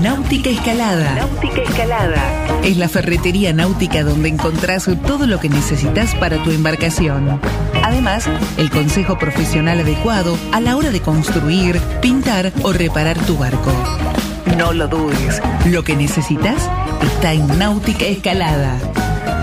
Náutica 0.02 0.50
Escalada. 0.50 1.14
Náutica 1.14 1.62
Escalada. 1.62 2.40
Es 2.62 2.76
la 2.76 2.88
ferretería 2.88 3.52
náutica 3.52 4.02
donde 4.02 4.28
encontrás 4.28 4.88
todo 5.06 5.26
lo 5.26 5.40
que 5.40 5.48
necesitas 5.48 6.14
para 6.14 6.42
tu 6.42 6.50
embarcación. 6.50 7.40
Además, 7.90 8.26
el 8.56 8.70
consejo 8.70 9.18
profesional 9.18 9.80
adecuado 9.80 10.38
a 10.52 10.60
la 10.60 10.76
hora 10.76 10.90
de 10.90 11.00
construir, 11.00 11.80
pintar 12.00 12.52
o 12.62 12.72
reparar 12.72 13.18
tu 13.18 13.36
barco. 13.36 13.72
No 14.56 14.72
lo 14.72 14.86
dudes, 14.86 15.42
lo 15.66 15.82
que 15.82 15.96
necesitas 15.96 16.70
está 17.02 17.32
en 17.32 17.58
Náutica 17.58 18.04
Escalada. 18.04 18.78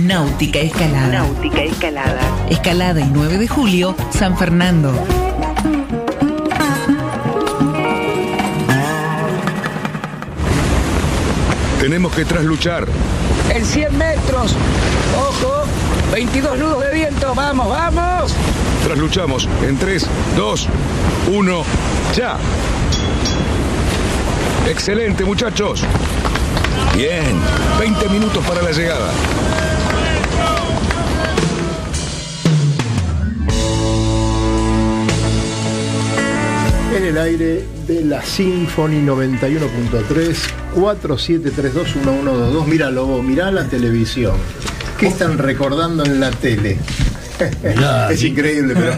Náutica 0.00 0.60
Escalada. 0.60 1.08
Náutica 1.08 1.62
Escalada. 1.62 2.22
Escalada 2.48 3.02
y 3.02 3.10
9 3.12 3.36
de 3.36 3.46
julio, 3.46 3.94
San 4.10 4.38
Fernando. 4.38 4.94
Tenemos 11.86 12.12
que 12.12 12.24
trasluchar. 12.24 12.84
En 13.54 13.64
100 13.64 13.96
metros. 13.96 14.56
Ojo. 15.16 15.62
22 16.12 16.58
nudos 16.58 16.80
de 16.84 16.92
viento. 16.92 17.32
Vamos, 17.32 17.68
vamos. 17.68 18.34
Trasluchamos 18.84 19.48
en 19.62 19.76
3, 19.76 20.04
2, 20.36 20.68
1, 21.32 21.64
ya. 22.16 22.38
Excelente, 24.68 25.24
muchachos. 25.24 25.84
Bien, 26.92 27.40
20 27.78 28.08
minutos 28.08 28.44
para 28.44 28.62
la 28.62 28.72
llegada. 28.72 29.12
En 36.96 37.04
el 37.04 37.18
aire 37.18 37.62
de 37.86 38.04
la 38.06 38.22
Symphony 38.22 39.02
91.3 39.04 40.34
47321122. 40.74 42.64
Mira, 42.66 42.90
Lobo, 42.90 43.22
mira 43.22 43.50
la 43.50 43.64
televisión. 43.64 44.34
¿Qué 44.98 45.08
están 45.08 45.36
recordando 45.36 46.06
en 46.06 46.20
la 46.20 46.30
tele? 46.30 46.78
Mirá, 47.62 48.10
es 48.12 48.20
sí. 48.20 48.28
increíble, 48.28 48.74
pero. 48.74 48.94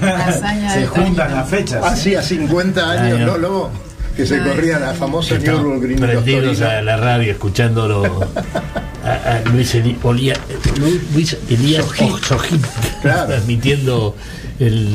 Se 0.72 0.86
juntan 0.86 1.34
las 1.34 1.49
fechas. 1.49 1.84
Hacía 1.84 2.22
50 2.22 2.90
años. 2.90 3.20
¿no, 3.20 3.36
Lobo? 3.36 3.70
Que 4.16 4.24
se 4.26 4.38
corría 4.42 4.78
la 4.78 4.94
famosa 4.94 5.36
Nürburgring 5.38 5.99
prendidos 5.99 6.61
a 6.61 6.80
la 6.82 6.96
radio 6.96 7.32
escuchándolo 7.32 8.05
a, 9.05 9.09
a 9.36 9.40
Luis, 9.51 9.76
Luis 11.14 11.36
Elías 11.49 11.84
Ojit 11.84 12.61
Claro. 13.03 13.26
transmitiendo 13.28 14.14
el. 14.59 14.89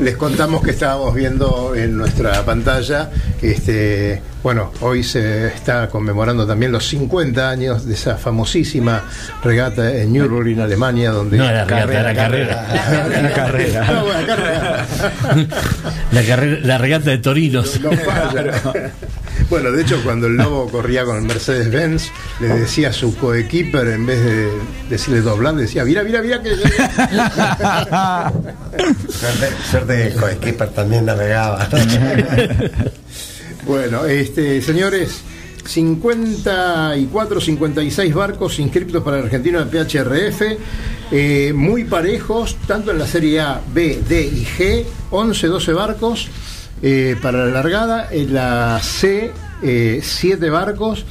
Les 0.00 0.16
contamos 0.16 0.62
que 0.62 0.70
estábamos 0.70 1.14
viendo 1.14 1.74
en 1.74 1.96
nuestra 1.96 2.44
pantalla, 2.44 3.10
este, 3.40 4.20
bueno, 4.42 4.72
hoy 4.80 5.02
se 5.02 5.48
está 5.48 5.88
conmemorando 5.88 6.46
también 6.46 6.72
los 6.72 6.86
50 6.86 7.48
años 7.48 7.86
de 7.86 7.94
esa 7.94 8.16
famosísima 8.16 9.04
regata 9.42 9.94
en 9.94 10.12
Nürburgring, 10.12 10.60
Alemania, 10.60 11.10
donde 11.10 11.38
No 11.38 11.44
era 11.48 11.64
regata, 11.64 12.00
era 12.00 12.14
carrera. 12.14 12.66
La, 16.12 16.22
carrera, 16.22 16.58
la 16.62 16.78
regata 16.78 17.10
de 17.10 17.18
Torinos. 17.18 17.80
No. 17.88 17.90
Bueno, 19.50 19.72
de 19.72 19.80
hecho, 19.80 20.00
cuando 20.04 20.26
el 20.26 20.36
Lobo 20.36 20.68
corría 20.68 21.06
con 21.06 21.16
el 21.16 21.22
Mercedes-Benz, 21.22 22.10
le 22.40 22.48
decía 22.48 22.90
a 22.90 22.92
su 22.92 23.16
coequiper, 23.16 23.88
en 23.88 24.04
vez 24.04 24.22
de 24.22 24.50
decirle 24.90 25.22
doblar, 25.22 25.54
decía, 25.54 25.84
mira, 25.84 26.02
mira, 26.04 26.20
mira 26.20 26.42
que... 26.42 26.54
Suerte, 29.08 29.48
suerte 29.70 30.08
que 30.10 30.14
coequiper 30.20 30.68
también 30.70 31.06
navegaba. 31.06 31.68
Bueno, 33.66 34.06
este, 34.06 34.62
señores, 34.62 35.20
54, 35.66 37.40
56 37.40 38.14
barcos 38.14 38.58
inscritos 38.60 39.02
para 39.02 39.18
el 39.18 39.24
argentino 39.24 39.62
de 39.62 39.66
PHRF, 39.66 40.42
eh, 41.10 41.52
muy 41.54 41.84
parejos, 41.84 42.56
tanto 42.66 42.92
en 42.92 42.98
la 42.98 43.06
serie 43.06 43.40
A, 43.40 43.60
B, 43.74 44.00
D 44.08 44.22
y 44.22 44.46
G, 44.46 44.84
11, 45.10 45.46
12 45.48 45.72
barcos 45.74 46.28
eh, 46.82 47.16
para 47.20 47.44
la 47.46 47.50
largada, 47.52 48.08
en 48.10 48.34
la 48.34 48.80
C, 48.82 49.32
7 50.00 50.50
barcos. 50.50 51.04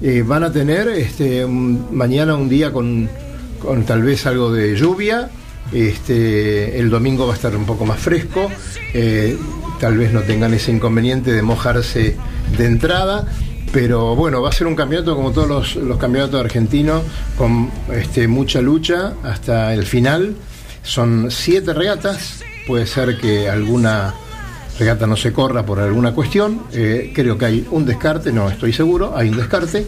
eh, 0.00 0.22
van 0.24 0.44
a 0.44 0.52
tener 0.52 0.88
este, 0.88 1.44
mañana 1.46 2.34
un 2.36 2.48
día 2.48 2.72
con, 2.72 3.08
con 3.60 3.84
tal 3.84 4.02
vez 4.02 4.26
algo 4.26 4.52
de 4.52 4.76
lluvia. 4.76 5.30
Este, 5.72 6.78
el 6.78 6.88
domingo 6.88 7.26
va 7.26 7.34
a 7.34 7.36
estar 7.36 7.54
un 7.56 7.66
poco 7.66 7.84
más 7.84 7.98
fresco. 7.98 8.50
eh, 8.94 9.36
tal 9.80 9.96
vez 9.98 10.12
no 10.12 10.22
tengan 10.22 10.54
ese 10.54 10.72
inconveniente 10.72 11.32
de 11.32 11.42
mojarse 11.42 12.16
de 12.56 12.64
entrada. 12.64 13.26
Pero 13.72 14.16
bueno, 14.16 14.40
va 14.40 14.48
a 14.48 14.52
ser 14.52 14.66
un 14.66 14.74
campeonato 14.74 15.14
como 15.14 15.30
todos 15.32 15.46
los, 15.48 15.76
los 15.76 15.98
campeonatos 15.98 16.40
argentinos, 16.40 17.02
con 17.36 17.70
este, 17.92 18.26
mucha 18.26 18.62
lucha 18.62 19.12
hasta 19.22 19.74
el 19.74 19.84
final. 19.84 20.34
Son 20.82 21.30
siete 21.30 21.74
regatas. 21.74 22.40
Puede 22.66 22.86
ser 22.86 23.18
que 23.18 23.48
alguna 23.50 24.14
regata 24.78 25.06
no 25.06 25.16
se 25.16 25.32
corra 25.32 25.64
por 25.66 25.80
alguna 25.80 26.12
cuestión. 26.12 26.60
eh, 26.72 27.12
creo 27.14 27.36
que 27.36 27.44
hay 27.46 27.66
un 27.70 27.84
descarte, 27.84 28.32
no 28.32 28.48
estoy 28.48 28.72
seguro, 28.72 29.14
hay 29.16 29.28
un 29.30 29.36
descarte. 29.36 29.86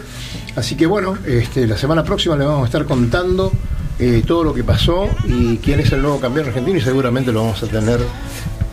Así 0.56 0.74
que 0.74 0.86
bueno, 0.86 1.16
este, 1.26 1.66
la 1.66 1.76
semana 1.76 2.02
próxima 2.04 2.36
le 2.36 2.44
vamos 2.44 2.62
a 2.62 2.66
estar 2.66 2.84
contando 2.84 3.52
eh, 3.98 4.22
todo 4.26 4.42
lo 4.44 4.52
que 4.54 4.64
pasó 4.64 5.08
y 5.26 5.58
quién 5.58 5.80
es 5.80 5.92
el 5.92 6.02
nuevo 6.02 6.18
campeón 6.20 6.46
argentino 6.48 6.78
y 6.78 6.80
seguramente 6.80 7.30
lo 7.32 7.42
vamos 7.44 7.62
a 7.62 7.66
tener 7.66 8.00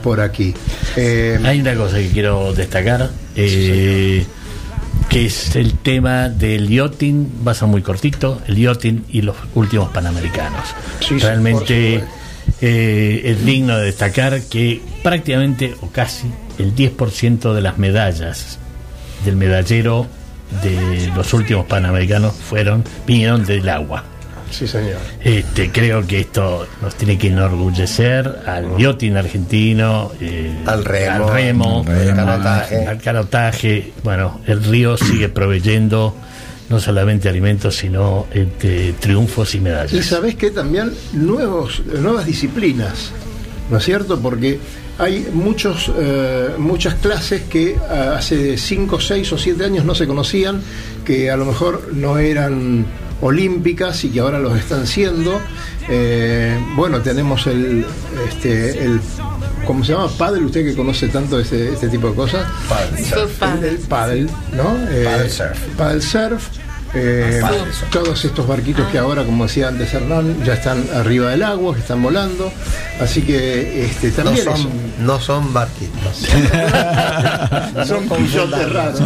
por 0.03 0.19
aquí. 0.21 0.53
Eh, 0.95 1.39
Hay 1.43 1.59
una 1.61 1.75
cosa 1.75 1.97
que 1.97 2.09
quiero 2.09 2.53
destacar, 2.53 3.09
que 3.35 5.25
es 5.25 5.55
el 5.55 5.73
tema 5.79 6.29
del 6.29 6.67
yachting, 6.67 7.29
va 7.47 7.51
a 7.51 7.55
ser 7.55 7.67
muy 7.67 7.81
cortito, 7.81 8.41
el 8.47 8.55
yachting 8.57 9.05
y 9.09 9.21
los 9.21 9.35
últimos 9.55 9.89
panamericanos. 9.89 10.61
Sí, 10.99 11.15
sí, 11.15 11.19
Realmente 11.19 12.03
eh, 12.61 13.21
es 13.25 13.45
digno 13.45 13.77
de 13.77 13.85
destacar 13.85 14.41
que 14.43 14.81
prácticamente 15.03 15.75
o 15.81 15.89
casi 15.89 16.27
el 16.57 16.75
10% 16.75 17.53
de 17.53 17.61
las 17.61 17.77
medallas 17.77 18.59
del 19.25 19.35
medallero 19.35 20.07
de 20.63 21.11
los 21.15 21.33
últimos 21.33 21.65
panamericanos 21.65 22.33
fueron 22.33 22.83
vinieron 23.05 23.45
del 23.45 23.67
agua. 23.69 24.03
sí, 24.49 24.67
señor. 24.67 24.97
Este, 25.23 25.71
creo 25.71 26.07
que 26.07 26.21
esto 26.21 26.67
nos 26.81 26.95
tiene 26.95 27.17
que 27.17 27.27
enorgullecer 27.27 28.39
al 28.45 28.77
yachting 28.77 29.17
argentino, 29.17 30.11
eh, 30.21 30.63
Al 30.65 30.85
remo, 30.85 31.27
al, 31.27 31.33
remo, 31.33 31.85
al 31.85 32.15
canotaje. 32.15 32.87
al 32.87 33.01
canotaje. 33.01 33.91
Bueno, 34.03 34.39
el 34.47 34.63
río 34.63 34.97
sigue 34.97 35.29
proveyendo 35.29 36.15
no 36.69 36.79
solamente 36.79 37.29
alimentos, 37.29 37.75
sino 37.75 38.27
este, 38.31 38.93
triunfos 38.99 39.55
y 39.55 39.59
medallas. 39.59 39.93
Y 39.93 40.03
sabés 40.03 40.35
que 40.35 40.51
también 40.51 40.91
nuevos, 41.13 41.81
nuevas 41.85 42.25
disciplinas, 42.25 43.11
¿no 43.69 43.77
es 43.77 43.83
cierto? 43.85 44.19
Porque 44.19 44.59
hay 44.99 45.27
muchos, 45.31 45.91
eh, 45.97 46.49
muchas 46.57 46.95
clases 46.95 47.43
que 47.43 47.75
ah, 47.89 48.15
hace 48.17 48.57
5, 48.57 48.99
6 48.99 49.33
o 49.33 49.37
7 49.37 49.63
años 49.63 49.85
no 49.85 49.95
se 49.95 50.07
conocían, 50.07 50.61
que 51.05 51.29
a 51.29 51.37
lo 51.37 51.45
mejor 51.45 51.93
no 51.93 52.17
eran 52.17 52.85
olímpicas 53.21 54.03
y 54.03 54.09
que 54.09 54.19
ahora 54.19 54.39
los 54.39 54.57
están 54.57 54.87
siendo. 54.87 55.39
Eh, 55.89 56.57
bueno, 56.75 57.01
tenemos 57.01 57.47
el, 57.47 57.85
este, 58.27 58.83
el, 58.83 58.99
¿cómo 59.65 59.83
se 59.83 59.93
llama? 59.93 60.07
Paddle, 60.17 60.45
usted 60.45 60.63
que 60.65 60.75
conoce 60.75 61.07
tanto 61.07 61.39
este, 61.39 61.73
este 61.73 61.89
tipo 61.89 62.09
de 62.09 62.15
cosas. 62.15 62.45
Paddle 62.69 63.03
surf. 63.03 63.41
El, 63.43 63.63
el 63.65 63.77
paddle, 63.79 64.27
¿no? 64.53 64.77
Eh, 64.89 65.03
Paddle 65.05 65.29
surf. 65.29 65.59
paddle 65.77 66.01
surf. 66.01 66.47
Eh, 66.99 67.41
todos 67.91 68.25
estos 68.25 68.47
barquitos 68.47 68.87
que 68.87 68.97
ahora, 68.97 69.23
como 69.23 69.45
decía 69.45 69.67
antes 69.67 69.93
Hernán, 69.93 70.43
ya 70.43 70.53
están 70.53 70.83
arriba 70.95 71.29
del 71.31 71.43
agua, 71.43 71.73
que 71.75 71.81
están 71.81 72.01
volando. 72.01 72.51
Así 72.99 73.21
que 73.21 73.85
este, 73.85 74.11
No 74.23 74.35
son, 74.35 74.55
eso. 74.55 74.69
no 74.99 75.19
son 75.19 75.53
barquitos. 75.53 75.97
Son 77.87 78.07
pillotes 78.09 78.73
raros. 78.73 78.99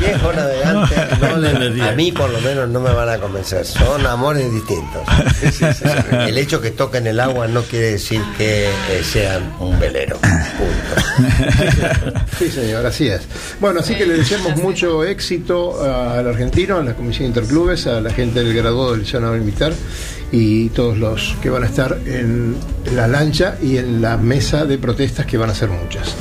Viejo 0.00 0.32
navegante, 0.32 0.96
no 1.20 1.36
le- 1.36 1.82
a 1.88 1.92
mí 1.92 2.12
por 2.12 2.30
lo 2.30 2.40
menos 2.40 2.68
no 2.68 2.80
me 2.80 2.90
van 2.92 3.08
a 3.10 3.18
convencer. 3.18 3.64
Son 3.66 4.04
amores 4.06 4.50
distintos. 4.52 5.02
El 6.10 6.38
hecho 6.38 6.60
que 6.60 6.70
toquen 6.70 7.06
el 7.06 7.20
agua 7.20 7.46
no 7.46 7.62
quiere 7.62 7.92
decir 7.92 8.22
que 8.38 8.66
eh, 8.68 9.02
sean 9.04 9.52
un 9.60 9.78
velero. 9.78 10.18
Sí, 12.38 12.50
señor, 12.50 12.84
así 12.84 13.08
es. 13.08 13.22
Bueno, 13.60 13.80
así 13.80 13.94
que 13.94 14.04
le 14.04 14.18
deseamos 14.18 14.56
mucho 14.56 15.04
éxito 15.04 15.82
al 15.82 16.28
argentino, 16.28 16.76
a 16.76 16.82
la 16.82 16.94
Comisión 16.94 17.28
Interclubes, 17.28 17.86
a 17.86 18.00
la 18.00 18.10
gente 18.10 18.44
del 18.44 18.54
graduado 18.54 18.92
del 18.92 19.00
Liceo 19.00 19.20
Naval 19.20 19.40
Militar 19.40 19.72
y 20.32 20.68
todos 20.70 20.98
los 20.98 21.34
que 21.40 21.50
van 21.50 21.62
a 21.62 21.66
estar 21.66 21.98
en 22.04 22.56
la 22.94 23.06
lancha 23.06 23.56
y 23.62 23.78
en 23.78 24.02
la 24.02 24.16
mesa 24.16 24.64
de 24.64 24.76
protestas 24.76 25.24
que 25.24 25.38
van 25.38 25.50
a 25.50 25.54
ser 25.54 25.70
muchas. 25.70 26.14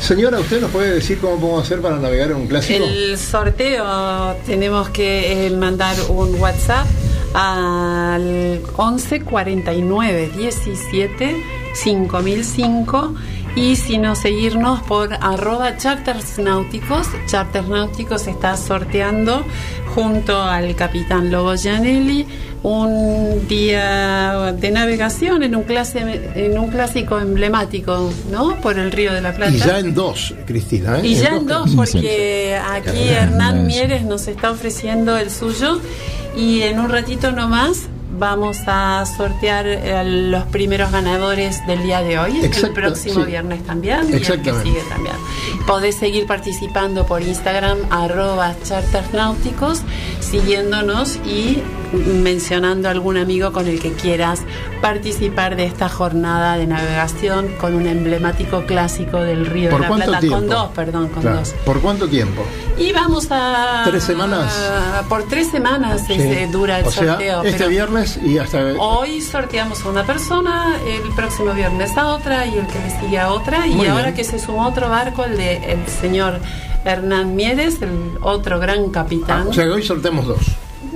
Señora, 0.00 0.40
¿usted 0.40 0.60
nos 0.60 0.70
puede 0.70 0.94
decir 0.94 1.18
cómo 1.18 1.38
podemos 1.38 1.64
hacer 1.64 1.80
para 1.80 1.96
navegar 1.98 2.30
en 2.30 2.36
un 2.36 2.48
clásico? 2.48 2.84
El 2.84 3.16
sorteo 3.16 4.36
tenemos 4.44 4.88
que 4.90 5.46
eh, 5.46 5.50
mandar 5.50 5.96
un 6.08 6.34
WhatsApp 6.40 6.86
al 7.34 8.60
11 8.76 9.20
49 9.20 10.30
17 10.36 11.36
5005 11.74 13.14
y 13.54 13.76
si 13.76 13.98
no 13.98 14.14
seguirnos 14.14 14.82
por 14.82 15.12
arroba 15.14 15.76
charters 15.76 16.38
náuticos. 16.38 17.08
Charters 17.26 17.68
náuticos 17.68 18.26
está 18.26 18.56
sorteando 18.56 19.44
junto 19.94 20.40
al 20.40 20.74
capitán 20.74 21.30
Lobo 21.30 21.54
Gianelli 21.54 22.26
un 22.62 23.48
día 23.48 24.52
de 24.52 24.70
navegación 24.70 25.42
en 25.42 25.56
un, 25.56 25.64
clase, 25.64 26.30
en 26.34 26.58
un 26.58 26.70
clásico 26.70 27.18
emblemático, 27.18 28.10
¿no? 28.30 28.60
Por 28.60 28.78
el 28.78 28.92
río 28.92 29.12
de 29.12 29.20
la 29.20 29.32
Plata. 29.32 29.52
Y 29.52 29.58
ya 29.58 29.80
en 29.80 29.94
dos, 29.94 30.34
Cristina. 30.46 30.98
¿eh? 30.98 31.06
Y 31.08 31.14
ya 31.16 31.36
en 31.36 31.46
dos, 31.46 31.72
porque 31.74 32.56
aquí 32.56 33.08
Hernán 33.08 33.66
Mieres 33.66 34.04
nos 34.04 34.28
está 34.28 34.52
ofreciendo 34.52 35.16
el 35.18 35.30
suyo 35.30 35.80
y 36.36 36.62
en 36.62 36.78
un 36.78 36.88
ratito 36.88 37.32
nomás 37.32 37.88
vamos 38.18 38.58
a 38.66 39.04
sortear 39.06 39.66
eh, 39.66 40.04
los 40.04 40.44
primeros 40.44 40.90
ganadores 40.92 41.66
del 41.66 41.82
día 41.82 42.02
de 42.02 42.18
hoy, 42.18 42.40
el 42.40 42.72
próximo 42.72 43.24
sí. 43.24 43.30
viernes 43.30 43.64
también 43.64 44.08
y 44.10 44.14
el 44.14 44.42
que 44.42 44.52
sigue 44.62 44.82
también. 44.88 45.16
Podés 45.66 45.96
seguir 45.96 46.26
participando 46.26 47.06
por 47.06 47.22
Instagram 47.22 47.78
arroba 47.90 48.54
chartersnáuticos, 48.62 49.82
siguiéndonos 50.20 51.16
y 51.26 51.62
mencionando 51.92 52.88
a 52.88 52.90
algún 52.90 53.16
amigo 53.16 53.52
con 53.52 53.66
el 53.66 53.80
que 53.80 53.92
quieras 53.92 54.40
participar 54.80 55.56
de 55.56 55.64
esta 55.66 55.88
jornada 55.88 56.56
de 56.56 56.66
navegación 56.66 57.48
con 57.60 57.74
un 57.74 57.86
emblemático 57.86 58.64
clásico 58.66 59.18
del 59.20 59.46
Río 59.46 59.70
¿Por 59.70 59.80
de 59.80 59.82
la 59.82 59.88
cuánto 59.88 60.06
Plata, 60.06 60.20
tiempo? 60.20 60.36
con 60.38 60.48
dos, 60.48 60.68
perdón, 60.74 61.08
con 61.08 61.22
Claro. 61.22 61.38
dos. 61.38 61.54
¿Por 61.64 61.80
cuánto 61.80 62.08
tiempo? 62.08 62.42
Y 62.78 62.92
vamos 62.92 63.28
a. 63.30 63.82
¿Tres 63.86 64.02
semanas? 64.04 64.52
Por 65.08 65.24
tres 65.28 65.48
semanas 65.50 66.02
Sí. 66.06 66.14
eh, 66.14 66.48
dura 66.50 66.80
el 66.80 66.86
o 66.86 66.90
sea, 66.90 67.06
sorteo. 67.12 67.42
este 67.42 67.58
pero 67.58 67.70
viernes 67.70 68.18
y 68.24 68.38
hasta... 68.38 68.58
Hoy 68.78 69.20
sorteamos 69.20 69.84
a 69.84 69.88
una 69.88 70.04
persona, 70.04 70.76
el 70.86 71.12
próximo 71.14 71.52
viernes 71.52 71.96
a 71.96 72.08
otra 72.08 72.46
y 72.46 72.56
el 72.58 72.66
que 72.66 72.78
le 72.78 73.00
sigue 73.00 73.18
a 73.18 73.30
otra. 73.30 73.66
Y 73.66 73.74
Muy 73.74 73.86
ahora 73.86 74.04
bien. 74.04 74.14
que 74.16 74.24
se 74.24 74.38
sumó 74.38 74.66
otro 74.66 74.88
barco, 74.88 75.24
el 75.24 75.36
de 75.36 75.56
el 75.72 75.86
señor 75.86 76.40
Hernán 76.84 77.36
Mieres, 77.36 77.80
el 77.82 77.90
otro 78.22 78.58
gran 78.58 78.90
capitán. 78.90 79.46
O 79.48 79.52
sea 79.52 79.64
que 79.64 79.70
hoy 79.70 79.82
sorteamos 79.84 80.26
dos. 80.26 80.38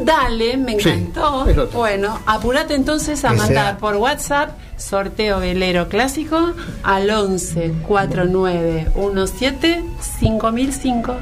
Dale, 0.06 0.56
me 0.56 0.72
encantó. 0.74 1.46
bueno, 1.74 2.20
apúrate 2.26 2.74
entonces 2.74 3.24
a 3.24 3.30
Que 3.30 3.36
mandar 3.36 3.66
sea- 3.66 3.78
por 3.78 3.96
WhatsApp 3.96 4.50
sorteo 4.76 5.40
velero 5.40 5.88
clásico 5.88 6.52
al 6.84 7.10
11 7.10 7.72
49 7.86 8.86
17 8.94 9.84
5005. 10.20 11.14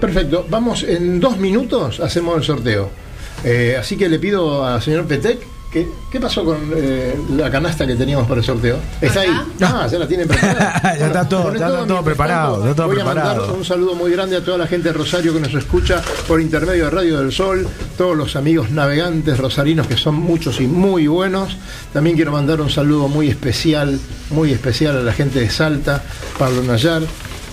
Perfecto, 0.00 0.46
vamos 0.48 0.84
en 0.84 1.18
dos 1.20 1.36
minutos, 1.36 2.00
hacemos 2.00 2.36
el 2.36 2.44
sorteo. 2.44 2.90
Eh, 3.44 3.76
así 3.78 3.96
que 3.96 4.08
le 4.08 4.18
pido 4.20 4.64
al 4.64 4.80
señor 4.80 5.06
Petec, 5.06 5.40
¿qué 5.72 6.20
pasó 6.20 6.44
con 6.44 6.58
eh, 6.76 7.16
la 7.30 7.50
canasta 7.50 7.86
que 7.86 7.94
teníamos 7.94 8.28
para 8.28 8.40
el 8.40 8.46
sorteo? 8.46 8.76
¿Está 9.00 9.20
ahí? 9.20 9.30
Ah, 9.62 9.88
ya 9.90 9.98
la 9.98 10.06
tiene 10.06 10.26
preparada. 10.26 10.80
Ya 10.98 11.06
está 11.06 11.28
todo, 11.28 11.52
está 11.52 11.86
todo 11.86 12.04
preparado, 12.04 12.54
tanto, 12.54 12.70
está 12.70 12.82
todo 12.82 12.88
voy 12.88 13.00
a 13.00 13.04
mandar 13.04 13.40
un 13.40 13.64
saludo 13.64 13.94
muy 13.94 14.10
grande 14.12 14.36
a 14.36 14.44
toda 14.44 14.58
la 14.58 14.66
gente 14.66 14.88
de 14.90 14.94
Rosario 14.94 15.32
que 15.32 15.40
nos 15.40 15.54
escucha 15.54 16.02
por 16.28 16.40
intermedio 16.40 16.84
de 16.84 16.90
Radio 16.90 17.18
del 17.20 17.32
Sol, 17.32 17.66
todos 17.96 18.16
los 18.16 18.36
amigos 18.36 18.70
navegantes 18.70 19.38
rosarinos 19.38 19.86
que 19.86 19.96
son 19.96 20.16
muchos 20.16 20.60
y 20.60 20.66
muy 20.66 21.06
buenos. 21.06 21.56
También 21.92 22.16
quiero 22.16 22.32
mandar 22.32 22.60
un 22.60 22.70
saludo 22.70 23.08
muy 23.08 23.28
especial, 23.28 23.98
muy 24.30 24.52
especial 24.52 24.98
a 24.98 25.02
la 25.02 25.12
gente 25.12 25.40
de 25.40 25.48
Salta, 25.48 26.02
Pablo 26.38 26.62
Nayar, 26.62 27.02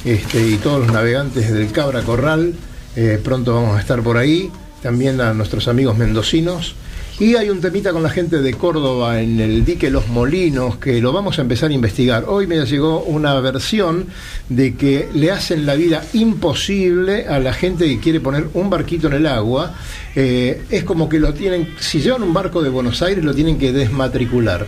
este, 0.03 0.45
y 0.45 0.55
todos 0.57 0.80
los 0.80 0.91
navegantes 0.91 1.51
del 1.53 1.72
Cabra 1.72 2.01
Corral. 2.01 2.53
Eh, 2.95 3.20
pronto 3.24 3.53
vamos 3.53 3.78
a 3.78 3.80
estar 3.80 4.01
por 4.01 4.17
ahí. 4.17 4.51
También 4.82 5.20
a 5.22 5.34
nuestros 5.34 5.67
amigos 5.67 5.97
mendocinos. 5.97 6.76
Y 7.20 7.36
hay 7.36 7.49
un 7.49 7.59
temita 7.59 7.91
con 7.91 8.01
la 8.01 8.09
gente 8.09 8.41
de 8.41 8.53
Córdoba 8.53 9.22
en 9.22 9.41
el 9.41 9.65
dique 9.65 9.89
Los 9.89 10.07
Molinos 10.07 10.78
que 10.78 11.01
lo 11.01 11.11
vamos 11.11 11.38
a 11.38 11.41
empezar 11.41 11.70
a 11.70 11.74
investigar. 11.74 12.24
Hoy 12.30 12.47
me 12.47 12.65
llegó 12.65 13.03
una 13.03 13.38
versión 13.41 14.05
de 14.47 14.76
que 14.76 15.09
le 15.13 15.30
hacen 15.30 15.65
la 15.65 15.76
vida 15.76 16.01
imposible 16.13 17.28
a 17.28 17.39
la 17.39 17.51
gente 17.51 17.88
que 17.88 17.99
quiere 17.99 18.22
poner 18.22 18.47
un 18.53 18.70
barquito 18.70 19.07
en 19.07 19.13
el 19.15 19.26
agua. 19.26 19.76
Eh, 20.15 20.63
es 20.70 20.86
como 20.86 21.09
que 21.09 21.20
lo 21.20 21.34
tienen, 21.34 21.76
si 21.78 21.99
llevan 21.99 22.24
un 22.24 22.34
barco 22.34 22.63
de 22.63 22.70
Buenos 22.70 23.01
Aires, 23.01 23.22
lo 23.22 23.34
tienen 23.34 23.59
que 23.59 23.74
desmatricular. 23.74 24.65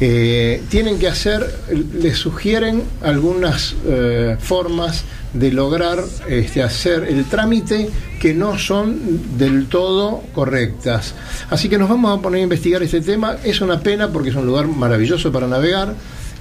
Eh, 0.00 0.64
tienen 0.68 0.98
que 0.98 1.06
hacer, 1.06 1.48
les 1.94 2.18
sugieren 2.18 2.82
algunas 3.02 3.76
eh, 3.86 4.36
formas 4.40 5.04
de 5.32 5.52
lograr 5.52 6.02
este, 6.28 6.62
hacer 6.62 7.04
el 7.04 7.24
trámite 7.24 7.90
que 8.20 8.34
no 8.34 8.58
son 8.58 9.38
del 9.38 9.66
todo 9.66 10.22
correctas. 10.34 11.14
Así 11.50 11.68
que 11.68 11.78
nos 11.78 11.88
vamos 11.88 12.18
a 12.18 12.22
poner 12.22 12.40
a 12.40 12.44
investigar 12.44 12.82
este 12.82 13.00
tema. 13.00 13.36
Es 13.44 13.60
una 13.60 13.80
pena 13.80 14.08
porque 14.10 14.30
es 14.30 14.36
un 14.36 14.46
lugar 14.46 14.66
maravilloso 14.66 15.30
para 15.32 15.46
navegar. 15.46 15.94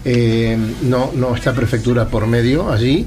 Eh, 0.03 0.57
no, 0.83 1.11
no 1.15 1.35
está 1.35 1.53
prefectura 1.53 2.07
por 2.07 2.27
medio 2.27 2.71
allí. 2.71 3.05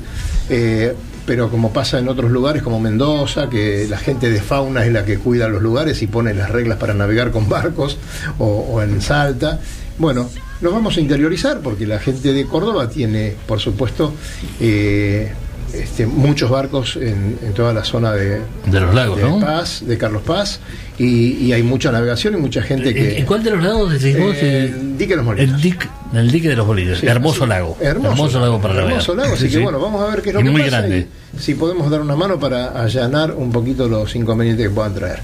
eh, 0.50 0.94
pero 1.28 1.50
como 1.50 1.74
pasa 1.74 1.98
en 1.98 2.08
otros 2.08 2.30
lugares 2.30 2.62
como 2.62 2.80
Mendoza, 2.80 3.50
que 3.50 3.86
la 3.86 3.98
gente 3.98 4.30
de 4.30 4.40
fauna 4.40 4.86
es 4.86 4.90
la 4.90 5.04
que 5.04 5.18
cuida 5.18 5.46
los 5.46 5.60
lugares 5.60 6.00
y 6.00 6.06
pone 6.06 6.32
las 6.32 6.48
reglas 6.48 6.78
para 6.78 6.94
navegar 6.94 7.30
con 7.32 7.50
barcos, 7.50 7.98
o, 8.38 8.80
en 8.80 9.02
Salta. 9.02 9.60
Bueno, 9.98 10.30
nos 10.62 10.72
vamos 10.72 10.96
a 10.96 11.00
interiorizar 11.02 11.60
porque 11.60 11.86
la 11.86 11.98
gente 11.98 12.32
de 12.32 12.46
Córdoba 12.46 12.88
tiene, 12.88 13.34
por 13.46 13.60
supuesto, 13.60 14.14
eh, 14.58 15.30
este, 15.72 16.06
muchos 16.06 16.50
barcos 16.50 16.96
en, 16.96 17.38
en 17.42 17.52
toda 17.54 17.72
la 17.72 17.84
zona 17.84 18.12
de, 18.12 18.40
De 18.66 18.80
los 18.80 18.94
lagos, 18.94 19.18
de 19.18 19.24
¿no? 19.24 19.40
Paz, 19.40 19.82
de 19.86 19.98
Carlos 19.98 20.22
Paz, 20.22 20.60
y, 20.98 21.44
y 21.44 21.52
hay 21.52 21.62
mucha 21.62 21.92
navegación 21.92 22.34
y 22.34 22.36
mucha 22.38 22.60
gente 22.62 22.92
que... 22.94 23.18
¿En 23.18 23.26
cuál 23.26 23.42
de 23.44 23.50
los 23.52 23.62
lagos 23.62 23.92
decís 23.92 24.18
vos? 24.18 24.34
Eh, 24.36 24.64
el 24.74 24.98
dique 24.98 25.10
de 25.12 25.16
los 25.16 25.24
Molinos. 25.24 25.54
El 25.54 25.60
dique, 25.62 25.88
el 26.12 26.30
dique 26.30 26.48
de 26.48 26.56
los 26.56 26.66
Molinos. 26.66 26.98
Sí, 26.98 27.06
hermoso 27.06 27.44
sí. 27.44 27.48
lago. 27.48 27.76
Hermoso, 27.80 28.40
lago 28.40 28.60
para 28.60 28.74
navegar. 28.74 28.92
Hermoso 28.92 29.14
lago, 29.14 29.34
así 29.34 29.44
Sí, 29.44 29.50
que 29.50 29.56
sí. 29.58 29.62
bueno, 29.62 29.78
vamos 29.80 30.02
a 30.02 30.10
ver 30.10 30.22
qué 30.22 30.30
es 30.30 30.34
lo 30.34 30.40
Y 30.40 30.44
que 30.44 30.50
muy 30.50 30.62
pasa 30.62 30.78
grande. 30.78 31.06
y 31.36 31.38
si 31.40 31.54
podemos 31.54 31.88
dar 31.90 32.00
una 32.00 32.16
mano 32.16 32.38
para 32.40 32.70
allanar 32.82 33.32
un 33.32 33.52
poquito 33.52 33.88
los 33.88 34.14
inconvenientes 34.16 34.66
que 34.68 34.74
puedan 34.74 34.94
traer. 34.94 35.20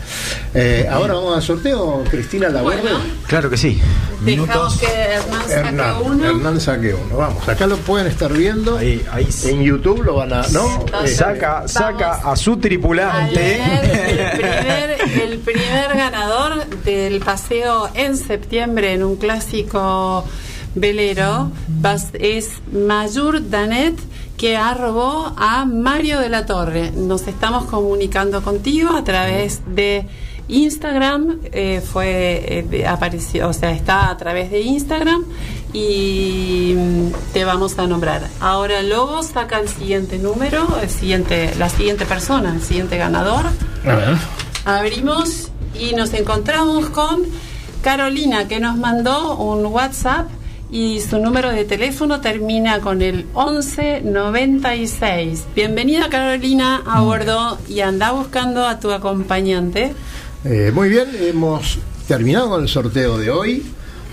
Eh, 0.55 0.87
ahora 0.89 1.15
vamos 1.15 1.37
al 1.37 1.43
sorteo, 1.43 2.05
Cristina 2.09 2.49
Laborde. 2.51 2.83
Claro 3.27 3.51
que 3.51 3.57
sí. 3.57 3.81
Dejamos 4.25 4.79
que 4.79 4.87
Hernán 4.87 5.43
saque 5.49 5.55
Hernán, 5.69 5.95
uno. 6.05 6.25
Hernán 6.25 6.61
saque 6.61 6.95
uno. 6.95 7.17
Vamos, 7.17 7.49
acá 7.49 7.67
lo 7.67 7.77
pueden 7.79 8.07
estar 8.07 8.33
viendo. 8.33 8.79
Ahí, 8.79 9.03
ahí. 9.11 9.27
En 9.47 9.63
YouTube 9.65 10.03
lo 10.05 10.15
van 10.17 10.33
a. 10.33 10.47
¿No? 10.49 10.85
Eh, 11.05 11.09
Saca, 11.09 11.67
saca 11.67 12.13
a 12.31 12.37
su 12.37 12.53
A 12.53 12.59
tripulante. 12.61 13.35
leer 13.35 13.85
el 14.11 14.39
primer, 14.39 15.31
el 15.33 15.39
primer 15.41 15.64
ganador 15.71 16.67
del 16.85 17.21
paseo 17.21 17.89
en 17.95 18.17
septiembre 18.17 18.93
en 18.93 19.03
un 19.03 19.17
clásico 19.17 20.25
velero 20.75 21.51
es 22.15 22.51
Mayur 22.73 23.49
Danet 23.49 23.97
que 24.37 24.57
arrobó 24.57 25.33
a 25.37 25.65
Mario 25.65 26.21
de 26.21 26.29
la 26.29 26.45
Torre. 26.45 26.91
Nos 26.91 27.27
estamos 27.29 27.67
comunicando 27.67 28.43
contigo 28.43 28.91
a 28.91 29.05
través 29.05 29.63
de 29.67 30.07
Instagram, 30.49 31.41
eh, 31.53 31.81
fue 31.81 32.67
eh, 32.71 32.87
apareció, 32.87 33.49
o 33.49 33.53
sea, 33.53 33.71
está 33.71 34.11
a 34.11 34.17
través 34.17 34.51
de 34.51 34.61
Instagram 34.61 35.25
y 35.73 36.75
mm, 36.77 37.33
te 37.33 37.45
vamos 37.45 37.79
a 37.79 37.87
nombrar. 37.87 38.29
Ahora 38.41 38.83
Lobo 38.83 39.23
saca 39.23 39.61
el 39.61 39.69
siguiente 39.69 40.19
número, 40.19 40.67
el 40.83 40.91
siguiente, 40.91 41.55
la 41.59 41.69
siguiente 41.69 42.05
persona, 42.05 42.53
el 42.53 42.63
siguiente 42.63 42.99
ganador. 42.99 43.47
A 43.87 43.95
ver. 43.95 44.17
Abrimos 44.67 45.51
y 45.79 45.93
nos 45.95 46.13
encontramos 46.15 46.89
con 46.91 47.23
Carolina 47.83 48.49
que 48.49 48.61
nos 48.61 48.77
mandó 48.77 49.37
un 49.37 49.67
WhatsApp 49.67 50.29
y 50.71 51.01
su 51.01 51.19
número 51.19 51.51
de 51.51 51.65
teléfono 51.65 52.21
termina 52.21 52.81
con 52.81 53.03
el 53.03 53.27
1196. 53.37 55.45
Bienvenida 55.55 56.09
Carolina 56.09 56.83
a 56.87 57.01
bordo 57.03 57.59
y 57.69 57.81
anda 57.81 58.13
buscando 58.13 58.67
a 58.67 58.81
tu 58.81 58.91
acompañante. 58.91 59.95
Eh, 60.45 60.73
muy 60.75 60.89
bien, 60.89 61.09
hemos 61.21 61.79
terminado 62.09 62.49
con 62.51 62.63
el 62.63 62.69
sorteo 62.69 63.19
de 63.19 63.31
hoy, 63.31 63.65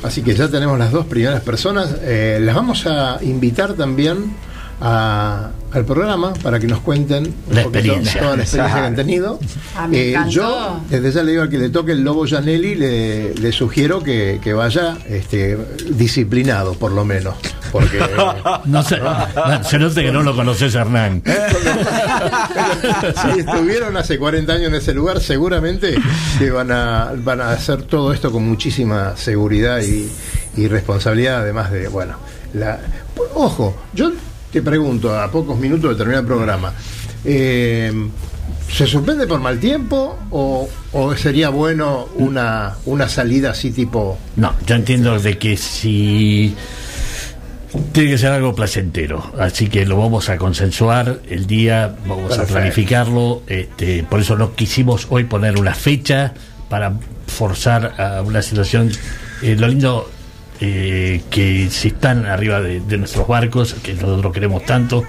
así 0.03 0.21
que 0.21 0.35
ya 0.35 0.49
tenemos 0.49 0.77
las 0.77 0.91
dos 0.91 1.05
primeras 1.05 1.41
personas. 1.41 1.95
Eh, 2.01 2.39
las 2.41 2.55
vamos 2.55 2.85
a 2.85 3.17
invitar 3.21 3.73
también 3.73 4.35
a- 4.79 5.51
al 5.71 5.85
programa 5.85 6.33
para 6.33 6.59
que 6.59 6.67
nos 6.67 6.79
cuenten 6.79 7.25
un 7.25 7.55
La 7.55 7.63
poquito 7.63 7.79
experiencia. 7.79 8.21
toda 8.21 8.37
la 8.37 8.43
experiencia 8.43 8.79
que 8.81 8.87
han 8.87 8.95
tenido. 8.95 9.39
Ah, 9.75 9.87
Eh, 9.91 10.15
yo, 10.29 10.79
desde 10.89 11.11
ya 11.11 11.23
le 11.23 11.31
digo 11.31 11.43
al 11.43 11.49
que 11.49 11.57
le 11.57 11.69
toque 11.69 11.91
el 11.93 12.03
Lobo 12.03 12.25
Janelli, 12.27 12.75
le, 12.75 13.33
le 13.35 13.51
sugiero 13.51 14.03
que, 14.03 14.39
que 14.43 14.53
vaya 14.53 14.97
este, 15.09 15.57
disciplinado, 15.91 16.73
por 16.73 16.91
lo 16.91 17.05
menos. 17.05 17.35
Porque 17.71 17.99
No 18.65 18.83
sé, 18.83 18.99
no, 18.99 19.63
se 19.63 19.79
nota 19.79 20.01
que 20.01 20.11
no 20.11 20.23
lo 20.23 20.35
conoces, 20.35 20.75
Hernán. 20.75 21.23
si 23.33 23.39
estuvieron 23.39 23.95
hace 23.97 24.17
40 24.17 24.51
años 24.53 24.67
en 24.67 24.75
ese 24.75 24.93
lugar, 24.93 25.19
seguramente 25.21 25.95
que 26.37 26.51
van 26.51 26.71
a, 26.71 27.11
van 27.15 27.41
a 27.41 27.51
hacer 27.51 27.83
todo 27.83 28.13
esto 28.13 28.31
con 28.31 28.47
muchísima 28.47 29.15
seguridad 29.15 29.81
y, 29.81 30.09
y 30.57 30.67
responsabilidad, 30.67 31.41
además 31.41 31.71
de, 31.71 31.87
bueno, 31.87 32.15
la, 32.53 32.79
ojo, 33.33 33.75
yo 33.93 34.11
te 34.51 34.61
pregunto, 34.61 35.17
a 35.17 35.31
pocos 35.31 35.57
minutos 35.57 35.91
de 35.91 35.95
terminar 35.95 36.21
el 36.21 36.27
programa, 36.27 36.73
eh, 37.23 37.91
¿se 38.69 38.85
suspende 38.85 39.27
por 39.27 39.39
mal 39.39 39.59
tiempo 39.59 40.17
o, 40.31 40.67
o 40.91 41.15
sería 41.15 41.49
bueno 41.49 42.09
una, 42.15 42.75
una 42.85 43.07
salida 43.07 43.51
así 43.51 43.71
tipo... 43.71 44.17
No, 44.35 44.53
yo 44.65 44.75
entiendo 44.75 45.19
de 45.19 45.37
que 45.37 45.57
si 45.57 46.55
tiene 47.93 48.11
que 48.11 48.17
ser 48.17 48.31
algo 48.31 48.53
placentero, 48.53 49.31
así 49.39 49.67
que 49.67 49.85
lo 49.85 49.97
vamos 49.97 50.29
a 50.29 50.37
consensuar 50.37 51.21
el 51.29 51.47
día, 51.47 51.95
vamos 52.05 52.29
Perfecto. 52.29 52.53
a 52.53 52.57
planificarlo, 52.57 53.43
este, 53.47 54.03
por 54.03 54.19
eso 54.19 54.35
no 54.35 54.53
quisimos 54.55 55.07
hoy 55.09 55.23
poner 55.23 55.57
una 55.57 55.73
fecha 55.73 56.33
para 56.69 56.93
forzar 57.27 57.99
a 57.99 58.21
una 58.21 58.41
situación. 58.41 58.91
Eh, 59.41 59.55
lo 59.57 59.67
lindo 59.67 60.09
eh, 60.61 61.21
que 61.29 61.69
si 61.69 61.89
están 61.89 62.25
arriba 62.25 62.61
de, 62.61 62.79
de 62.81 62.97
nuestros 62.97 63.27
barcos, 63.27 63.73
que 63.83 63.93
nosotros 63.95 64.31
queremos 64.31 64.63
tanto, 64.65 65.03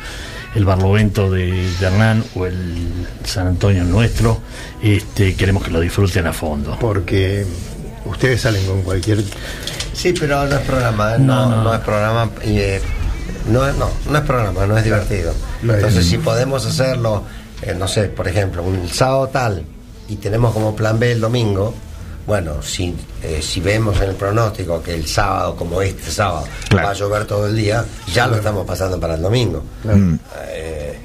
el 0.55 0.65
Barlovento 0.65 1.31
de, 1.31 1.51
de 1.79 1.87
Hernán 1.87 2.25
o 2.35 2.47
el 2.47 3.07
San 3.25 3.47
Antonio 3.47 3.85
nuestro, 3.85 4.41
este, 4.83 5.35
queremos 5.35 5.63
que 5.65 5.71
lo 5.71 5.81
disfruten 5.81 6.27
a 6.27 6.33
fondo. 6.33 6.77
Porque 6.81 7.47
ustedes 8.05 8.41
salen 8.41 8.65
con 8.67 8.83
cualquier... 8.83 9.23
Sí, 9.93 10.15
pero 10.19 10.45
no 10.47 10.57
es 10.57 10.63
programa, 10.63 11.15
¿eh? 11.15 11.19
No, 11.19 11.49
no, 11.49 11.57
no. 11.57 11.65
no 11.65 11.75
es 11.75 11.81
programa. 11.81 12.31
Eh, 12.43 12.81
no, 13.51 13.67
es- 13.69 13.77
no, 13.77 13.91
no 14.11 14.19
es 14.19 14.25
programa, 14.25 14.67
no 14.67 14.77
es 14.77 14.85
divertido. 14.85 15.35
No 15.63 15.73
es 15.73 15.79
Entonces, 15.79 16.07
si 16.07 16.19
podemos 16.19 16.65
hacerlo, 16.67 17.25
eh, 17.63 17.75
no 17.79 17.87
sé, 17.89 18.05
por 18.05 18.27
ejemplo, 18.29 18.63
un 18.63 18.89
sábado 18.89 19.29
tal 19.29 19.63
y 20.09 20.17
tenemos 20.17 20.53
como 20.55 20.75
plan 20.75 20.99
B 20.99 21.13
el 21.13 21.21
domingo, 21.21 21.75
bueno, 22.27 22.63
si, 22.63 22.95
eh, 23.23 23.41
si 23.43 23.61
vemos 23.61 24.01
en 24.01 24.11
el 24.11 24.15
pronóstico 24.15 24.83
que 24.83 24.95
el 24.95 25.07
sábado, 25.07 25.57
como 25.57 25.83
este 25.83 26.11
sábado, 26.11 26.45
Claro. 26.69 26.87
va 26.87 26.91
a 26.93 26.95
llover 26.95 27.25
todo 27.27 27.47
el 27.47 27.57
día, 27.57 27.85
ya 28.13 28.27
lo 28.27 28.37
estamos 28.37 28.67
pasando 28.67 28.99
para 29.01 29.15
el 29.15 29.23
domingo. 29.23 29.63
Mm. 29.85 30.15
Eh, 30.51 30.99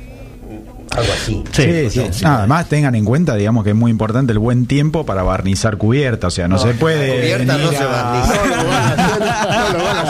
algo 0.95 1.13
así. 1.13 1.43
Sí, 1.51 1.89
sí. 1.89 2.23
No, 2.23 2.29
además 2.37 2.67
tengan 2.69 2.95
en 2.95 3.05
cuenta, 3.05 3.35
digamos 3.35 3.63
que 3.63 3.71
es 3.71 3.75
muy 3.75 3.91
importante 3.91 4.31
el 4.33 4.39
buen 4.39 4.65
tiempo 4.65 5.05
para 5.05 5.21
barnizar 5.21 5.77
cubierta, 5.77 6.27
o 6.27 6.31
sea, 6.31 6.47
no, 6.47 6.57
se 6.57 6.73
puede. 6.73 7.07
La 7.07 7.15
cubierta 7.15 7.57
no 7.57 7.71
se 7.71 7.85
barniza. 7.85 8.35
No 8.35 8.55
lo 8.63 8.69
van 8.69 8.99
a 8.99 9.69
no 9.73 9.77
lo 9.77 9.83
van. 9.83 10.06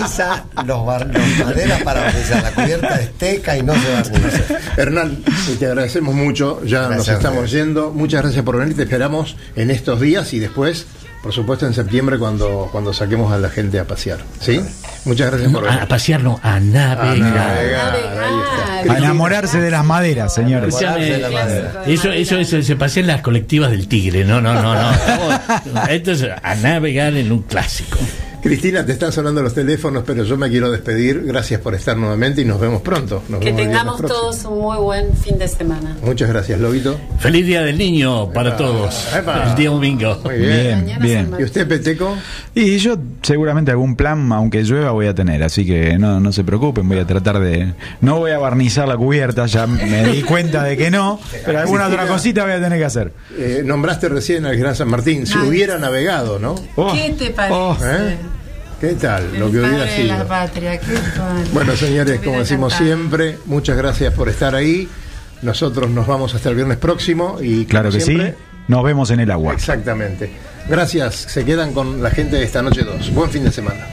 Barniza 0.00 0.44
los, 0.66 0.86
bar- 0.86 1.06
los 1.12 1.46
maderas 1.46 1.82
para 1.82 2.00
barnizar. 2.02 2.42
La 2.42 2.50
cubierta 2.52 3.00
es 3.00 3.12
teca 3.18 3.56
y 3.56 3.62
no 3.62 3.74
se 3.74 3.92
barniza. 3.92 4.54
Hernán, 4.76 5.18
te 5.58 5.66
agradecemos 5.66 6.14
mucho, 6.14 6.62
ya 6.64 6.82
nos 6.82 6.90
Gracias 6.90 7.16
estamos 7.18 7.50
yendo. 7.50 7.90
Muchas 7.90 8.22
gracias 8.22 8.44
por 8.44 8.56
venir, 8.58 8.76
te 8.76 8.82
esperamos 8.84 9.36
en 9.56 9.70
estos 9.70 10.00
días 10.00 10.32
y 10.34 10.38
después, 10.38 10.86
por 11.22 11.32
supuesto, 11.32 11.66
en 11.66 11.74
septiembre 11.74 12.18
cuando, 12.18 12.68
cuando 12.70 12.92
saquemos 12.92 13.32
a 13.32 13.38
la 13.38 13.48
gente 13.50 13.78
a 13.78 13.84
pasear. 13.84 14.18
¿Sí? 14.40 14.60
Muchas 15.04 15.30
gracias 15.30 15.52
por 15.52 15.64
venir. 15.64 15.78
A 15.80 15.86
pasear 15.86 16.22
no, 16.22 16.38
a 16.42 16.54
A 16.54 16.60
navegar. 16.60 17.18
navegar, 17.18 17.94
ahí 17.94 18.80
está. 18.82 18.92
A 18.94 18.98
enamorarse 18.98 19.60
de 19.60 19.70
las 19.70 19.84
maderas, 19.84 20.34
señores. 20.34 20.74
Enamorarse 20.80 21.12
de 21.12 21.18
la 21.18 21.30
madera. 21.30 21.82
Eso, 21.86 22.12
eso, 22.12 22.36
eso 22.36 22.62
se 22.62 22.76
pasea 22.76 23.00
en 23.02 23.06
las 23.08 23.20
colectivas 23.22 23.70
del 23.70 23.88
Tigre. 23.88 24.24
No, 24.24 24.40
no, 24.40 24.54
no, 24.54 24.74
no. 24.74 24.90
Esto 25.88 26.12
es 26.12 26.24
a 26.42 26.54
navegar 26.56 27.14
en 27.14 27.32
un 27.32 27.42
clásico. 27.42 27.98
Cristina, 28.42 28.86
te 28.86 28.92
están 28.92 29.10
sonando 29.12 29.42
los 29.42 29.52
teléfonos, 29.52 30.04
pero 30.06 30.22
yo 30.24 30.36
me 30.36 30.48
quiero 30.48 30.70
despedir. 30.70 31.22
Gracias 31.24 31.60
por 31.60 31.74
estar 31.74 31.96
nuevamente 31.96 32.40
y 32.42 32.44
nos 32.44 32.60
vemos 32.60 32.82
pronto. 32.82 33.22
Nos 33.28 33.40
Que 33.40 33.46
vemos 33.46 33.60
tengamos 33.62 33.98
próximo. 33.98 34.20
todos 34.20 34.44
un 34.44 34.58
muy 34.60 34.76
buen 34.78 35.12
fin 35.16 35.38
de 35.38 35.48
semana. 35.48 35.96
Muchas 36.02 36.28
gracias, 36.28 36.60
Lobito. 36.60 36.98
Feliz 37.18 37.44
Día 37.46 37.62
del 37.62 37.76
Niño 37.78 38.32
para 38.32 38.56
todos. 38.56 39.08
epa. 39.14 39.50
El 39.50 39.54
día 39.56 39.70
domingo. 39.70 40.20
Muy 40.24 40.36
bien. 40.36 40.48
Bien, 40.50 40.78
Mañana 40.80 41.04
bien. 41.04 41.30
¿Y 41.38 41.42
usted, 41.44 41.66
Peteco? 41.66 42.16
Y 42.54 42.78
yo 42.78 42.96
seguramente 43.22 43.70
algún 43.72 43.96
plan, 43.96 44.30
aunque 44.32 44.62
llueva, 44.62 44.92
voy 44.92 45.06
a 45.06 45.14
tener, 45.14 45.42
así 45.42 45.66
que 45.66 45.98
no, 45.98 46.20
no 46.20 46.32
se 46.32 46.44
preocupen, 46.44 46.88
voy 46.88 46.98
a 46.98 47.06
tratar 47.06 47.40
de... 47.40 47.74
No 48.00 48.18
voy 48.18 48.30
a 48.30 48.38
barnizar 48.38 48.86
la 48.88 48.96
cubierta, 48.96 49.46
ya 49.46 49.66
me 49.66 50.04
di 50.08 50.22
cuenta 50.22 50.62
de 50.62 50.76
que 50.76 50.90
no, 50.90 51.20
pero 51.44 51.58
alguna 51.60 51.86
otra 51.88 52.06
cosita 52.06 52.44
voy 52.44 52.52
a 52.52 52.60
tener 52.60 52.78
que 52.78 52.84
hacer. 52.84 53.12
Eh, 53.36 53.62
nombraste 53.64 54.08
recién 54.08 54.46
al 54.46 54.56
Gran 54.56 54.74
San 54.76 54.88
Martín. 54.88 55.26
Si 55.26 55.36
Ay. 55.36 55.48
hubiera 55.48 55.78
navegado, 55.78 56.38
¿no? 56.38 56.54
Oh, 56.76 56.92
¿Qué 56.92 57.14
te 57.18 57.30
parece? 57.30 57.54
oh, 57.54 57.76
¿Eh? 57.82 58.16
¿Qué 58.80 58.94
tal? 58.94 59.24
El 59.34 59.40
Lo 59.40 59.50
que 59.50 59.58
hubiera 59.58 59.84
de 59.84 60.04
la 60.04 60.14
sido. 60.16 60.28
patria, 60.28 60.78
qué 60.78 60.94
tal. 61.16 61.44
Bueno, 61.52 61.74
señores, 61.74 62.20
como 62.20 62.38
decimos 62.38 62.72
siempre, 62.74 63.38
muchas 63.46 63.76
gracias 63.76 64.14
por 64.14 64.28
estar 64.28 64.54
ahí. 64.54 64.88
Nosotros 65.42 65.90
nos 65.90 66.06
vamos 66.06 66.34
hasta 66.34 66.48
el 66.48 66.54
viernes 66.54 66.78
próximo 66.78 67.38
y 67.40 67.64
claro 67.64 67.90
que 67.90 68.00
siempre, 68.00 68.30
sí, 68.32 68.36
nos 68.68 68.84
vemos 68.84 69.10
en 69.10 69.20
el 69.20 69.30
agua. 69.30 69.52
Exactamente. 69.54 70.30
Gracias. 70.68 71.14
Se 71.14 71.44
quedan 71.44 71.72
con 71.72 72.02
la 72.02 72.10
gente 72.10 72.36
de 72.36 72.44
esta 72.44 72.62
noche 72.62 72.82
2. 72.82 73.12
Buen 73.14 73.30
fin 73.30 73.44
de 73.44 73.50
semana. 73.52 73.86